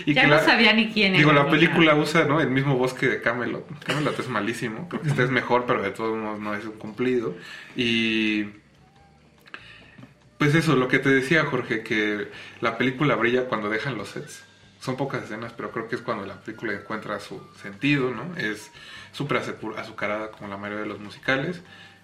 [0.06, 2.02] Y Ya que no la- sabía ni quién Digo, era, la ni película nada.
[2.03, 2.39] usa ¿no?
[2.41, 3.84] el mismo bosque de Camelot.
[3.84, 6.73] Camelot es malísimo, creo que este es mejor, pero de todos modos no es un
[6.73, 7.35] cumplido.
[7.76, 8.45] Y
[10.38, 12.30] pues eso, lo que te decía Jorge, que
[12.61, 14.43] la película brilla cuando dejan los sets.
[14.81, 18.35] Son pocas escenas, pero creo que es cuando la película encuentra su sentido, ¿no?
[18.38, 18.72] Es
[19.14, 19.38] súper
[19.77, 21.61] azucarada como la mayoría de los musicales.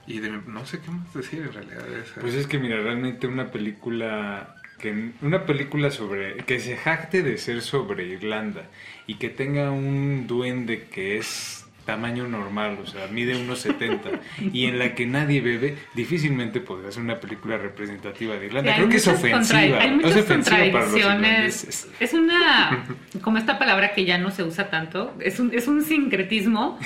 [0.08, 1.84] Y de- no sé qué más decir en realidad.
[1.84, 6.76] de esa- Pues es que, mira, realmente una película que una película sobre que se
[6.76, 8.64] jacte de ser sobre Irlanda
[9.08, 14.10] y que tenga un duende que es tamaño normal, o sea, mide unos 70
[14.54, 18.72] y en la que nadie bebe, difícilmente podría ser una película representativa de Irlanda.
[18.72, 19.80] Sí, Creo que es ofensiva.
[19.80, 21.64] hay es muchas ofensiva para los contradicciones.
[21.64, 21.90] irlandeses.
[22.00, 22.86] Es una,
[23.22, 26.80] como esta palabra que ya no se usa tanto, es un, es un sincretismo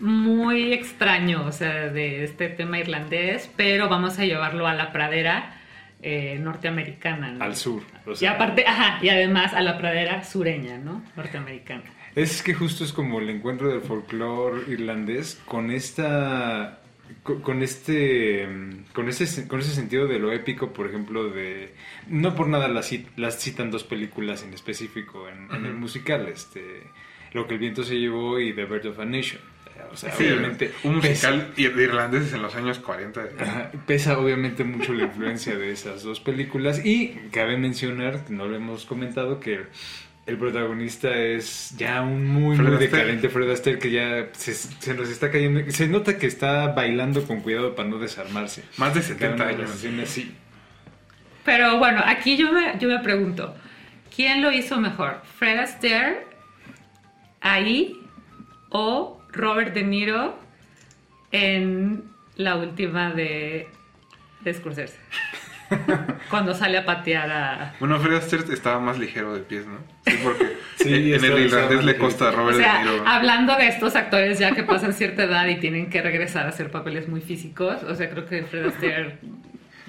[0.00, 5.57] muy extraño, o sea, de este tema irlandés, pero vamos a llevarlo a la pradera
[6.02, 7.32] eh, norteamericana.
[7.32, 7.44] ¿no?
[7.44, 7.82] Al sur.
[8.06, 11.02] o Y aparte, ajá, y además a la pradera sureña, ¿no?
[11.16, 11.82] Norteamericana.
[12.14, 16.80] Es que justo es como el encuentro del folclore irlandés con esta
[17.22, 18.48] co- con este
[18.92, 21.74] con ese con ese sentido de lo épico por ejemplo de
[22.08, 26.26] no por nada las, cit- las citan dos películas en específico en, en el musical
[26.28, 26.82] este
[27.32, 29.40] lo que el viento se llevó y The Birth of a Nation
[29.92, 33.20] o sea Sí, obviamente un pesa- musical ir- de irlandeses en los años 40.
[33.40, 38.56] Ajá, pesa obviamente mucho la influencia de esas dos películas y cabe mencionar, no lo
[38.56, 39.66] hemos comentado, que
[40.26, 42.96] el protagonista es ya un muy, Fred muy Astaire.
[42.98, 47.26] decadente Fred Astaire que ya se, se nos está cayendo, se nota que está bailando
[47.26, 48.62] con cuidado para no desarmarse.
[48.76, 50.08] Más de Cada 70 una de las años.
[50.10, 50.34] sí.
[51.44, 53.54] Pero bueno, aquí yo me, yo me pregunto,
[54.14, 55.22] ¿quién lo hizo mejor?
[55.38, 56.26] ¿Fred Astaire
[57.40, 57.98] ahí
[58.70, 60.38] o Robert De Niro
[61.32, 62.04] en
[62.36, 63.68] la última de,
[64.40, 64.98] de Scorsese?
[66.30, 67.74] Cuando sale a patear a...
[67.78, 69.78] Bueno, Fred Astaire estaba más ligero de pies, ¿no?
[70.06, 72.06] Sí, porque Sí, en estaba- el irlandés más le ligero.
[72.06, 73.06] costa a O Robert sea, De Niro.
[73.06, 76.70] hablando de estos actores ya que pasan cierta edad y tienen que regresar a hacer
[76.70, 79.18] papeles muy físicos, o sea, creo que Fred Astaire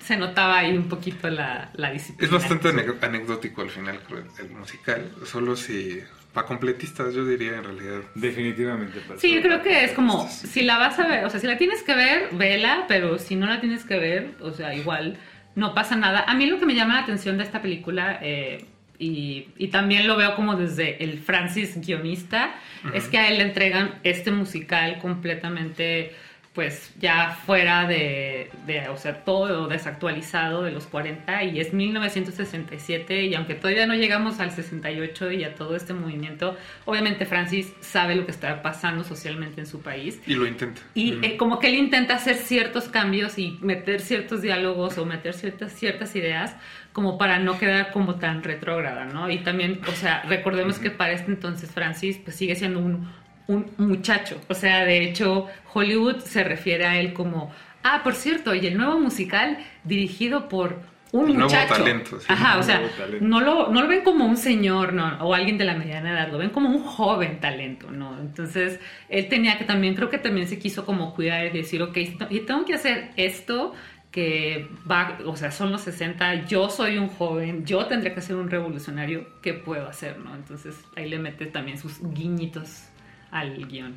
[0.04, 2.26] se notaba ahí un poquito la, la disciplina.
[2.26, 5.10] Es bastante ane- anecdótico al final, creo, el musical.
[5.26, 6.02] Solo si...
[6.34, 8.02] Para completistas, yo diría en realidad.
[8.16, 9.00] Definitivamente.
[9.02, 11.48] para Sí, yo creo que es como, si la vas a ver, o sea, si
[11.48, 15.18] la tienes que ver, vela, pero si no la tienes que ver, o sea, igual
[15.56, 16.24] no pasa nada.
[16.28, 18.66] A mí lo que me llama la atención de esta película, eh,
[19.00, 22.54] y, y también lo veo como desde el Francis guionista,
[22.94, 26.14] es que a él le entregan este musical completamente,
[26.60, 33.24] pues ya fuera de, de, o sea, todo desactualizado de los 40 y es 1967
[33.28, 38.18] y aunque todavía no llegamos al 68 y a todo este movimiento, obviamente Francis sabe
[38.18, 40.82] lo que está pasando socialmente en su país Y lo intenta.
[40.94, 41.24] y Mm.
[41.24, 45.72] eh, como que él intenta hacer ciertos cambios y meter ciertos diálogos o meter ciertas,
[45.72, 46.58] ciertas ideas
[46.92, 49.30] como para no quedar como tan retrógrada, ¿no?
[49.30, 53.08] Y también, o sea, recordemos que para este entonces Francis pues sigue siendo un,
[53.50, 54.40] un muchacho.
[54.48, 57.52] O sea, de hecho, Hollywood se refiere a él como,
[57.84, 60.80] ah, por cierto, y el nuevo musical dirigido por
[61.12, 61.74] un El nuevo muchacho.
[61.74, 62.28] talento, sí.
[62.30, 62.84] Ajá, o sea,
[63.20, 66.32] no lo, no lo ven como un señor no, o alguien de la mediana edad,
[66.32, 68.20] lo ven como un joven talento, ¿no?
[68.20, 71.98] Entonces, él tenía que también, creo que también se quiso como cuidar y decir, ok,
[72.30, 73.74] y tengo que hacer esto
[74.12, 78.36] que va, o sea, son los 60, yo soy un joven, yo tendría que ser
[78.36, 80.36] un revolucionario, ¿qué puedo hacer, no?
[80.36, 82.89] Entonces, ahí le mete también sus guiñitos
[83.32, 83.96] al guion.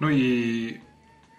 [0.00, 0.80] No, y,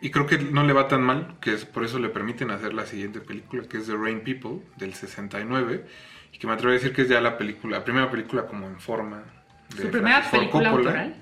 [0.01, 2.73] y creo que no le va tan mal, que es por eso le permiten hacer
[2.73, 5.85] la siguiente película, que es The Rain People, del 69,
[6.33, 8.67] y que me atrevo a decir que es ya la película, la primera película como
[8.67, 9.23] en forma.
[9.75, 10.89] de Su primera Francis película Coppola.
[10.89, 11.15] autoral.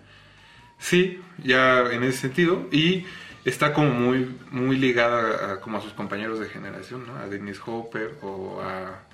[0.79, 3.05] Sí, ya en ese sentido, y
[3.45, 7.15] está como muy, muy ligada a, como a sus compañeros de generación, ¿no?
[7.17, 9.06] A Dennis Hopper o a...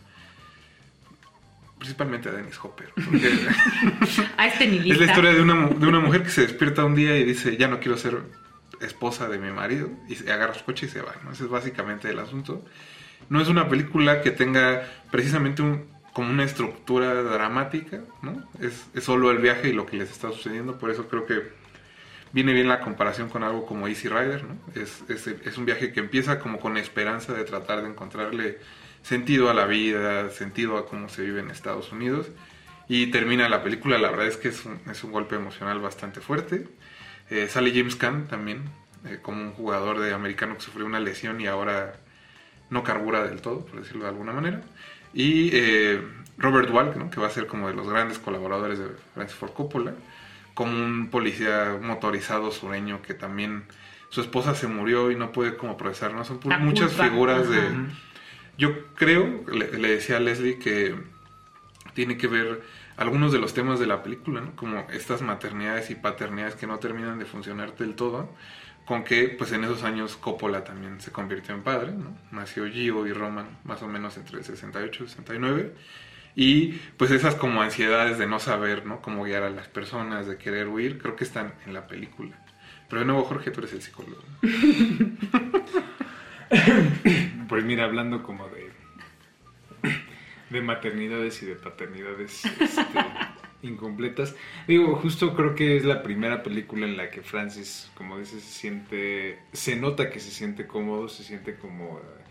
[1.83, 2.93] Principalmente a Dennis Hopper.
[4.37, 5.03] A este es nihilista.
[5.03, 7.67] la historia de una, de una mujer que se despierta un día y dice, ya
[7.67, 8.21] no quiero ser
[8.79, 11.13] esposa de mi marido, y se agarra su coche y se va.
[11.25, 11.33] ¿no?
[11.33, 12.63] Ese es básicamente el asunto.
[13.27, 18.49] No es una película que tenga precisamente un, como una estructura dramática, ¿no?
[18.61, 21.51] Es, es solo el viaje y lo que les está sucediendo, por eso creo que
[22.31, 24.57] viene bien la comparación con algo como Easy Rider, ¿no?
[24.73, 28.59] Es, es, es un viaje que empieza como con esperanza de tratar de encontrarle
[29.03, 32.27] sentido a la vida, sentido a cómo se vive en Estados Unidos,
[32.87, 36.19] y termina la película, la verdad es que es un, es un golpe emocional bastante
[36.19, 36.67] fuerte.
[37.29, 38.63] Eh, sale James Caan también,
[39.05, 41.95] eh, como un jugador de americano que sufrió una lesión y ahora
[42.69, 44.61] no carbura del todo, por decirlo de alguna manera.
[45.13, 46.01] Y eh,
[46.37, 47.09] Robert ¿no?
[47.09, 49.93] que va a ser como de los grandes colaboradores de Francis Ford Coppola,
[50.53, 53.63] como un policía motorizado sureño que también
[54.09, 56.23] su esposa se murió y no puede como procesar, ¿no?
[56.23, 57.59] Son muchas figuras de...
[58.57, 60.95] Yo creo, le, decía a Leslie que
[61.93, 62.61] tiene que ver
[62.97, 64.55] algunos de los temas de la película, ¿no?
[64.55, 68.29] Como estas maternidades y paternidades que no terminan de funcionar del todo,
[68.85, 72.15] con que pues en esos años Coppola también se convirtió en padre, ¿no?
[72.31, 75.73] Nació Gio y Roman más o menos entre el 68 y el 69.
[76.35, 76.67] Y
[76.97, 79.01] pues esas como ansiedades de no saber, ¿no?
[79.01, 82.39] Cómo guiar a las personas, de querer huir, creo que están en la película.
[82.89, 84.21] Pero de nuevo, Jorge, tú eres el psicólogo.
[87.49, 88.71] Pues mira, hablando como de
[90.49, 92.81] de maternidades y de paternidades este,
[93.63, 94.35] incompletas.
[94.67, 98.59] Digo, justo creo que es la primera película en la que Francis, como dices, se
[98.59, 102.23] siente, se nota que se siente cómodo, se siente como eh,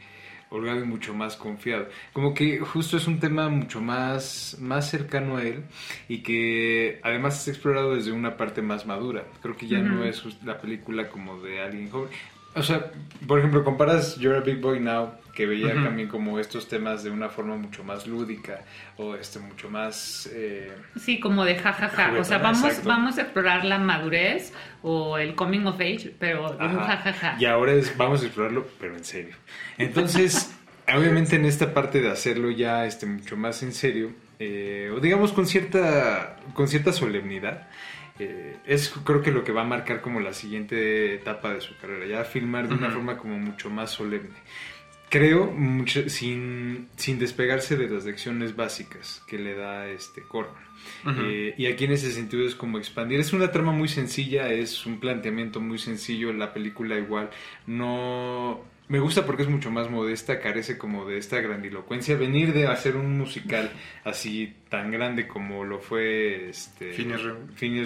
[0.50, 1.88] holgado y mucho más confiado.
[2.12, 5.64] Como que justo es un tema mucho más, más cercano a él
[6.08, 9.24] y que además es explorado desde una parte más madura.
[9.40, 12.10] Creo que ya no es la película como de alguien joven.
[12.54, 12.90] O sea,
[13.26, 17.10] por ejemplo, comparas You're a Big Boy Now, que veía también como estos temas de
[17.10, 18.60] una forma mucho más lúdica
[18.98, 20.28] o este mucho más...
[20.32, 20.70] eh,
[21.00, 22.12] Sí, como de jajaja.
[22.20, 22.88] O sea, vamos, exacto.
[22.88, 24.52] vamos a explorar la madurez
[24.82, 27.36] o el coming of age, pero de jajaja.
[27.38, 29.34] Y ahora es, vamos a explorarlo, pero en serio.
[29.78, 30.52] Entonces,
[30.94, 35.32] obviamente en esta parte de hacerlo ya este, mucho más en serio, eh, o digamos
[35.32, 37.68] con cierta, con cierta solemnidad,
[38.18, 41.76] eh, es creo que lo que va a marcar como la siguiente etapa de su
[41.78, 44.36] carrera, ya filmar de una forma como mucho más solemne.
[45.08, 50.62] Creo, mucho- sin, sin despegarse de las lecciones básicas que le da este Corman.
[51.22, 53.20] Eh, y aquí en ese sentido es como expandir.
[53.20, 56.32] Es una trama muy sencilla, es un planteamiento muy sencillo.
[56.32, 57.28] La película igual
[57.66, 58.64] no...
[58.92, 62.14] Me gusta porque es mucho más modesta, carece como de esta grandilocuencia.
[62.14, 63.72] Venir de hacer un musical
[64.04, 66.92] así tan grande como lo fue este,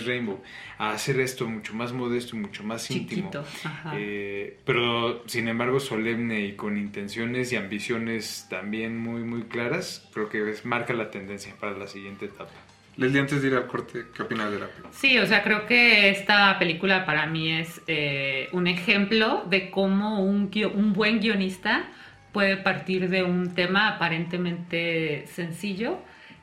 [0.05, 0.43] Rainbow.
[0.78, 3.31] A hacer esto mucho más modesto y mucho más íntimo.
[3.62, 3.95] Ajá.
[3.97, 10.28] Eh, pero sin embargo solemne y con intenciones y ambiciones también muy muy claras, creo
[10.28, 12.51] que es, marca la tendencia para la siguiente etapa.
[12.97, 14.93] Leslie, antes de ir al corte, ¿qué opinas de la película?
[14.93, 20.23] Sí, o sea, creo que esta película para mí es eh, un ejemplo de cómo
[20.23, 21.85] un, un buen guionista
[22.32, 25.98] puede partir de un tema aparentemente sencillo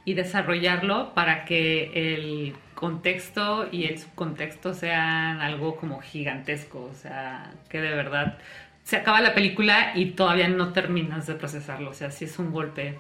[0.06, 7.52] y desarrollarlo para que el contexto y el subcontexto sean algo como gigantesco, o sea,
[7.70, 8.38] que de verdad
[8.84, 12.52] se acaba la película y todavía no terminas de procesarlo, o sea, sí es un
[12.52, 13.00] golpe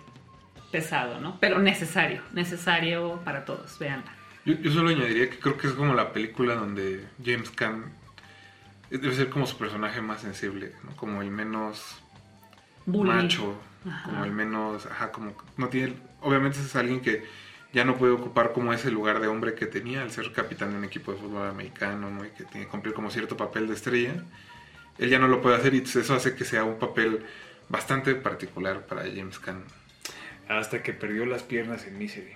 [0.73, 1.37] pesado, ¿no?
[1.39, 4.11] Pero necesario, necesario para todos, véanla.
[4.43, 7.93] Yo, yo solo añadiría que creo que es como la película donde James Caan
[8.89, 10.95] debe ser como su personaje más sensible, ¿no?
[10.97, 12.01] Como el menos
[12.85, 13.09] Bully.
[13.09, 13.55] macho,
[13.87, 14.09] Ajá.
[14.09, 17.23] como el menos, ajá, como no tiene, obviamente es alguien que
[17.71, 20.77] ya no puede ocupar como ese lugar de hombre que tenía al ser capitán de
[20.77, 22.25] un equipo de fútbol americano, ¿no?
[22.25, 24.13] Y que tiene que cumplir como cierto papel de estrella.
[24.97, 27.23] Él ya no lo puede hacer y eso hace que sea un papel
[27.69, 29.63] bastante particular para James Caan.
[30.49, 32.33] Hasta que perdió las piernas en Misery.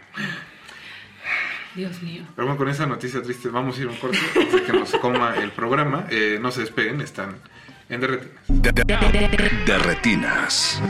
[1.75, 2.23] Dios mío.
[2.35, 4.73] Pero bueno, con esa noticia triste vamos a ir a un corte antes de que
[4.73, 6.07] nos coma el programa.
[6.09, 7.35] Eh, no se despeguen, están
[7.89, 8.41] en Derretinas.
[8.47, 10.81] De, de- de retinas.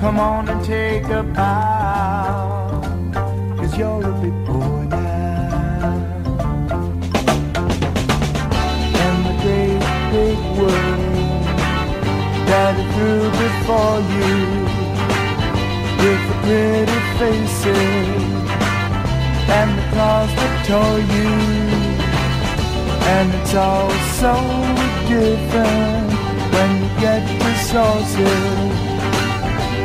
[0.00, 2.33] Come on and take a bow,
[13.64, 14.36] before you,
[16.00, 17.72] with the pretty faces
[19.58, 21.32] and the claws that tore you.
[23.14, 24.34] And it's all so
[25.08, 26.08] different
[26.52, 28.72] when you get resources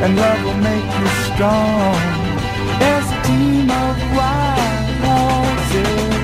[0.02, 1.96] and love will make you strong.
[2.80, 6.20] There's a team of wild horses.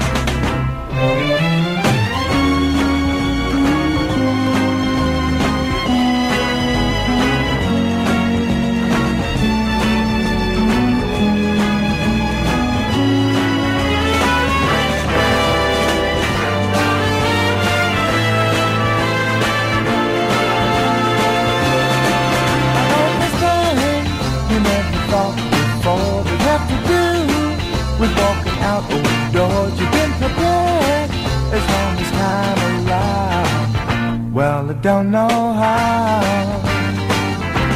[28.61, 29.73] Out those doors.
[29.79, 31.11] You've been prepared
[31.57, 34.33] as long as time allowed.
[34.33, 35.29] Well, I don't know
[35.63, 36.61] how,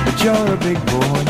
[0.05, 1.30] but you're a big boy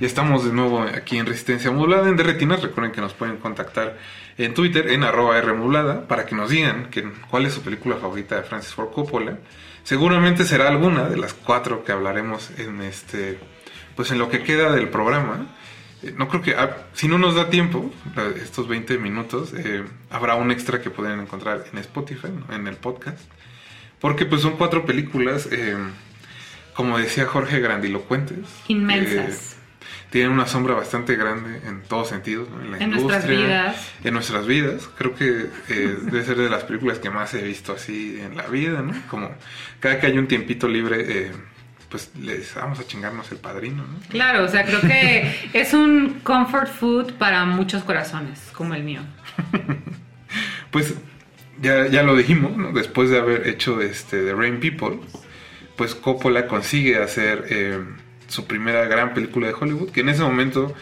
[0.00, 2.62] Ya estamos de nuevo aquí en Resistencia Modulada en Derretinas.
[2.62, 3.98] Recuerden que nos pueden contactar
[4.38, 8.36] en Twitter en arroba Rmodulada para que nos digan que, cuál es su película favorita
[8.36, 9.38] de Francis Ford Coppola.
[9.84, 13.38] Seguramente será alguna de las cuatro que hablaremos en este,
[13.94, 15.48] pues en lo que queda del programa.
[16.02, 17.90] Eh, No creo que, ah, si no nos da tiempo,
[18.42, 22.54] estos 20 minutos, eh, habrá un extra que pueden encontrar en Spotify, ¿no?
[22.54, 23.20] en el podcast.
[24.00, 25.76] Porque pues son cuatro películas, eh,
[26.72, 28.46] como decía Jorge, grandilocuentes.
[28.68, 29.49] Inmensas.
[29.49, 29.49] Eh,
[30.10, 32.60] tienen una sombra bastante grande en todos sentidos, ¿no?
[32.62, 33.92] en la En nuestras industria, vidas.
[34.04, 34.88] en nuestras vidas.
[34.98, 38.46] Creo que eh, debe ser de las películas que más he visto así en la
[38.48, 38.92] vida, ¿no?
[39.08, 39.30] Como
[39.78, 41.32] cada que hay un tiempito libre, eh,
[41.88, 43.98] pues les vamos a chingarnos el padrino, ¿no?
[44.08, 49.00] Claro, o sea, creo que es un comfort food para muchos corazones, como el mío.
[50.70, 50.94] Pues
[51.60, 52.72] ya, ya lo dijimos, ¿no?
[52.72, 55.00] Después de haber hecho este The Rain People,
[55.76, 57.80] pues Coppola consigue hacer eh,
[58.30, 60.74] su primera gran película de Hollywood, que en ese momento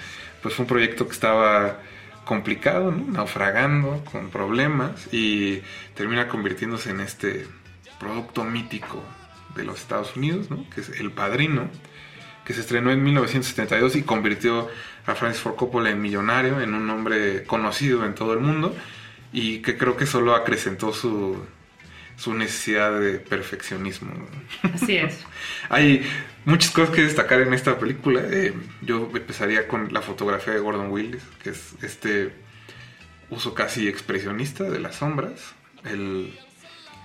[0.43, 1.81] pues fue un proyecto que estaba
[2.25, 5.63] complicado, naufragando, con problemas, y
[5.95, 7.47] termina convirtiéndose en este
[7.99, 9.03] producto mítico
[9.57, 10.69] de los Estados Unidos, ¿no?
[10.71, 11.69] que es El Padrino,
[12.45, 14.69] que se estrenó en 1972 y convirtió
[15.07, 18.77] a Francis Ford Coppola en millonario, en un hombre conocido en todo el mundo,
[19.33, 21.43] y que creo que solo acrecentó su,
[22.19, 24.13] su necesidad de perfeccionismo.
[24.75, 25.25] Así es.
[25.69, 26.05] Hay
[26.45, 28.23] muchas cosas que destacar en esta película.
[28.25, 32.33] Eh, yo empezaría con la fotografía de Gordon Willis, que es este
[33.31, 35.55] uso casi expresionista de las sombras.
[35.85, 36.37] El,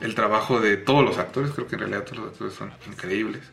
[0.02, 3.44] el trabajo de todos los actores, creo que en realidad todos los actores son increíbles.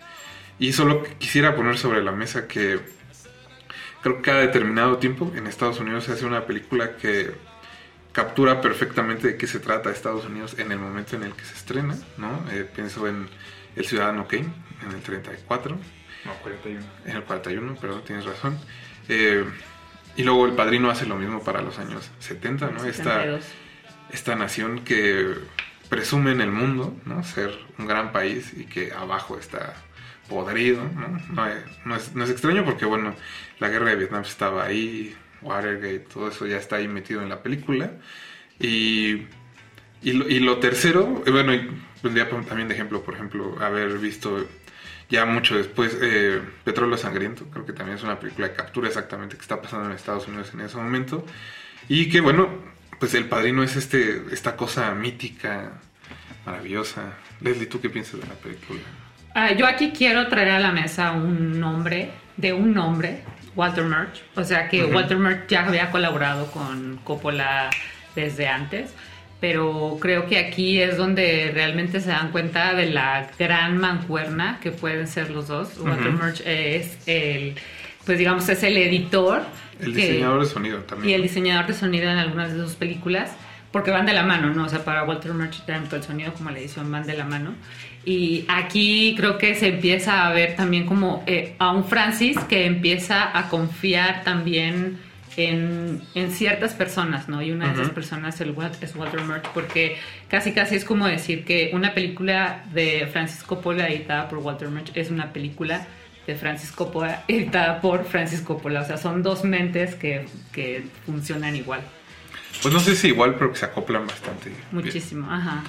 [0.59, 2.81] Y solo quisiera poner sobre la mesa que
[4.03, 7.33] creo que cada determinado tiempo en Estados Unidos se hace una película que
[8.13, 11.55] captura perfectamente de qué se trata Estados Unidos en el momento en el que se
[11.55, 12.45] estrena, ¿no?
[12.51, 13.29] Eh, pienso en
[13.77, 14.49] El Ciudadano Kane,
[14.85, 15.77] en el 34.
[16.25, 16.85] No, 41.
[17.07, 18.59] En el 41, perdón, tienes razón.
[19.09, 19.45] Eh,
[20.17, 22.85] y luego El Padrino hace lo mismo para los años 70, ¿no?
[22.85, 23.45] Esta, 72.
[24.13, 25.35] esta nación que
[25.89, 27.23] presume en el mundo, ¿no?
[27.25, 29.75] Ser un gran país y que abajo está
[30.29, 31.21] podrido, ¿no?
[31.31, 33.15] No es, no es- no es extraño porque, bueno,
[33.59, 37.43] la guerra de Vietnam estaba ahí, Watergate, todo eso ya está ahí metido en la
[37.43, 37.93] película.
[38.59, 39.27] Y,
[40.03, 41.53] y, lo, tercero, bueno,
[42.03, 44.47] vendría también de ejemplo, por ejemplo, haber visto
[45.09, 49.37] ya mucho después eh, Petróleo Sangriento, creo que también es una película que captura exactamente
[49.37, 51.27] qué está pasando en Estados Unidos en ese momento.
[51.89, 52.49] Y que, bueno,
[52.99, 55.73] pues El Padrino es este esta cosa mítica,
[56.47, 57.15] maravillosa.
[57.41, 58.81] Leslie, ¿tú qué piensas de la película?
[59.35, 63.23] Ah, yo aquí quiero traer a la mesa un nombre, de un nombre,
[63.57, 64.23] Walter Murch.
[64.37, 64.85] O sea que.
[64.85, 67.71] Walter Murch ya había colaborado con Coppola
[68.15, 68.93] desde antes,
[69.41, 74.71] pero creo que aquí es donde realmente se dan cuenta de la gran mancuerna que
[74.71, 75.79] pueden ser los dos.
[75.79, 76.13] Walter.
[76.13, 77.55] Murch es el,
[78.05, 79.43] pues digamos, es el editor.
[79.81, 81.11] El que- diseñador de sonido también.
[81.11, 83.33] y el diseñador de sonido en algunas de sus películas,
[83.73, 84.65] porque van de la mano, ¿no?
[84.65, 87.55] O sea, para Walter Murch, tanto el sonido como la edición van de la mano.
[88.05, 92.65] Y aquí creo que se empieza a ver también como eh, a un Francis que
[92.65, 94.99] empieza a confiar también
[95.37, 97.43] en, en ciertas personas, ¿no?
[97.43, 99.97] Y una de esas personas el es Walter Murch, porque
[100.29, 104.93] casi casi es como decir que una película de Francis Coppola editada por Walter Murch
[104.95, 105.87] es una película
[106.27, 108.81] de Francis Coppola editada por Francis Coppola.
[108.81, 111.81] O sea, son dos mentes que, que funcionan igual.
[112.63, 114.51] Pues no sé si igual, pero que se acoplan bastante.
[114.51, 114.63] bien.
[114.73, 115.63] Muchísimo, ajá.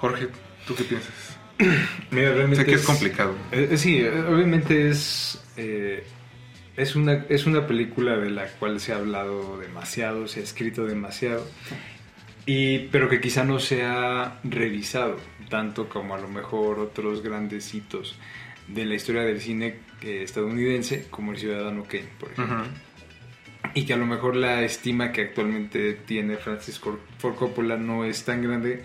[0.00, 0.28] Jorge,
[0.66, 1.37] ¿tú qué piensas?
[2.10, 3.34] Mira, realmente Sé que es complicado.
[3.52, 6.04] eh, eh, sí, obviamente es eh,
[6.76, 10.86] es una es una película de la cual se ha hablado demasiado, se ha escrito
[10.86, 11.44] demasiado
[12.46, 15.16] y pero que quizá no se ha revisado
[15.48, 18.16] tanto como a lo mejor otros grandes hitos
[18.68, 22.64] de la historia del cine estadounidense como el Ciudadano Kane, por ejemplo.
[23.74, 28.24] Y que a lo mejor la estima que actualmente tiene Francis Ford Coppola no es
[28.24, 28.84] tan grande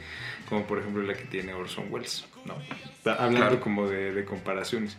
[0.53, 2.53] como por ejemplo la que tiene Orson Welles, ¿no?
[3.11, 3.59] Hablando Claro.
[3.59, 4.97] como de, de comparaciones.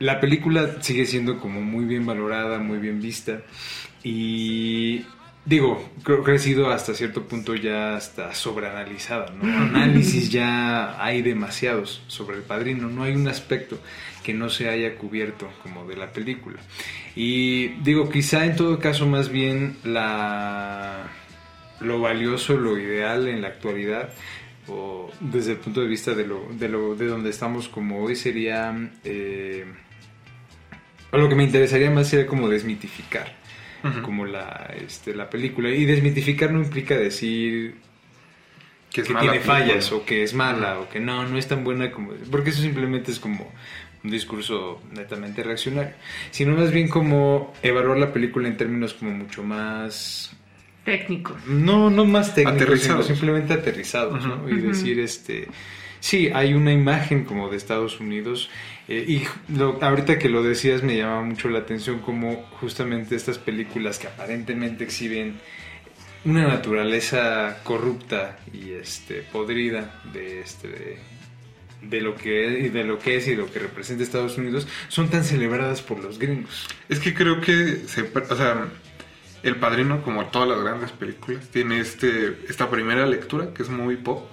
[0.00, 3.42] La película sigue siendo como muy bien valorada, muy bien vista
[4.02, 5.04] y
[5.44, 9.44] digo, creo que ha sido hasta cierto punto ya hasta sobreanalizada, ¿no?
[9.58, 13.78] Análisis ya hay demasiados sobre el padrino, no hay un aspecto
[14.24, 16.58] que no se haya cubierto como de la película.
[17.14, 21.04] Y digo, quizá en todo caso más bien la
[21.80, 24.10] lo valioso, lo ideal en la actualidad
[24.68, 28.16] o desde el punto de vista de lo de lo de donde estamos como hoy
[28.16, 28.74] sería
[29.04, 29.64] eh,
[31.10, 33.32] o lo que me interesaría más sería como desmitificar
[34.02, 35.68] como la este la película.
[35.68, 37.76] Y desmitificar no implica decir
[38.90, 39.74] Que es que mala tiene película.
[39.74, 42.62] fallas o que es mala o que no no es tan buena como porque eso
[42.62, 43.52] simplemente es como
[44.02, 45.94] un discurso netamente reaccionario,
[46.30, 50.34] sino más bien como evaluar la película en términos como mucho más
[50.84, 51.36] Técnicos.
[51.46, 53.06] no, no más técnicos, sino Aterrizados.
[53.06, 54.48] simplemente aterrizados, ¿no?
[54.50, 55.48] Y decir, este,
[56.00, 58.50] sí, hay una imagen como de Estados Unidos,
[58.88, 59.22] eh, y
[59.56, 64.08] lo- ahorita que lo decías me llama mucho la atención como justamente estas películas que
[64.08, 65.38] aparentemente exhiben
[66.26, 70.98] una naturaleza corrupta y este podrida de este de,
[71.82, 75.24] de lo que de lo que es y lo que representa Estados Unidos son tan
[75.24, 76.66] celebradas por los gringos.
[76.88, 78.68] Es que creo que se, o sea,
[79.44, 83.96] El Padrino, como todas las grandes películas, tiene este esta primera lectura que es muy
[83.96, 84.26] pop,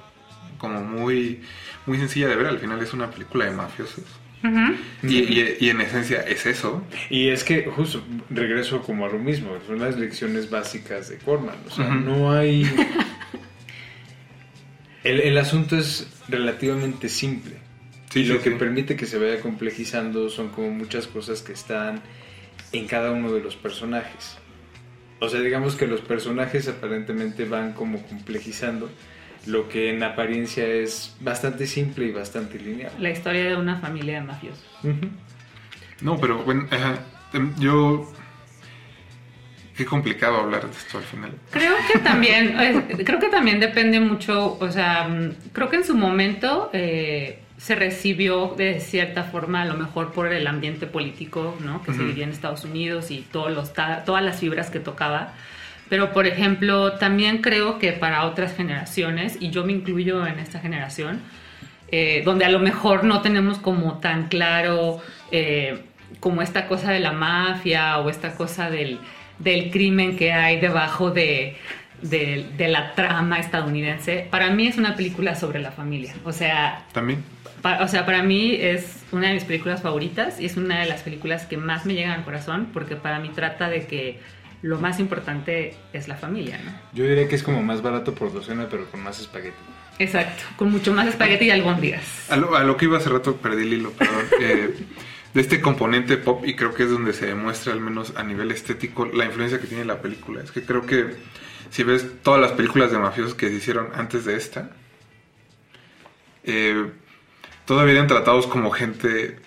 [0.58, 1.42] como muy
[1.86, 2.48] muy sencilla de ver.
[2.48, 4.06] Al final es una película de mafiosos.
[5.04, 6.84] Y, y- y en esencia es eso.
[7.12, 8.02] Y es que justo
[8.32, 12.64] regreso como a lo mismo, son las lecciones básicas de Corman, o sea, no hay
[15.04, 17.54] el, el asunto es relativamente simple.
[18.10, 18.56] Sí, y lo sí, que sí.
[18.58, 22.02] permite que se vaya complejizando son como muchas cosas que están
[22.74, 24.38] en cada uno de los personajes.
[25.24, 28.90] O sea, digamos que los personajes aparentemente van como complejizando
[29.46, 32.92] lo que en apariencia es bastante simple y bastante lineal.
[32.98, 34.66] La historia de una familia de mafiosos.
[36.02, 36.68] No, pero bueno,
[37.34, 38.12] em, yo
[39.78, 41.32] qué complicado hablar de esto al final.
[41.52, 45.84] Creo que también, eh, creo que también depende mucho, o sea, mm, creo que en
[45.84, 51.56] su momento eh, se recibió de cierta forma, a lo mejor por el ambiente político,
[51.60, 51.84] ¿no?
[51.84, 52.08] Que se Ujú.
[52.08, 55.34] vivía en Estados Unidos y todos los, todas las fibras que tocaba.
[55.88, 60.60] Pero, por ejemplo, también creo que para otras generaciones, y yo me incluyo en esta
[60.60, 61.20] generación,
[61.92, 65.00] eh, donde a lo mejor no tenemos como tan claro
[65.32, 65.84] eh,
[66.20, 68.98] como esta cosa de la mafia o esta cosa del,
[69.38, 71.58] del crimen que hay debajo de,
[72.02, 74.28] de- de la trama estadounidense.
[74.32, 76.14] Para mí es una película sobre la familia.
[76.24, 77.24] O sea, También.
[77.64, 81.02] O sea, para mí es una de mis películas favoritas y es una de las
[81.02, 84.20] películas que más me llegan al corazón porque para mí trata de que
[84.62, 86.72] lo más importante es la familia, ¿no?
[86.94, 89.58] Yo diría que es como más barato por docena, pero con más espagueti.
[89.98, 92.30] Exacto, con mucho más espagueti y albóndigas.
[92.30, 94.26] A lo, a lo que iba hace rato perdí el hilo, perdón.
[94.42, 94.74] eh,
[95.34, 98.52] de este componente pop y creo que es donde se demuestra al menos a nivel
[98.52, 100.42] estético la influencia que tiene la película.
[100.44, 101.16] Es que creo que
[101.70, 104.72] si ves todas las películas de mafiosos que se hicieron antes de esta,
[106.44, 106.86] eh,
[107.66, 109.38] todavía eran tratados como gente,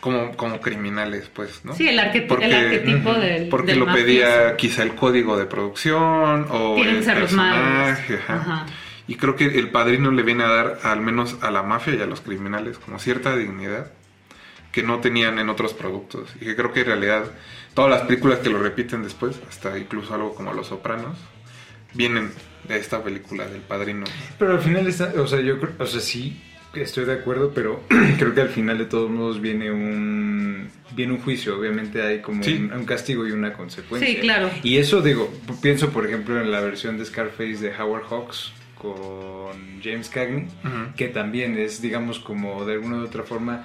[0.00, 1.74] como, como criminales, pues, ¿no?
[1.74, 4.06] Sí, el, arqueti- el arquetipo del Porque del lo mafioso.
[4.06, 7.98] pedía quizá el código de producción o Tienen que ser los malos.
[7.98, 8.34] ajá.
[8.34, 8.66] Ajá.
[9.08, 12.00] Y creo que el padrino le viene a dar, al menos a la mafia y
[12.00, 13.90] a los criminales, como cierta dignidad
[14.70, 16.30] que no tenían en otros productos.
[16.40, 17.24] Y que creo que en realidad
[17.74, 21.18] todas las películas que lo repiten después, hasta incluso algo como Los Sopranos,
[21.94, 22.30] vienen
[22.68, 24.04] de esta película del padrino.
[24.38, 26.40] Pero al final está, o sea, yo creo, o sea, sí,
[26.74, 27.82] estoy de acuerdo, pero
[28.18, 32.42] creo que al final de todos modos viene un viene un juicio, obviamente hay como
[32.42, 32.54] Sí.
[32.70, 34.08] un, un castigo y una consecuencia.
[34.10, 34.50] Sí, claro.
[34.62, 35.32] Y eso digo,
[35.62, 40.48] pienso por ejemplo en la versión de Scarface de Howard Hawks con James Cagney,
[40.96, 43.64] que también es digamos como de alguna u otra forma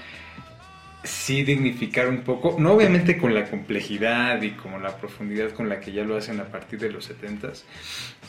[1.08, 5.80] sí dignificar un poco, no obviamente con la complejidad y como la profundidad con la
[5.80, 7.64] que ya lo hacen a partir de los 70s,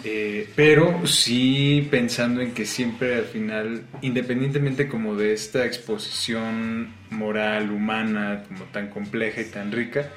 [0.05, 7.71] eh, pero sí pensando en que siempre al final, independientemente como de esta exposición moral,
[7.71, 10.11] humana, como tan compleja y tan rica,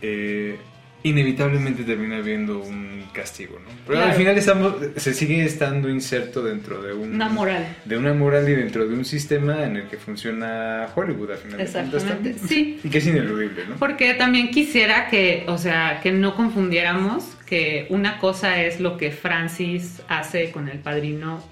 [0.00, 0.56] eh,
[1.02, 3.70] inevitablemente termina habiendo un castigo, ¿no?
[3.86, 7.64] Pero al final estamos, se sigue estando inserto dentro de un Una moral.
[7.84, 11.60] de una moral y dentro de un sistema en el que funciona Hollywood a final
[11.60, 12.80] Exactamente, sí.
[12.82, 13.76] Y que es ineludible, ¿no?
[13.76, 19.12] Porque también quisiera que, o sea, que no confundiéramos que una cosa es lo que
[19.12, 21.42] Francis hace con el padrino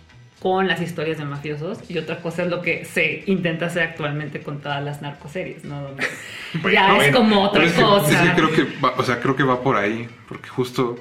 [0.45, 4.43] con las historias de mafiosos y otra cosa es lo que se intenta hacer actualmente
[4.43, 5.81] con todas las narcoseries, ¿no?
[5.81, 6.05] Donde
[6.71, 8.13] ya es Bueno, como otra es que- cosa.
[8.25, 10.99] es que creo que va, o sea, creo que va por ahí, porque justo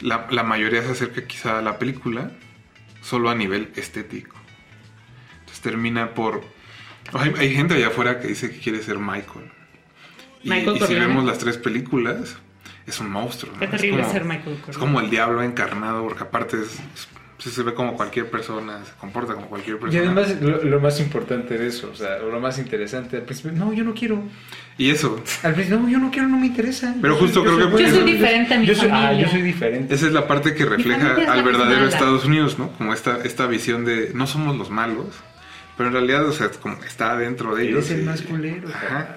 [0.00, 2.30] la, la mayoría se acerca quizá a la película
[3.02, 4.36] solo a nivel estético.
[5.40, 6.42] Entonces termina por...
[7.14, 9.50] Hay, hay gente allá afuera que dice que quiere ser Michael.
[10.44, 12.36] Y, Michael y si vemos las tres películas,
[12.86, 13.52] es un monstruo.
[13.54, 13.58] ¿no?
[13.58, 14.78] Qué Es terrible como- ser Michael Es Corleone.
[14.86, 17.08] como el diablo encarnado, porque aparte es, es-
[17.44, 20.02] sí se ve como cualquier persona, se comporta como cualquier Y persona.
[20.02, 23.72] además lo, lo más importante de eso, o sea, lo más interesante, al principio, no,
[23.74, 24.22] yo no quiero.
[24.78, 25.22] Y eso.
[25.42, 26.94] Al principio, no, yo no quiero, no me interesa.
[27.02, 29.26] Pero justo creo que- Yo soy diferente a mi yo soy, ah, familia.
[29.26, 29.94] yo soy diferente.
[29.94, 31.88] Esa es la parte que refleja al verdadero mala.
[31.88, 32.70] Estados Unidos, ¿no?
[32.72, 35.06] Como esta, esta visión de no somos los malos,
[35.76, 37.86] pero en realidad, o sea, como está dentro de ellos.
[37.86, 38.68] Eres el y- más culero.
[38.68, 39.16] Ajá.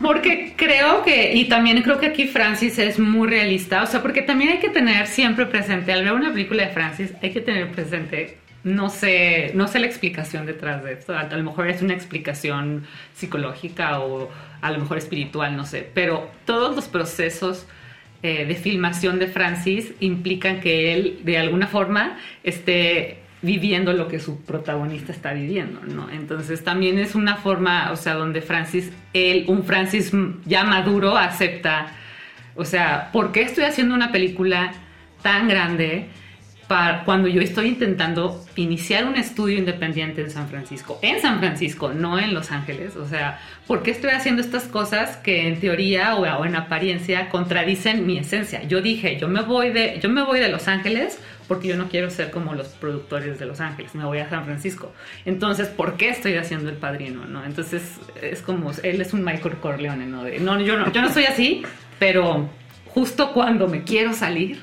[0.00, 4.22] Porque creo que, y también creo que aquí Francis es muy realista, o sea, porque
[4.22, 7.70] también hay que tener siempre presente, al ver una película de Francis, hay que tener
[7.70, 11.16] presente no sé, no sé la explicación detrás de esto.
[11.16, 14.30] A, lo mejor es una explicación psicológica o
[14.60, 15.88] a lo mejor espiritual, no sé.
[15.94, 17.66] Pero todos los procesos
[18.22, 24.20] eh, de filmación de Francis implican que él, de alguna forma, esté viviendo lo que
[24.20, 26.08] su protagonista está viviendo, ¿no?
[26.10, 30.12] Entonces también es una forma, o sea, donde Francis, él, un Francis
[30.44, 31.88] ya maduro, acepta,
[32.54, 34.72] o sea, ¿por qué estoy haciendo una película
[35.22, 36.08] tan grande?
[36.72, 41.92] para cuando yo estoy intentando iniciar un estudio independiente en San Francisco, en San Francisco,
[41.92, 46.14] no en Los Ángeles, o sea, ¿por qué estoy haciendo estas cosas que en teoría
[46.14, 48.62] o, o en apariencia contradicen mi esencia?
[48.62, 51.18] Yo dije, yo me voy de, yo me voy de Los Ángeles
[51.52, 54.46] porque yo no quiero ser como los productores de Los Ángeles, me voy a San
[54.46, 54.90] Francisco.
[55.26, 57.26] Entonces, ¿por qué estoy haciendo El Padrino?
[57.26, 57.44] ¿no?
[57.44, 60.22] Entonces, es como, él es un Michael Corleone, ¿no?
[60.22, 61.62] No, yo no, yo no soy así,
[61.98, 62.48] pero
[62.86, 64.62] justo cuando me quiero salir,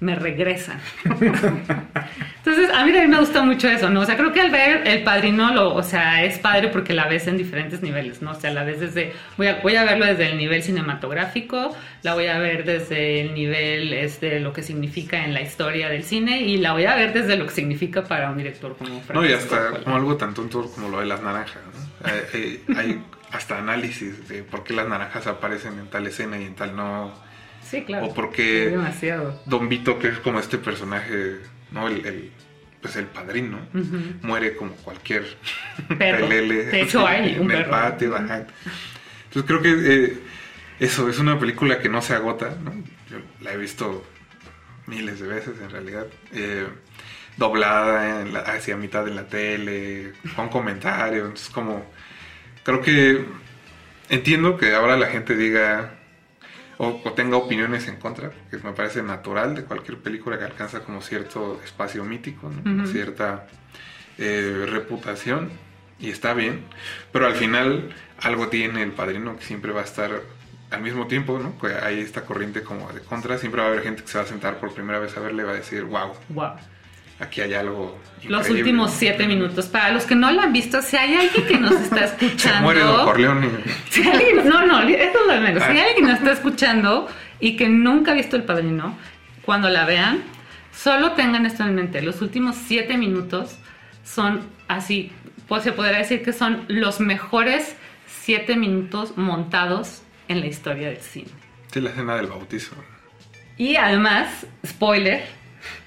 [0.00, 0.80] me regresan.
[1.04, 4.00] Entonces, a mí también me gusta mucho eso, ¿no?
[4.00, 7.06] O sea, creo que al ver el padrino, lo, o sea, es padre porque la
[7.06, 8.32] ves en diferentes niveles, ¿no?
[8.32, 12.14] O sea, la ves desde, voy a, voy a verlo desde el nivel cinematográfico, la
[12.14, 16.42] voy a ver desde el nivel este, lo que significa en la historia del cine
[16.42, 19.26] y la voy a ver desde lo que significa para un director como Francisco No,
[19.26, 22.08] y hasta como algo tan tonto como lo de las naranjas, ¿no?
[22.10, 23.02] Eh, eh, hay
[23.34, 27.12] hasta análisis de por qué las naranjas aparecen en tal escena y en tal no.
[27.74, 28.06] Sí, claro.
[28.06, 29.42] O por qué Es demasiado.
[29.46, 31.36] Don Vito, que es como este personaje,
[31.70, 31.88] ¿no?
[31.88, 32.30] El, el-
[32.80, 33.96] pues el padrino, Ujú.
[34.22, 35.24] muere como cualquier
[35.98, 36.28] Perro.
[36.28, 37.70] pelele De hecho, hay en un el perro.
[37.70, 38.14] patio.
[38.14, 38.46] ajá.
[39.24, 39.72] Entonces creo que
[40.04, 40.18] eh,
[40.80, 42.72] eso es una película que no se agota, ¿no?
[43.10, 44.04] Yo la he visto
[44.86, 46.06] miles de veces en realidad.
[46.32, 46.66] eh,
[47.36, 51.84] doblada en la- hacia mitad de la tele, con comentarios, entonces como
[52.62, 53.24] creo que
[54.08, 55.93] entiendo que ahora la gente diga
[56.78, 60.80] o, o tenga opiniones en contra, que me parece natural de cualquier película que alcanza
[60.80, 62.86] como cierto espacio mítico, ¿no?
[62.86, 63.46] Cierta
[64.18, 65.50] eh, reputación,
[65.98, 66.64] y está bien,
[67.12, 70.10] pero al final algo tiene el padrino que siempre va a estar
[70.70, 71.52] al mismo tiempo, ¿no?
[71.52, 74.24] Pues hay esta corriente como de contra, siempre va a haber gente que se va
[74.24, 76.54] a sentar por primera vez a verle y va a decir, wow, Wow.
[77.20, 77.98] Aquí hay algo.
[78.24, 78.60] Los increíble".
[78.62, 79.66] últimos siete minutos.
[79.66, 82.62] Para los que no lo han visto, si hay alguien que nos está Se escuchando.
[82.62, 83.48] muere Don Corleone.
[83.90, 85.62] Si alguien- no, no, esto es lo menos.
[85.62, 85.72] Si Ah.
[85.72, 87.08] hay alguien que nos está escuchando
[87.40, 88.96] y que nunca ha visto El Padrino,
[89.44, 90.22] cuando la vean,
[90.72, 92.00] solo tengan esto en mente.
[92.02, 93.56] Los últimos siete minutos
[94.04, 95.12] son así,
[95.46, 97.76] pues se podría decir que son los mejores
[98.06, 101.28] siete minutos montados en la historia del cine.
[101.70, 102.74] Sí, la escena del bautizo.
[103.58, 105.26] Y además, spoiler,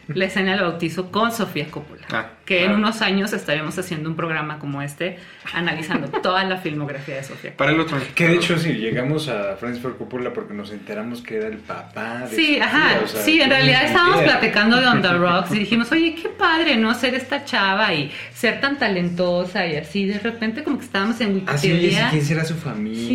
[0.07, 2.07] la escena del bautizo con Sofía Coppola.
[2.11, 5.17] Ah, Que en unos años estaremos haciendo un programa como este,
[5.53, 7.57] analizando toda la filmografía de Sofía Coppola.
[7.57, 7.97] Para el otro.
[8.15, 11.57] Que de hecho sí, llegamos a Francis Ford Coppola porque nos enteramos que era el
[11.57, 12.99] papá de Sí, Sofía, ajá.
[13.03, 14.31] o sea, sí, en realidad estábamos idea.
[14.39, 16.93] platicando de On the Rocks y dijimos, oye, qué padre, ¿no?
[16.95, 20.05] Ser esta chava y ser tan talentosa y así.
[20.05, 22.09] De repente, como que estábamos en Ah, sí, oye, Wikipedia.
[22.11, 23.07] ¿quién será su familia?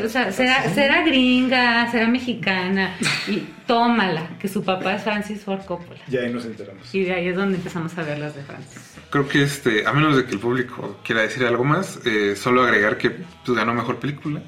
[0.00, 2.96] Sí, o sea, será, será gringa, será mexicana
[3.28, 6.00] y tómala, que su papá es Francis Ford Coppola.
[6.08, 6.92] Ya ahí nos enteramos.
[6.92, 8.79] Y de ahí es donde empezamos a ver las de Francis.
[9.10, 12.62] Creo que este, a menos de que el público quiera decir algo más, eh, solo
[12.62, 14.40] agregar que pues, ganó mejor película,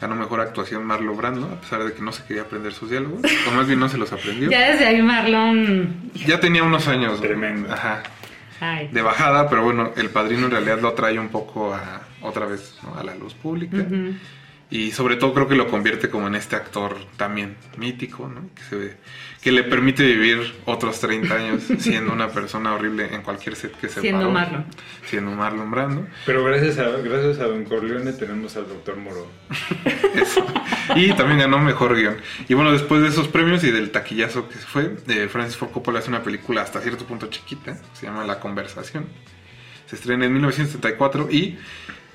[0.00, 3.20] ganó mejor actuación Marlon Brando, a pesar de que no se quería aprender sus diálogos,
[3.48, 4.48] o más bien no se los aprendió.
[4.50, 6.12] Ya desde ahí Marlon...
[6.14, 7.72] Ya tenía unos años Tremendo.
[7.72, 8.02] ajá,
[8.60, 8.88] Ay.
[8.92, 12.76] de bajada, pero bueno, el padrino en realidad lo trae un poco a otra vez
[12.84, 12.94] ¿no?
[12.98, 13.78] a la luz pública.
[13.78, 14.14] Ujú.
[14.70, 18.42] Y sobre todo creo que lo convierte como en este actor también mítico, ¿no?
[18.54, 18.96] Que, se ve,
[19.42, 23.88] que le permite vivir otros 30 años siendo una persona horrible en cualquier set que
[23.88, 24.30] se Siendo paró.
[24.30, 24.66] Marlon.
[25.06, 26.06] Siendo Marlon Brando.
[26.24, 29.26] Pero gracias a, gracias a Don Corleone tenemos al Doctor Moro.
[30.14, 30.46] Eso.
[30.94, 32.18] Y también ganó mejor guion.
[32.48, 35.72] Y bueno, después de esos premios y del taquillazo que se fue, eh, Francis Ford
[35.72, 39.06] Coppola hace una película hasta cierto punto chiquita, se llama La Conversación.
[39.86, 41.58] Se estrena en 1974 y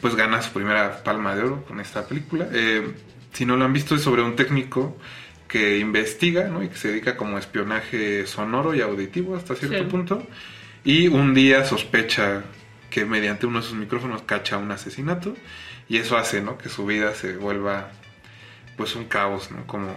[0.05, 2.47] pues gana su primera palma de oro con esta película.
[2.53, 2.91] Eh,
[3.33, 4.99] si no lo han visto, es sobre un técnico
[5.47, 6.61] que investiga ¿no?
[6.61, 9.83] y que se dedica como espionaje sonoro y auditivo hasta cierto Sí.
[9.85, 10.27] punto.
[10.83, 12.43] Y un día sospecha
[12.91, 15.35] que mediante uno de sus micrófonos cacha un asesinato
[15.89, 16.59] y eso hace ¿no?
[16.59, 17.89] que su vida se vuelva
[18.77, 19.65] pues un caos, ¿no?
[19.65, 19.87] Como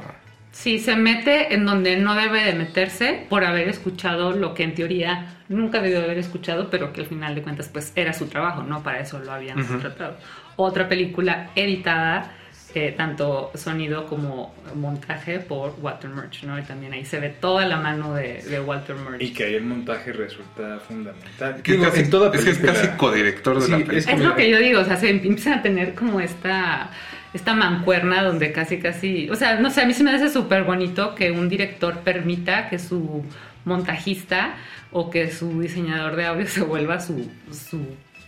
[0.52, 4.74] Sí, se mete en donde no debe de meterse por haber escuchado lo que en
[4.74, 8.26] teoría nunca debió de haber escuchado, pero que al final de cuentas pues era su
[8.26, 8.82] trabajo, ¿no?
[8.82, 9.68] Para eso lo habían Ujú.
[9.74, 10.16] contratado.
[10.56, 12.32] Otra película editada,
[12.74, 16.58] eh, tanto sonido como montaje por Walter Murch, ¿no?
[16.58, 19.22] Y también ahí se ve toda la mano de, de Walter Murch.
[19.22, 21.62] Y que ahí el montaje resulta fundamental.
[21.62, 23.78] que es Digo, casi, en toda es que es película- casi codirector de Sí, la
[23.78, 24.14] es película.
[24.16, 26.90] Es lo que yo digo, o sea, se empiezan a tener como esta,
[27.32, 30.64] esta mancuerna donde casi, casi, o sea, no sé, a mí se me hace súper
[30.64, 33.24] bonito que un director permita que su
[33.68, 34.56] montajista
[34.90, 37.80] o que su diseñador de audio se vuelva su, su,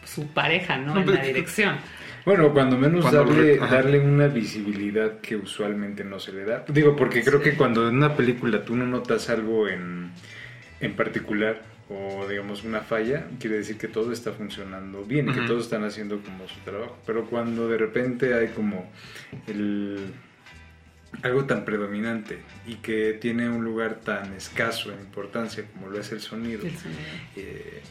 [0.04, 0.94] su pareja, ¿no?
[0.94, 1.76] No, en la dirección.
[2.24, 6.64] Bueno, cuando menos Cuando darle, darle una visibilidad que usualmente no se le da.
[6.68, 10.10] Digo, porque creo que cuando en una película tú no notas algo en,
[10.80, 15.64] en particular o digamos una falla, quiere decir que todo está funcionando bien que todos
[15.64, 16.98] están haciendo como su trabajo.
[17.04, 18.90] Pero cuando de repente hay como
[19.48, 20.12] el
[21.22, 26.12] algo tan predominante y que tiene un lugar tan escaso en importancia como lo es
[26.12, 27.00] el sonido, El sonido.
[27.36, 27.82] eh,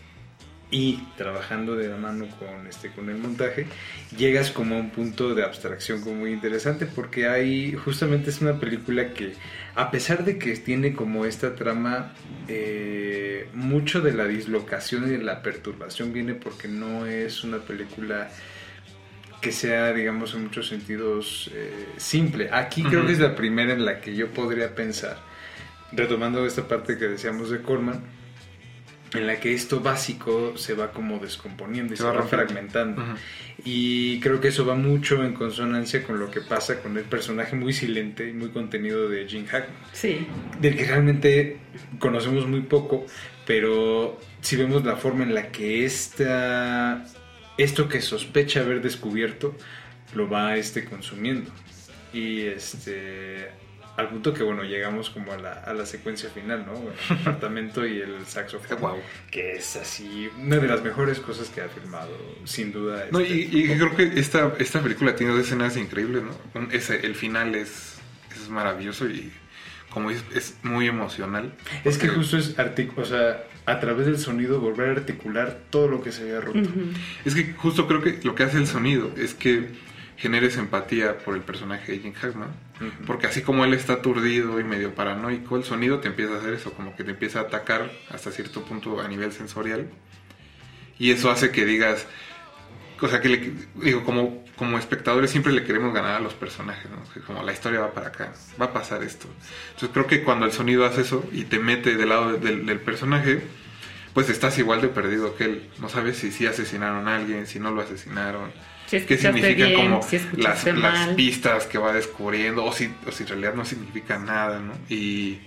[0.72, 3.66] y trabajando de la mano con este con el montaje
[4.16, 8.60] llegas como a un punto de abstracción como muy interesante porque hay justamente es una
[8.60, 9.34] película que
[9.74, 12.14] a pesar de que tiene como esta trama
[12.48, 18.30] eh, mucho de la dislocación y de la perturbación viene porque no es una película
[19.42, 22.50] que sea, digamos, en muchos sentidos eh, simple.
[22.52, 23.08] Aquí creo Ujú.
[23.08, 25.18] que es la primera en la que yo podría pensar,
[25.92, 28.02] retomando esta parte que decíamos de Corman,
[29.14, 33.02] en la que esto básico se va como descomponiendo y se, Se va va, fragmentando.
[33.02, 33.12] Ujú.
[33.66, 37.56] Y creo que eso va mucho en consonancia con lo que pasa con el personaje
[37.56, 40.28] muy silente y muy contenido de Gene Hackman Sí.
[40.62, 41.58] del que realmente
[41.98, 43.06] conocemos muy poco,
[43.48, 47.04] pero si vemos la forma en la que esta,
[47.64, 49.56] esto que sospecha haber descubierto
[50.16, 51.52] lo va este consumiendo.
[52.14, 53.52] Y este
[53.98, 56.72] al punto que bueno, llegamos como a la, a la secuencia final, ¿no?
[56.74, 58.98] El apartamento y el saxofón, Guau.
[59.30, 63.08] que es así una de las mejores cosas que ha filmado, sin duda.
[63.12, 66.32] No, este y, y creo que esta, esta película tiene dos escenas increíbles, ¿no?
[66.54, 67.96] Un- ese, el final es,
[68.42, 69.34] es maravilloso y
[69.90, 71.54] como es, es muy emocional.
[71.84, 75.88] Es que justo es artic- o sea, a través del sonido volver a articular todo
[75.88, 76.70] lo que se había roto.
[77.26, 79.70] Es que justo creo que lo que hace el sonido es que
[80.20, 82.50] generes empatía por el personaje de Jim Hackman.
[82.76, 83.06] Ujú.
[83.06, 86.54] Porque así como él está aturdido y medio paranoico, el sonido te empieza a hacer
[86.54, 89.88] eso, como que te empieza a atacar hasta cierto punto a nivel sensorial.
[90.98, 92.06] Y eso hace que digas,
[93.02, 96.92] o sea, que le, digo, como, como espectadores siempre le queremos ganar a los personajes,
[96.92, 97.02] ¿no?
[97.14, 99.28] Que como la historia va para acá, va a pasar esto.
[99.70, 102.80] Entonces creo que cuando el sonido hace eso y te mete del lado del, del
[102.82, 103.42] personaje,
[104.14, 105.70] pues estás igual de perdido que él.
[105.80, 108.52] No sabes si sí asesinaron a alguien, si no lo asesinaron.
[109.06, 113.24] Si ¿Qué bien, como si las, las pistas que va descubriendo o si, o si
[113.24, 114.74] en realidad no significa nada, ¿no?
[114.90, 115.40] Y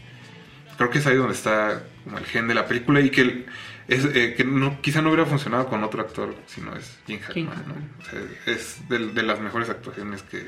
[0.77, 3.47] creo que es ahí donde está como el gen de la película y que, el-
[3.89, 7.65] es, eh, que no, quizá no hubiera funcionado con otro actor, sino es Jim Hackman,
[7.69, 7.75] ¿no?
[8.01, 10.47] O sea, es de, de las mejores actuaciones que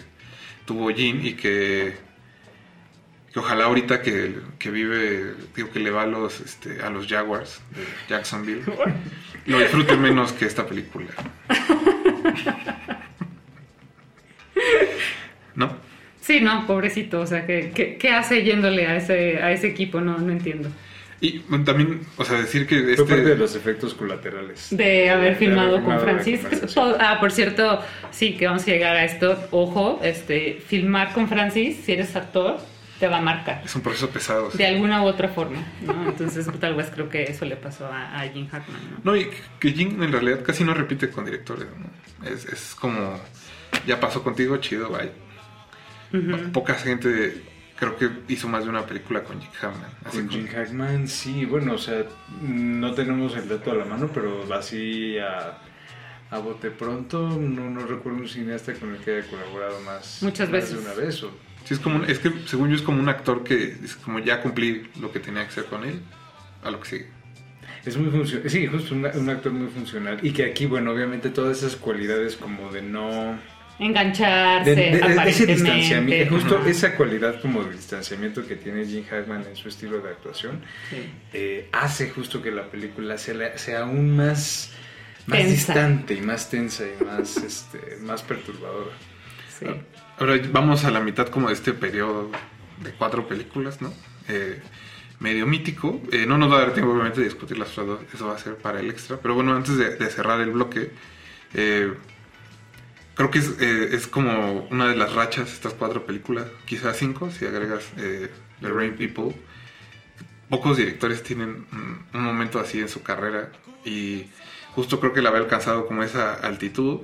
[0.64, 1.96] tuvo Jim y que,
[3.34, 7.08] que ojalá ahorita que, que vive, digo que le va a los, este, a los
[7.08, 8.62] Jaguars de Jacksonville,
[9.46, 11.08] lo disfrute menos que esta película.
[15.56, 15.76] ¿No?
[16.20, 17.20] Sí, no, pobrecito.
[17.20, 20.00] O sea, ¿qué, qué, qué hace yéndole a ese, a ese equipo?
[20.00, 20.68] No, no entiendo.
[21.20, 23.04] Y bueno, también, o sea, decir que Fue este...
[23.04, 24.68] parte de los efectos colaterales.
[24.70, 26.76] De haber filmado con filmado la Francis.
[27.00, 27.80] ah, por cierto,
[28.12, 29.36] sí, que vamos a llegar a esto.
[29.50, 32.58] Ojo, este, filmar con Francis, si eres actor,
[33.00, 33.62] te va a marcar.
[33.64, 34.50] Es un proceso pesado.
[34.50, 34.58] sí.
[34.58, 36.08] De alguna u otra forma, ¿no?
[36.08, 39.12] Entonces, tal vez creo que eso le pasó a, a Jim Hackman, ¿no?
[39.12, 42.26] No, y que Jim en realidad casi no repite con directores, ¿no?
[42.28, 43.18] Es, es como,
[43.86, 45.10] ya pasó contigo, chido, bye.
[46.12, 46.52] Ujú.
[46.52, 47.42] Poca gente
[47.76, 49.90] creo que hizo más de una película con Jim Hackman.
[50.04, 52.04] Así Con Jim Hackman, sí, bueno, o sea,
[52.40, 55.58] no tenemos el dato a la mano, pero así a,
[56.30, 60.48] a bote pronto, no, no recuerdo un cineasta con el que haya colaborado más, Muchas
[60.48, 60.72] más veces.
[60.76, 61.22] de una vez.
[61.24, 61.32] O,
[61.64, 64.18] Sí, es como un- es que según yo es como un actor que es como
[64.18, 66.00] ya cumplí lo que tenía que hacer con él,
[66.62, 67.06] a lo que sigue.
[67.86, 70.18] es muy funcional, sí, justo un, un actor muy funcional.
[70.22, 73.38] Y que aquí, bueno, obviamente todas esas cualidades como de no...
[73.78, 76.68] Engancharse, de- de- de ese distanciamiento, justo Ajá.
[76.70, 80.60] esa cualidad como de distanciamiento que tiene Jim Hackman en su estilo de actuación,
[80.90, 80.96] Sí.
[81.32, 84.70] eh, hace justo que la película sea, la- sea aún más,
[85.26, 85.50] más Tensa.
[85.52, 88.92] distante y más tensa y más, este, más perturbadora.
[89.58, 89.66] Sí.
[90.18, 92.30] Ahora vamos a la mitad como de este periodo
[92.82, 93.92] de cuatro películas, ¿no?
[94.28, 94.62] Eh,
[95.20, 96.00] medio mítico.
[96.12, 98.34] Eh, no nos va a dar tiempo obviamente de discutir las otras dos, eso va
[98.34, 99.18] a ser para el extra.
[99.18, 100.92] Pero bueno, antes de, cerrar el bloque,
[101.54, 101.92] eh,
[103.14, 107.30] creo que es, eh, es como una de las rachas estas cuatro películas, quizás cinco
[107.30, 108.30] si agregas eh,
[108.60, 109.34] The Rain People.
[110.48, 111.66] Pocos directores tienen
[112.12, 113.50] un momento así en su carrera
[113.84, 114.26] y
[114.74, 117.00] justo creo que el haber alcanzado como esa altitud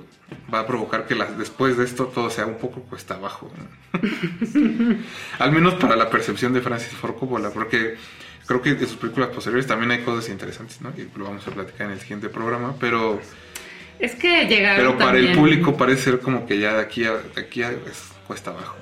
[0.53, 3.51] va a provocar que las, después de esto todo sea un poco cuesta abajo.
[3.57, 3.99] ¿no?
[5.39, 7.95] Al menos para la percepción de Francis Ford Coppola, porque
[8.45, 10.91] creo que en sus películas posteriores también hay cosas interesantes, ¿no?
[10.97, 13.21] Y lo vamos a platicar en el siguiente programa, pero,
[13.99, 17.13] Es que llegaron pero para el público parece ser como que ya de aquí a,
[17.13, 18.75] de aquí a es cuesta abajo.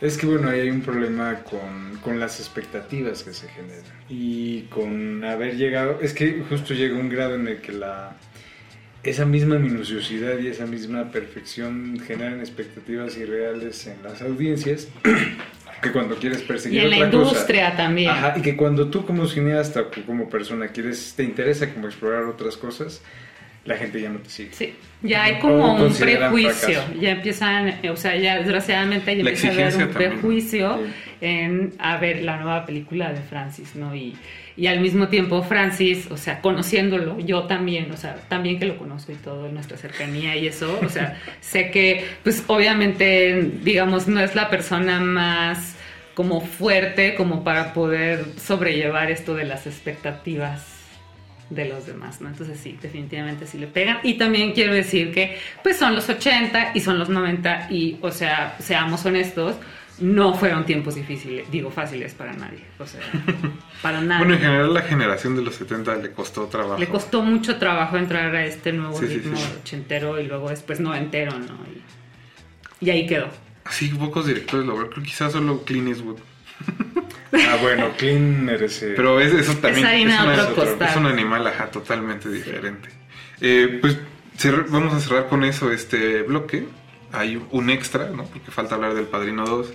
[0.00, 3.97] Es que bueno, ahí hay un problema con, con las expectativas que se generan.
[4.10, 8.16] Y con haber llegado, es que justo llega un grado en el que la
[9.04, 14.88] esa misma minuciosidad y esa misma perfección generan expectativas irreales en las audiencias
[15.82, 18.10] que cuando quieres perseguir Y en la otra cosa- industria también.
[18.10, 22.24] Ajá, y que cuando tú como cineasta o como persona quieres, te interesa como explorar
[22.24, 23.00] otras cosas,
[23.68, 24.50] la gente ya no te sigue.
[24.52, 27.00] Sí, ya hay como un prejuicio, fracaso.
[27.00, 30.10] ya empiezan, o sea, ya desgraciadamente ya La empieza a haber un también.
[30.10, 30.80] prejuicio
[31.20, 33.94] en a ver la nueva película de Francis, ¿no?
[33.94, 34.16] Y,
[34.56, 38.76] y al mismo tiempo Francis, o sea, conociéndolo, yo también, o sea, también que lo
[38.78, 44.20] conozco y todo, nuestra cercanía y eso, o sea, sé que, pues obviamente, digamos, no
[44.20, 45.76] es la persona más
[46.14, 50.77] como fuerte como para poder sobrellevar esto de las expectativas
[51.50, 52.28] de los demás, ¿no?
[52.28, 53.98] Entonces sí, definitivamente sí le pegan.
[54.02, 58.10] Y también quiero decir que pues son los 80 y son los 90 y, o
[58.10, 59.56] sea, seamos honestos,
[60.00, 63.00] no fueron tiempos difíciles, digo fáciles para nadie, o sea,
[63.82, 64.20] para nada.
[64.20, 66.78] Bueno, en general la generación de los 70 le costó trabajo.
[66.78, 69.44] Le costó mucho trabajo entrar a este nuevo Sí, sí, ritmo sí.
[69.60, 71.58] ochentero y luego después noventero, ¿no?
[72.80, 73.28] Y, y ahí quedó.
[73.70, 76.18] Sí, pocos directores lograron, creo que quizás solo Clint Eastwood.
[77.32, 78.88] Ah, bueno, Clint merece.
[78.96, 82.88] Pero es, eso también Es harina una- es un animal, ajá, totalmente diferente.
[83.40, 83.98] Eh, pues
[84.68, 86.66] vamos a cerrar con eso este bloque.
[87.12, 88.24] Hay un extra, ¿no?
[88.24, 89.72] Porque falta hablar del Padrino 2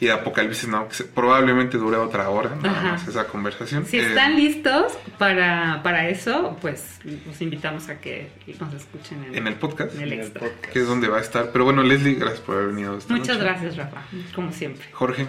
[0.00, 2.92] y de Apocalipsis Now, que probablemente dure otra hora, nada Ajá.
[2.92, 3.84] más esa conversación.
[3.84, 9.34] Si Eh, están listos para, para eso, pues los invitamos a que nos escuchen en,
[9.34, 10.48] en el podcast, en el extra.
[10.72, 11.52] que es donde va a estar.
[11.52, 12.96] Pero bueno, Leslie, gracias por haber venido.
[12.96, 13.50] esta Muchas noche.
[13.50, 14.02] gracias, Rafa,
[14.34, 14.86] como siempre.
[14.92, 15.26] Jorge.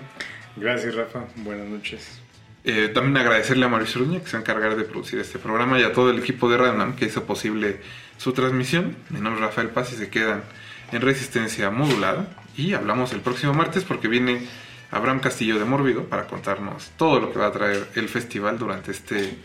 [0.55, 1.25] Gracias, Rafa.
[1.37, 2.21] Buenas noches.
[2.63, 5.79] Eh, también agradecerle a Mauricio Uruña que se va a encargar de producir este programa
[5.79, 7.81] y a todo el equipo de Random que hizo posible
[8.17, 8.97] su transmisión.
[9.09, 10.43] Mi nombre es Rafael Paz y se quedan
[10.91, 12.27] en resistencia modulada.
[12.55, 14.45] Y hablamos el próximo martes porque viene
[14.91, 18.91] Abraham Castillo de Mórbido para contarnos todo lo que va a traer el festival durante
[18.91, 19.37] este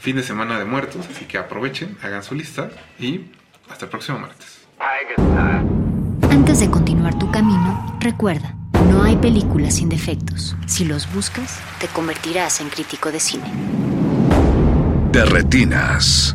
[0.00, 1.06] fin de semana de muertos.
[1.10, 3.26] Así que aprovechen, hagan su lista y
[3.68, 4.66] hasta el próximo martes.
[6.30, 8.54] Antes de continuar tu camino, recuerda,
[8.88, 10.56] no hay películas sin defectos.
[10.66, 13.50] Si los buscas, te convertirás en crítico de cine.
[15.12, 16.34] De retinas.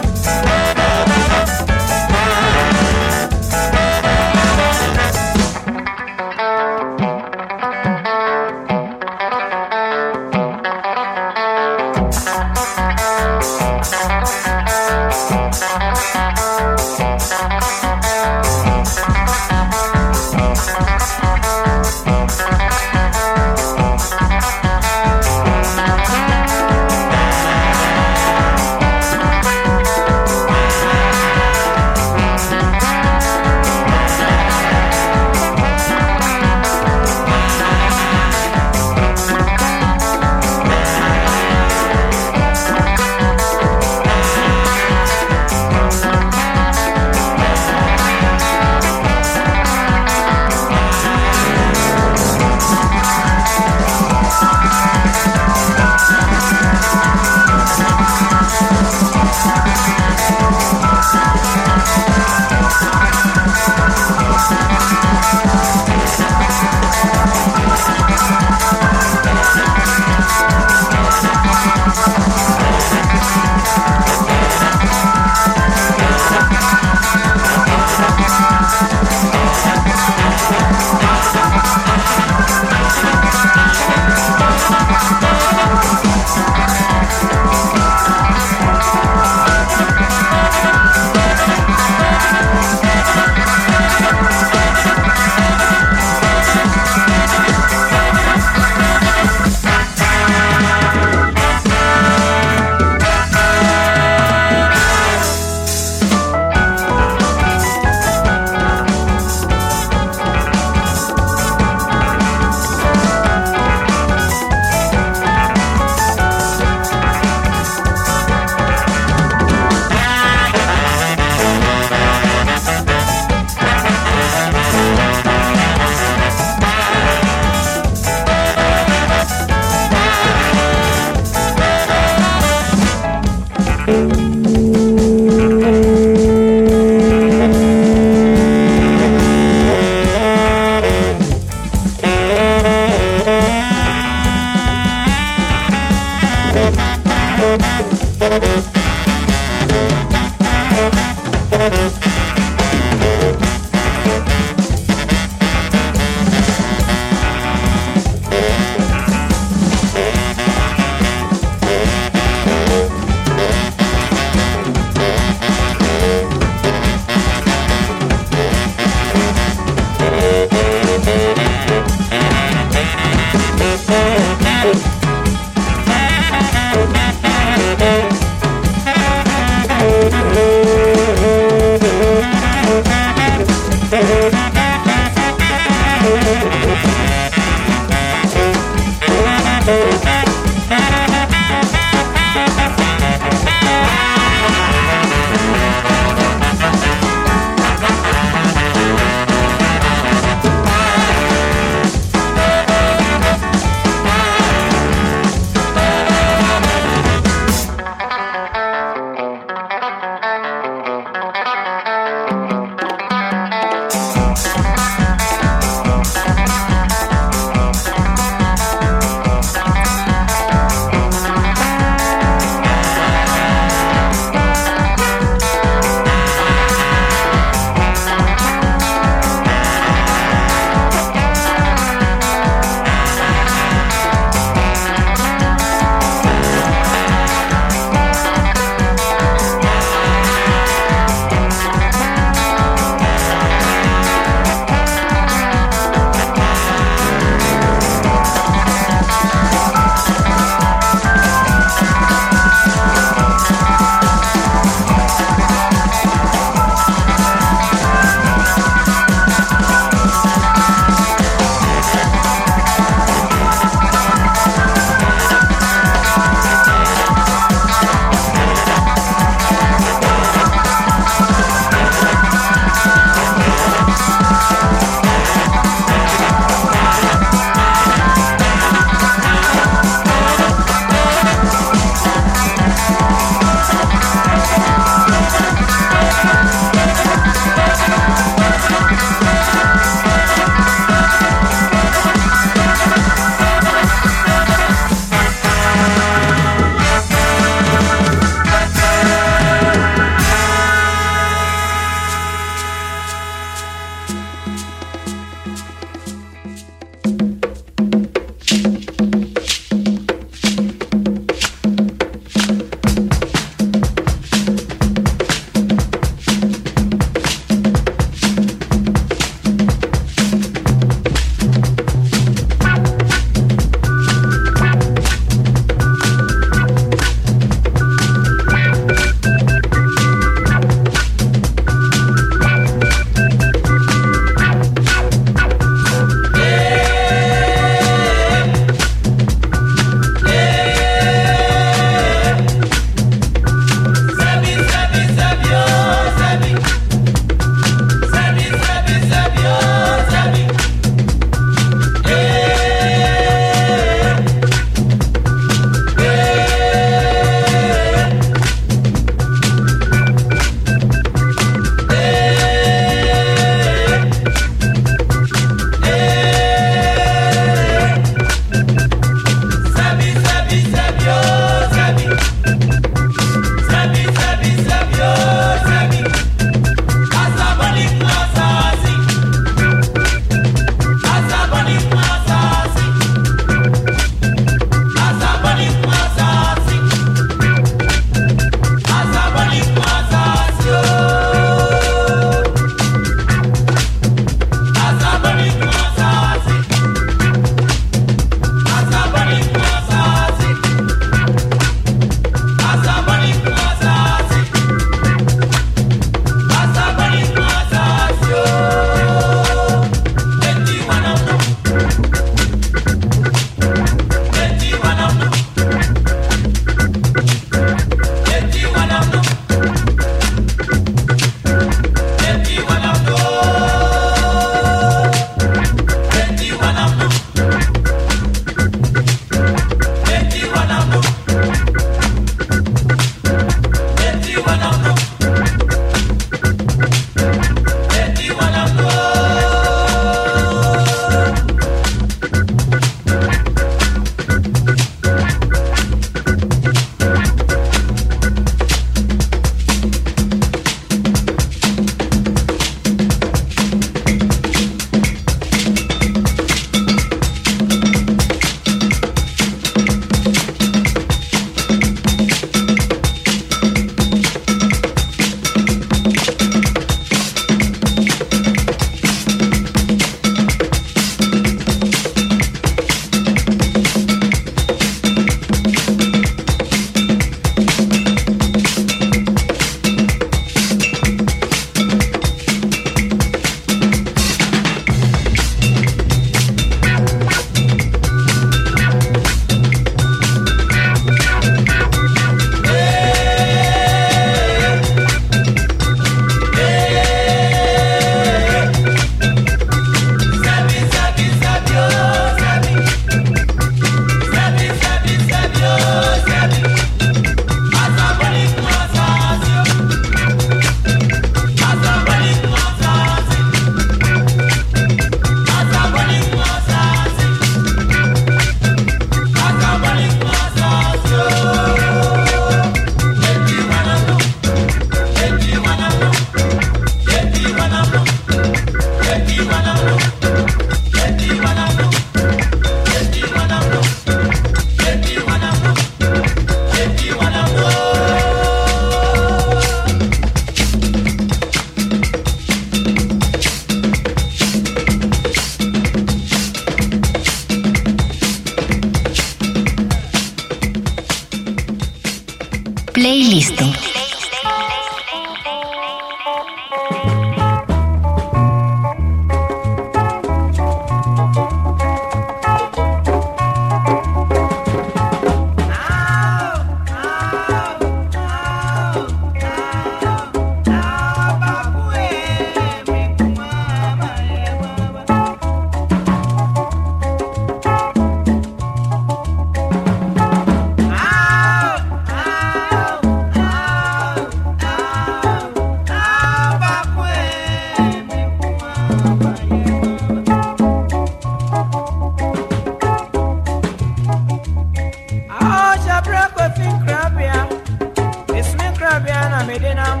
[599.50, 600.00] Medina,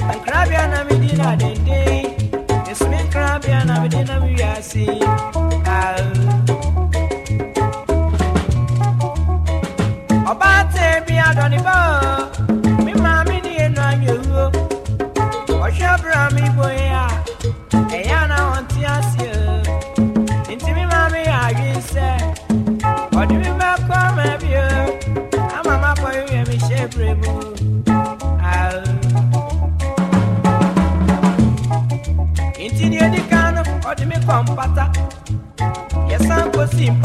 [0.00, 2.16] and Crabiana Medina, they day.
[2.68, 5.47] It's me Crabiana Medina, we are seeing.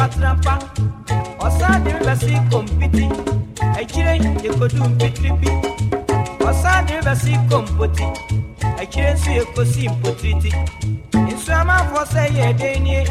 [0.03, 0.53] patrampa
[1.45, 3.05] ọsa dị rịbasi kom piti
[3.81, 4.13] ekyire
[4.47, 5.49] ekodu mpitiripi
[6.49, 7.65] ọsa dị rịbasi kom
[8.81, 10.51] ekyire nso ekosi mpotiriti
[11.33, 13.01] nso amaafọ sị ya ede nie.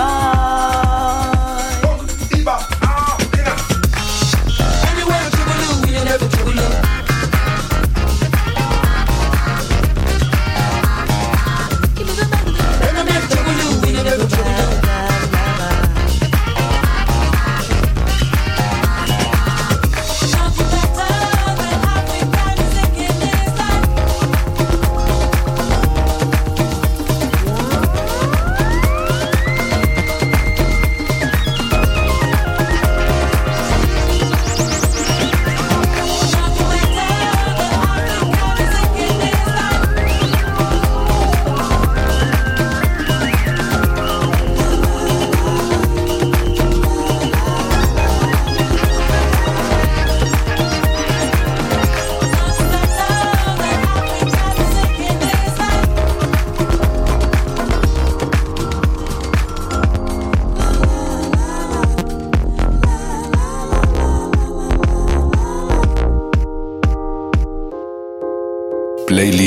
[0.00, 0.39] Todos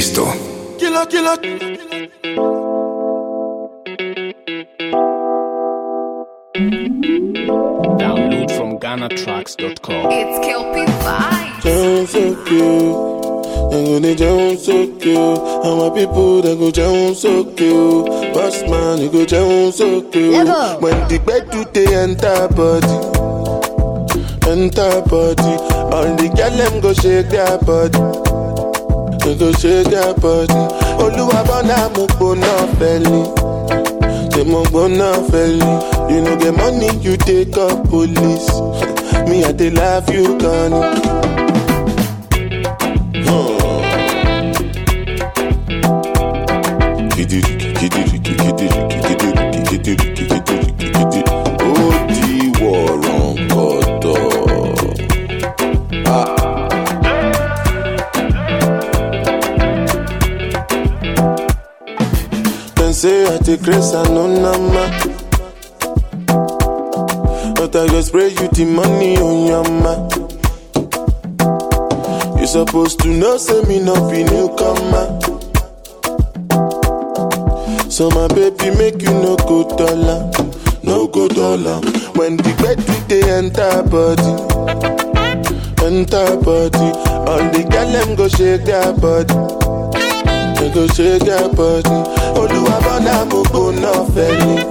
[0.03, 0.25] Playlisto.
[0.77, 1.38] Killer, killer.
[7.99, 10.07] Download from GhanaTracks.com.
[10.11, 11.64] It's Kelpie Vibes.
[11.64, 13.14] Down so cute.
[13.72, 15.40] They go they down so cute.
[15.64, 18.33] And my people they go down so cute.
[18.33, 20.33] Boss man, you go down so cute.
[20.33, 20.80] Lego.
[20.82, 22.99] When the bed do they enter body,
[24.51, 25.53] enter body.
[25.95, 28.23] All the girl them go shake their body
[29.24, 30.61] ètò tó ṣe jẹ́ bọ́dí
[31.03, 33.19] olúwa bọ́nà mo gbóná fẹ́lí.
[34.34, 35.72] Ṣe mo gbóná fẹ́lí?
[36.10, 38.50] You no get money you dey call police.
[39.27, 40.82] Me i dey laugh you gan ni.
[63.57, 64.83] Take grace and no nama.
[67.56, 69.93] But I go spray you the money on your ma.
[72.40, 75.19] You supposed to know, say me not be newcomer.
[77.90, 80.32] So my baby make you no go dollar,
[80.83, 81.80] no go dollar.
[82.17, 84.33] When the bed the enter body,
[85.85, 86.90] enter body.
[87.30, 89.33] All the girl them go shake their body,
[90.72, 91.90] go shake their body.
[92.33, 94.64] Bona mo go no felly,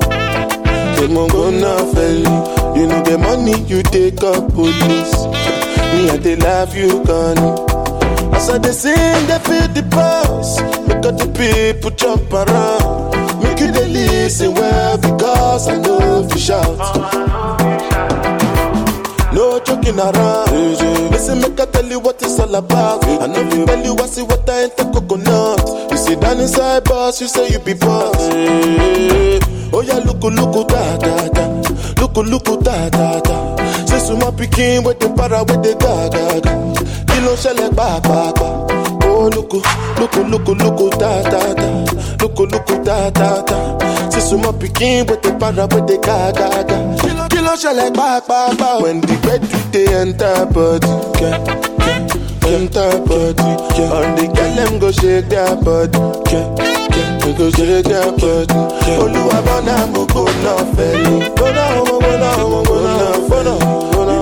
[0.97, 2.79] they mo no felly.
[2.79, 5.27] You know the money you take up police.
[5.95, 7.69] Me I dey love you gone.
[8.35, 10.61] As I dey sing, they feel the pulse.
[10.89, 13.43] Make all the people jump around.
[13.43, 16.79] Make you dey listen well because I know you shout.
[19.35, 20.51] No joking around.
[21.11, 23.05] Listen, make I tell you what it's all about.
[23.07, 25.62] I know you tell you I see what I ain't the coconut.
[26.13, 28.15] Sit down inside boss, you say you be boss.
[29.73, 31.47] Oh yeah, look, look, da da da.
[32.03, 33.57] Look, look, da da da.
[33.87, 36.53] Say so my pikin with the para with the ga ga ga.
[37.09, 38.93] Kí ló ṣẹlẹ̀ pàápàá?
[39.09, 39.53] oh, look,
[39.99, 41.69] look, look, look, da, da, da.
[42.21, 44.11] Look, oh, look, da, da, da.
[44.11, 47.29] See some more picking with the para with the ga, ga, ga.
[47.29, 48.79] Kill us like ba, ba, ba.
[48.83, 50.93] When the bed with the enter body,
[51.23, 51.72] yeah,
[52.43, 52.57] yeah.
[52.57, 53.97] enter body, yeah.
[53.97, 55.99] On the girl them go shake their body,
[56.33, 57.27] yeah, yeah.
[57.27, 58.61] We go shake their body.
[59.03, 61.15] Olúwa bọ́nà mo kò náà fẹ́ lò.
[61.39, 62.95] Bọ́nà ọmọ bọ́nà ọmọ bọ́nà
[63.31, 63.53] bọ́nà.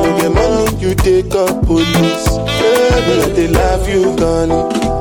[0.04, 2.26] You get money, you take up police.
[2.60, 4.99] Yeah, they love you, gone.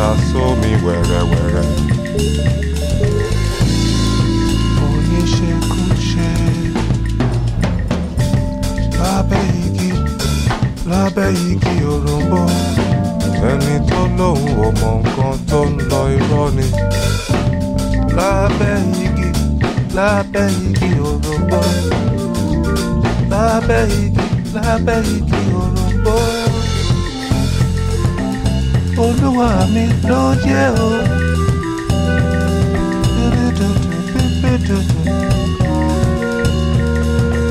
[0.00, 1.66] Bàtà sómi wẹ́rẹ́wẹ́rẹ́.
[4.86, 6.30] oníṣekúṣe.
[9.00, 9.90] Lábẹ́ igi
[10.90, 12.42] lábẹ́ igi òròǹbó
[13.50, 16.66] ẹni tó lóun ò mọ nǹkan tó ń lọ irọ́ ni.
[18.16, 18.76] Lábẹ́
[19.96, 21.60] lábẹ́ igi òròǹbó
[23.32, 25.40] lábẹ́ igi lábẹ́ igi
[29.02, 30.90] olúwa mi ló jẹ́ o.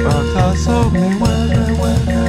[0.03, 2.27] Bàtà sómi wẹ́rẹ́wẹ́rẹ́.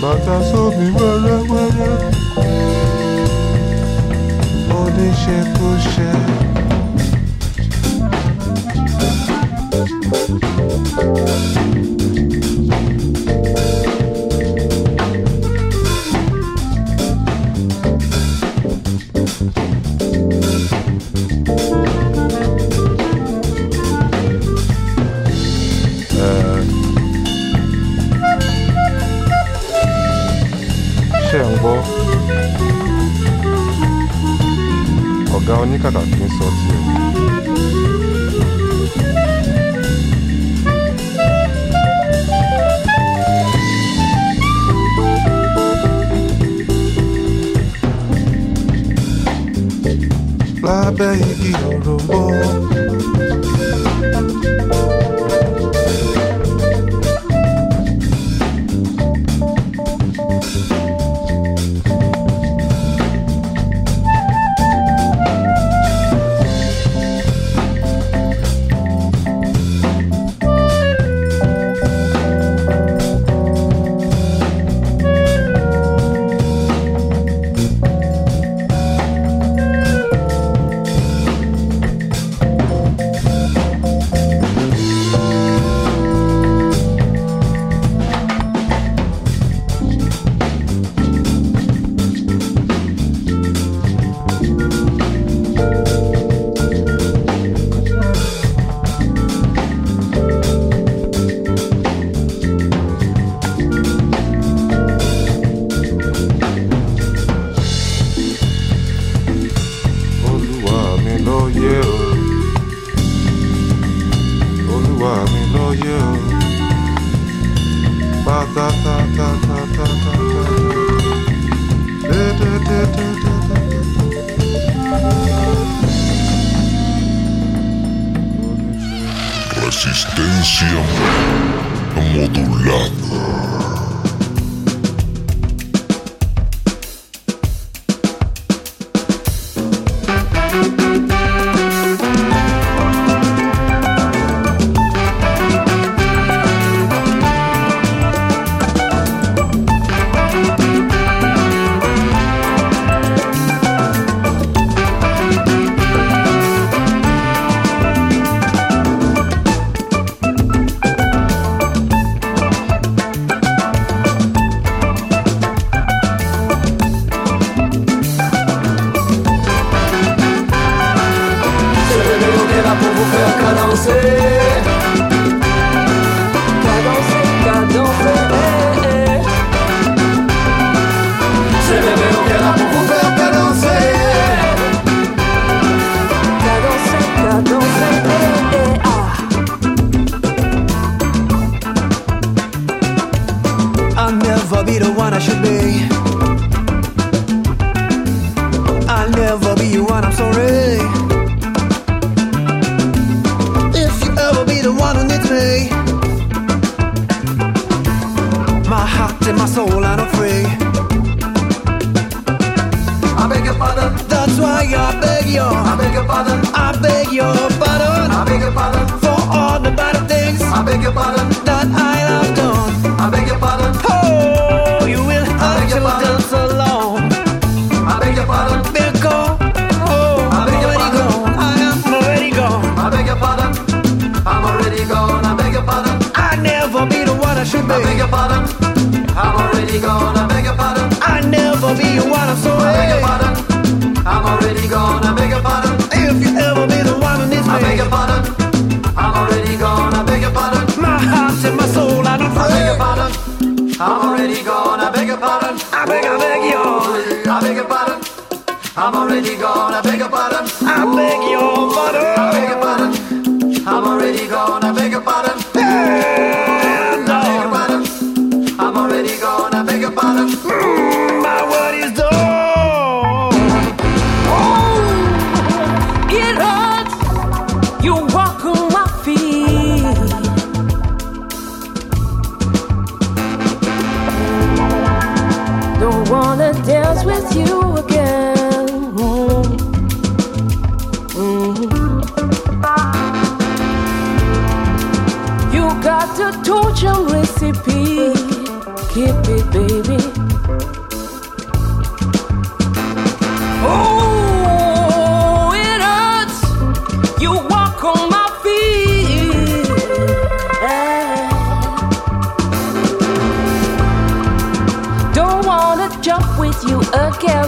[0.00, 1.94] Bàtà sómi wẹ́rẹ́wẹ́rẹ́.
[4.78, 6.10] Oníṣekúṣe.
[6.12, 6.46] ṣe
[35.46, 37.06] 가오니까 같은 소 지.
[50.66, 52.75] ラベイギのロボ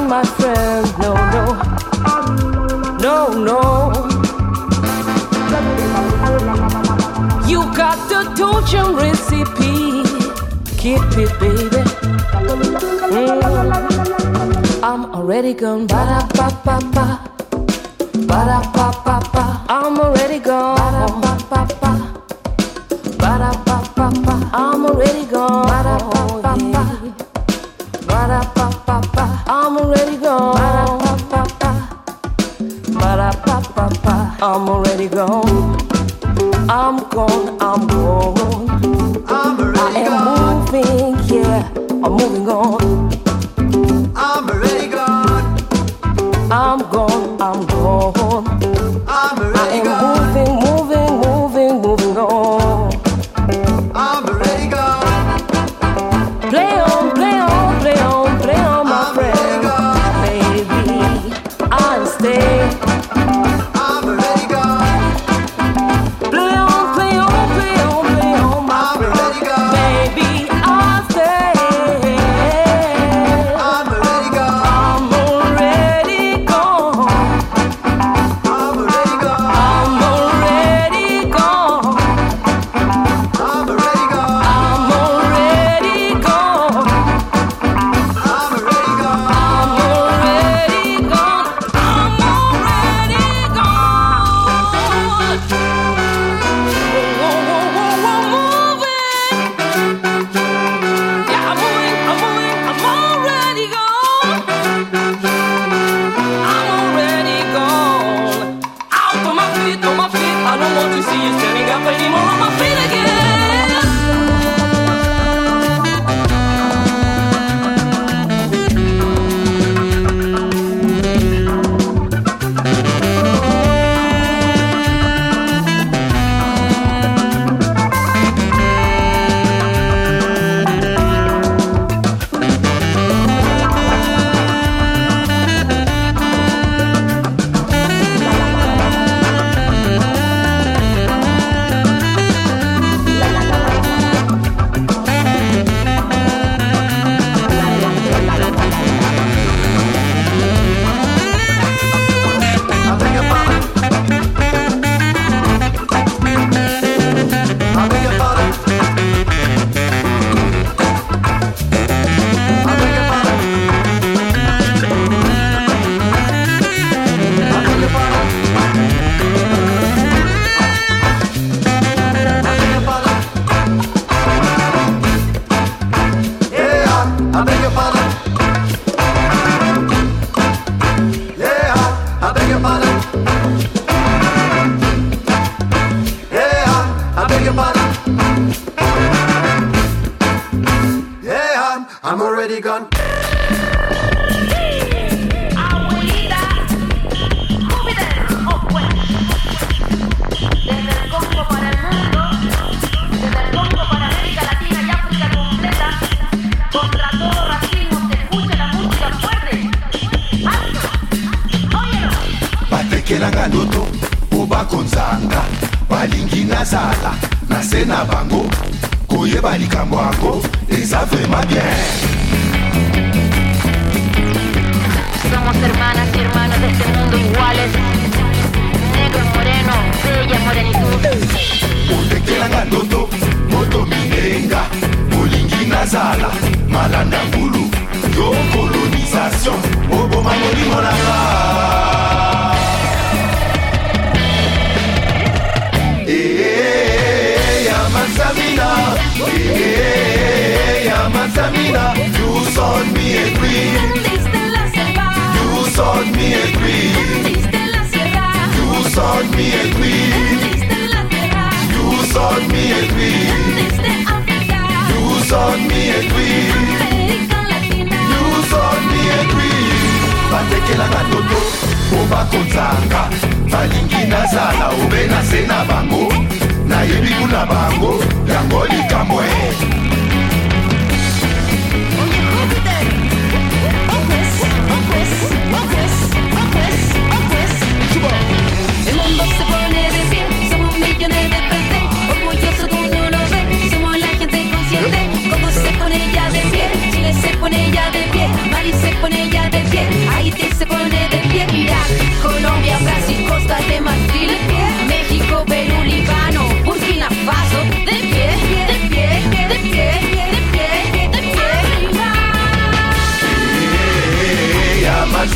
[0.08, 0.86] my friend.
[0.98, 1.44] No, no,
[2.98, 3.16] no,
[3.48, 3.60] no.
[7.46, 10.02] You got the Dojang recipe.
[10.78, 11.82] Keep it, baby.
[13.12, 13.42] Mm.
[14.82, 15.86] I'm already gone.
[15.86, 17.06] Ba da ba ba ba.
[18.26, 19.44] Ba da ba ba ba.
[19.68, 21.27] I'm already gone.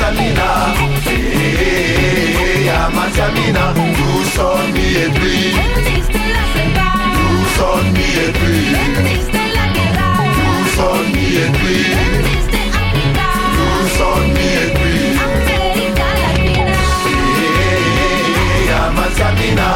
[0.04, 0.48] Amina,
[1.04, 4.40] hey, I'm a Amati Amina, douce
[4.74, 5.42] me et puis,
[7.16, 8.64] douce on me et puis,
[9.62, 11.84] douce on me et puis,
[13.56, 15.06] douce on me at three.
[17.44, 19.68] Hey, I'm a Matamina,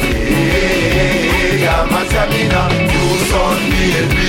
[0.00, 4.26] hey, I'm a Matamina, you saw me and me.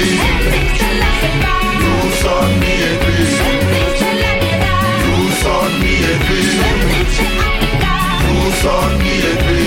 [8.67, 9.66] forget me.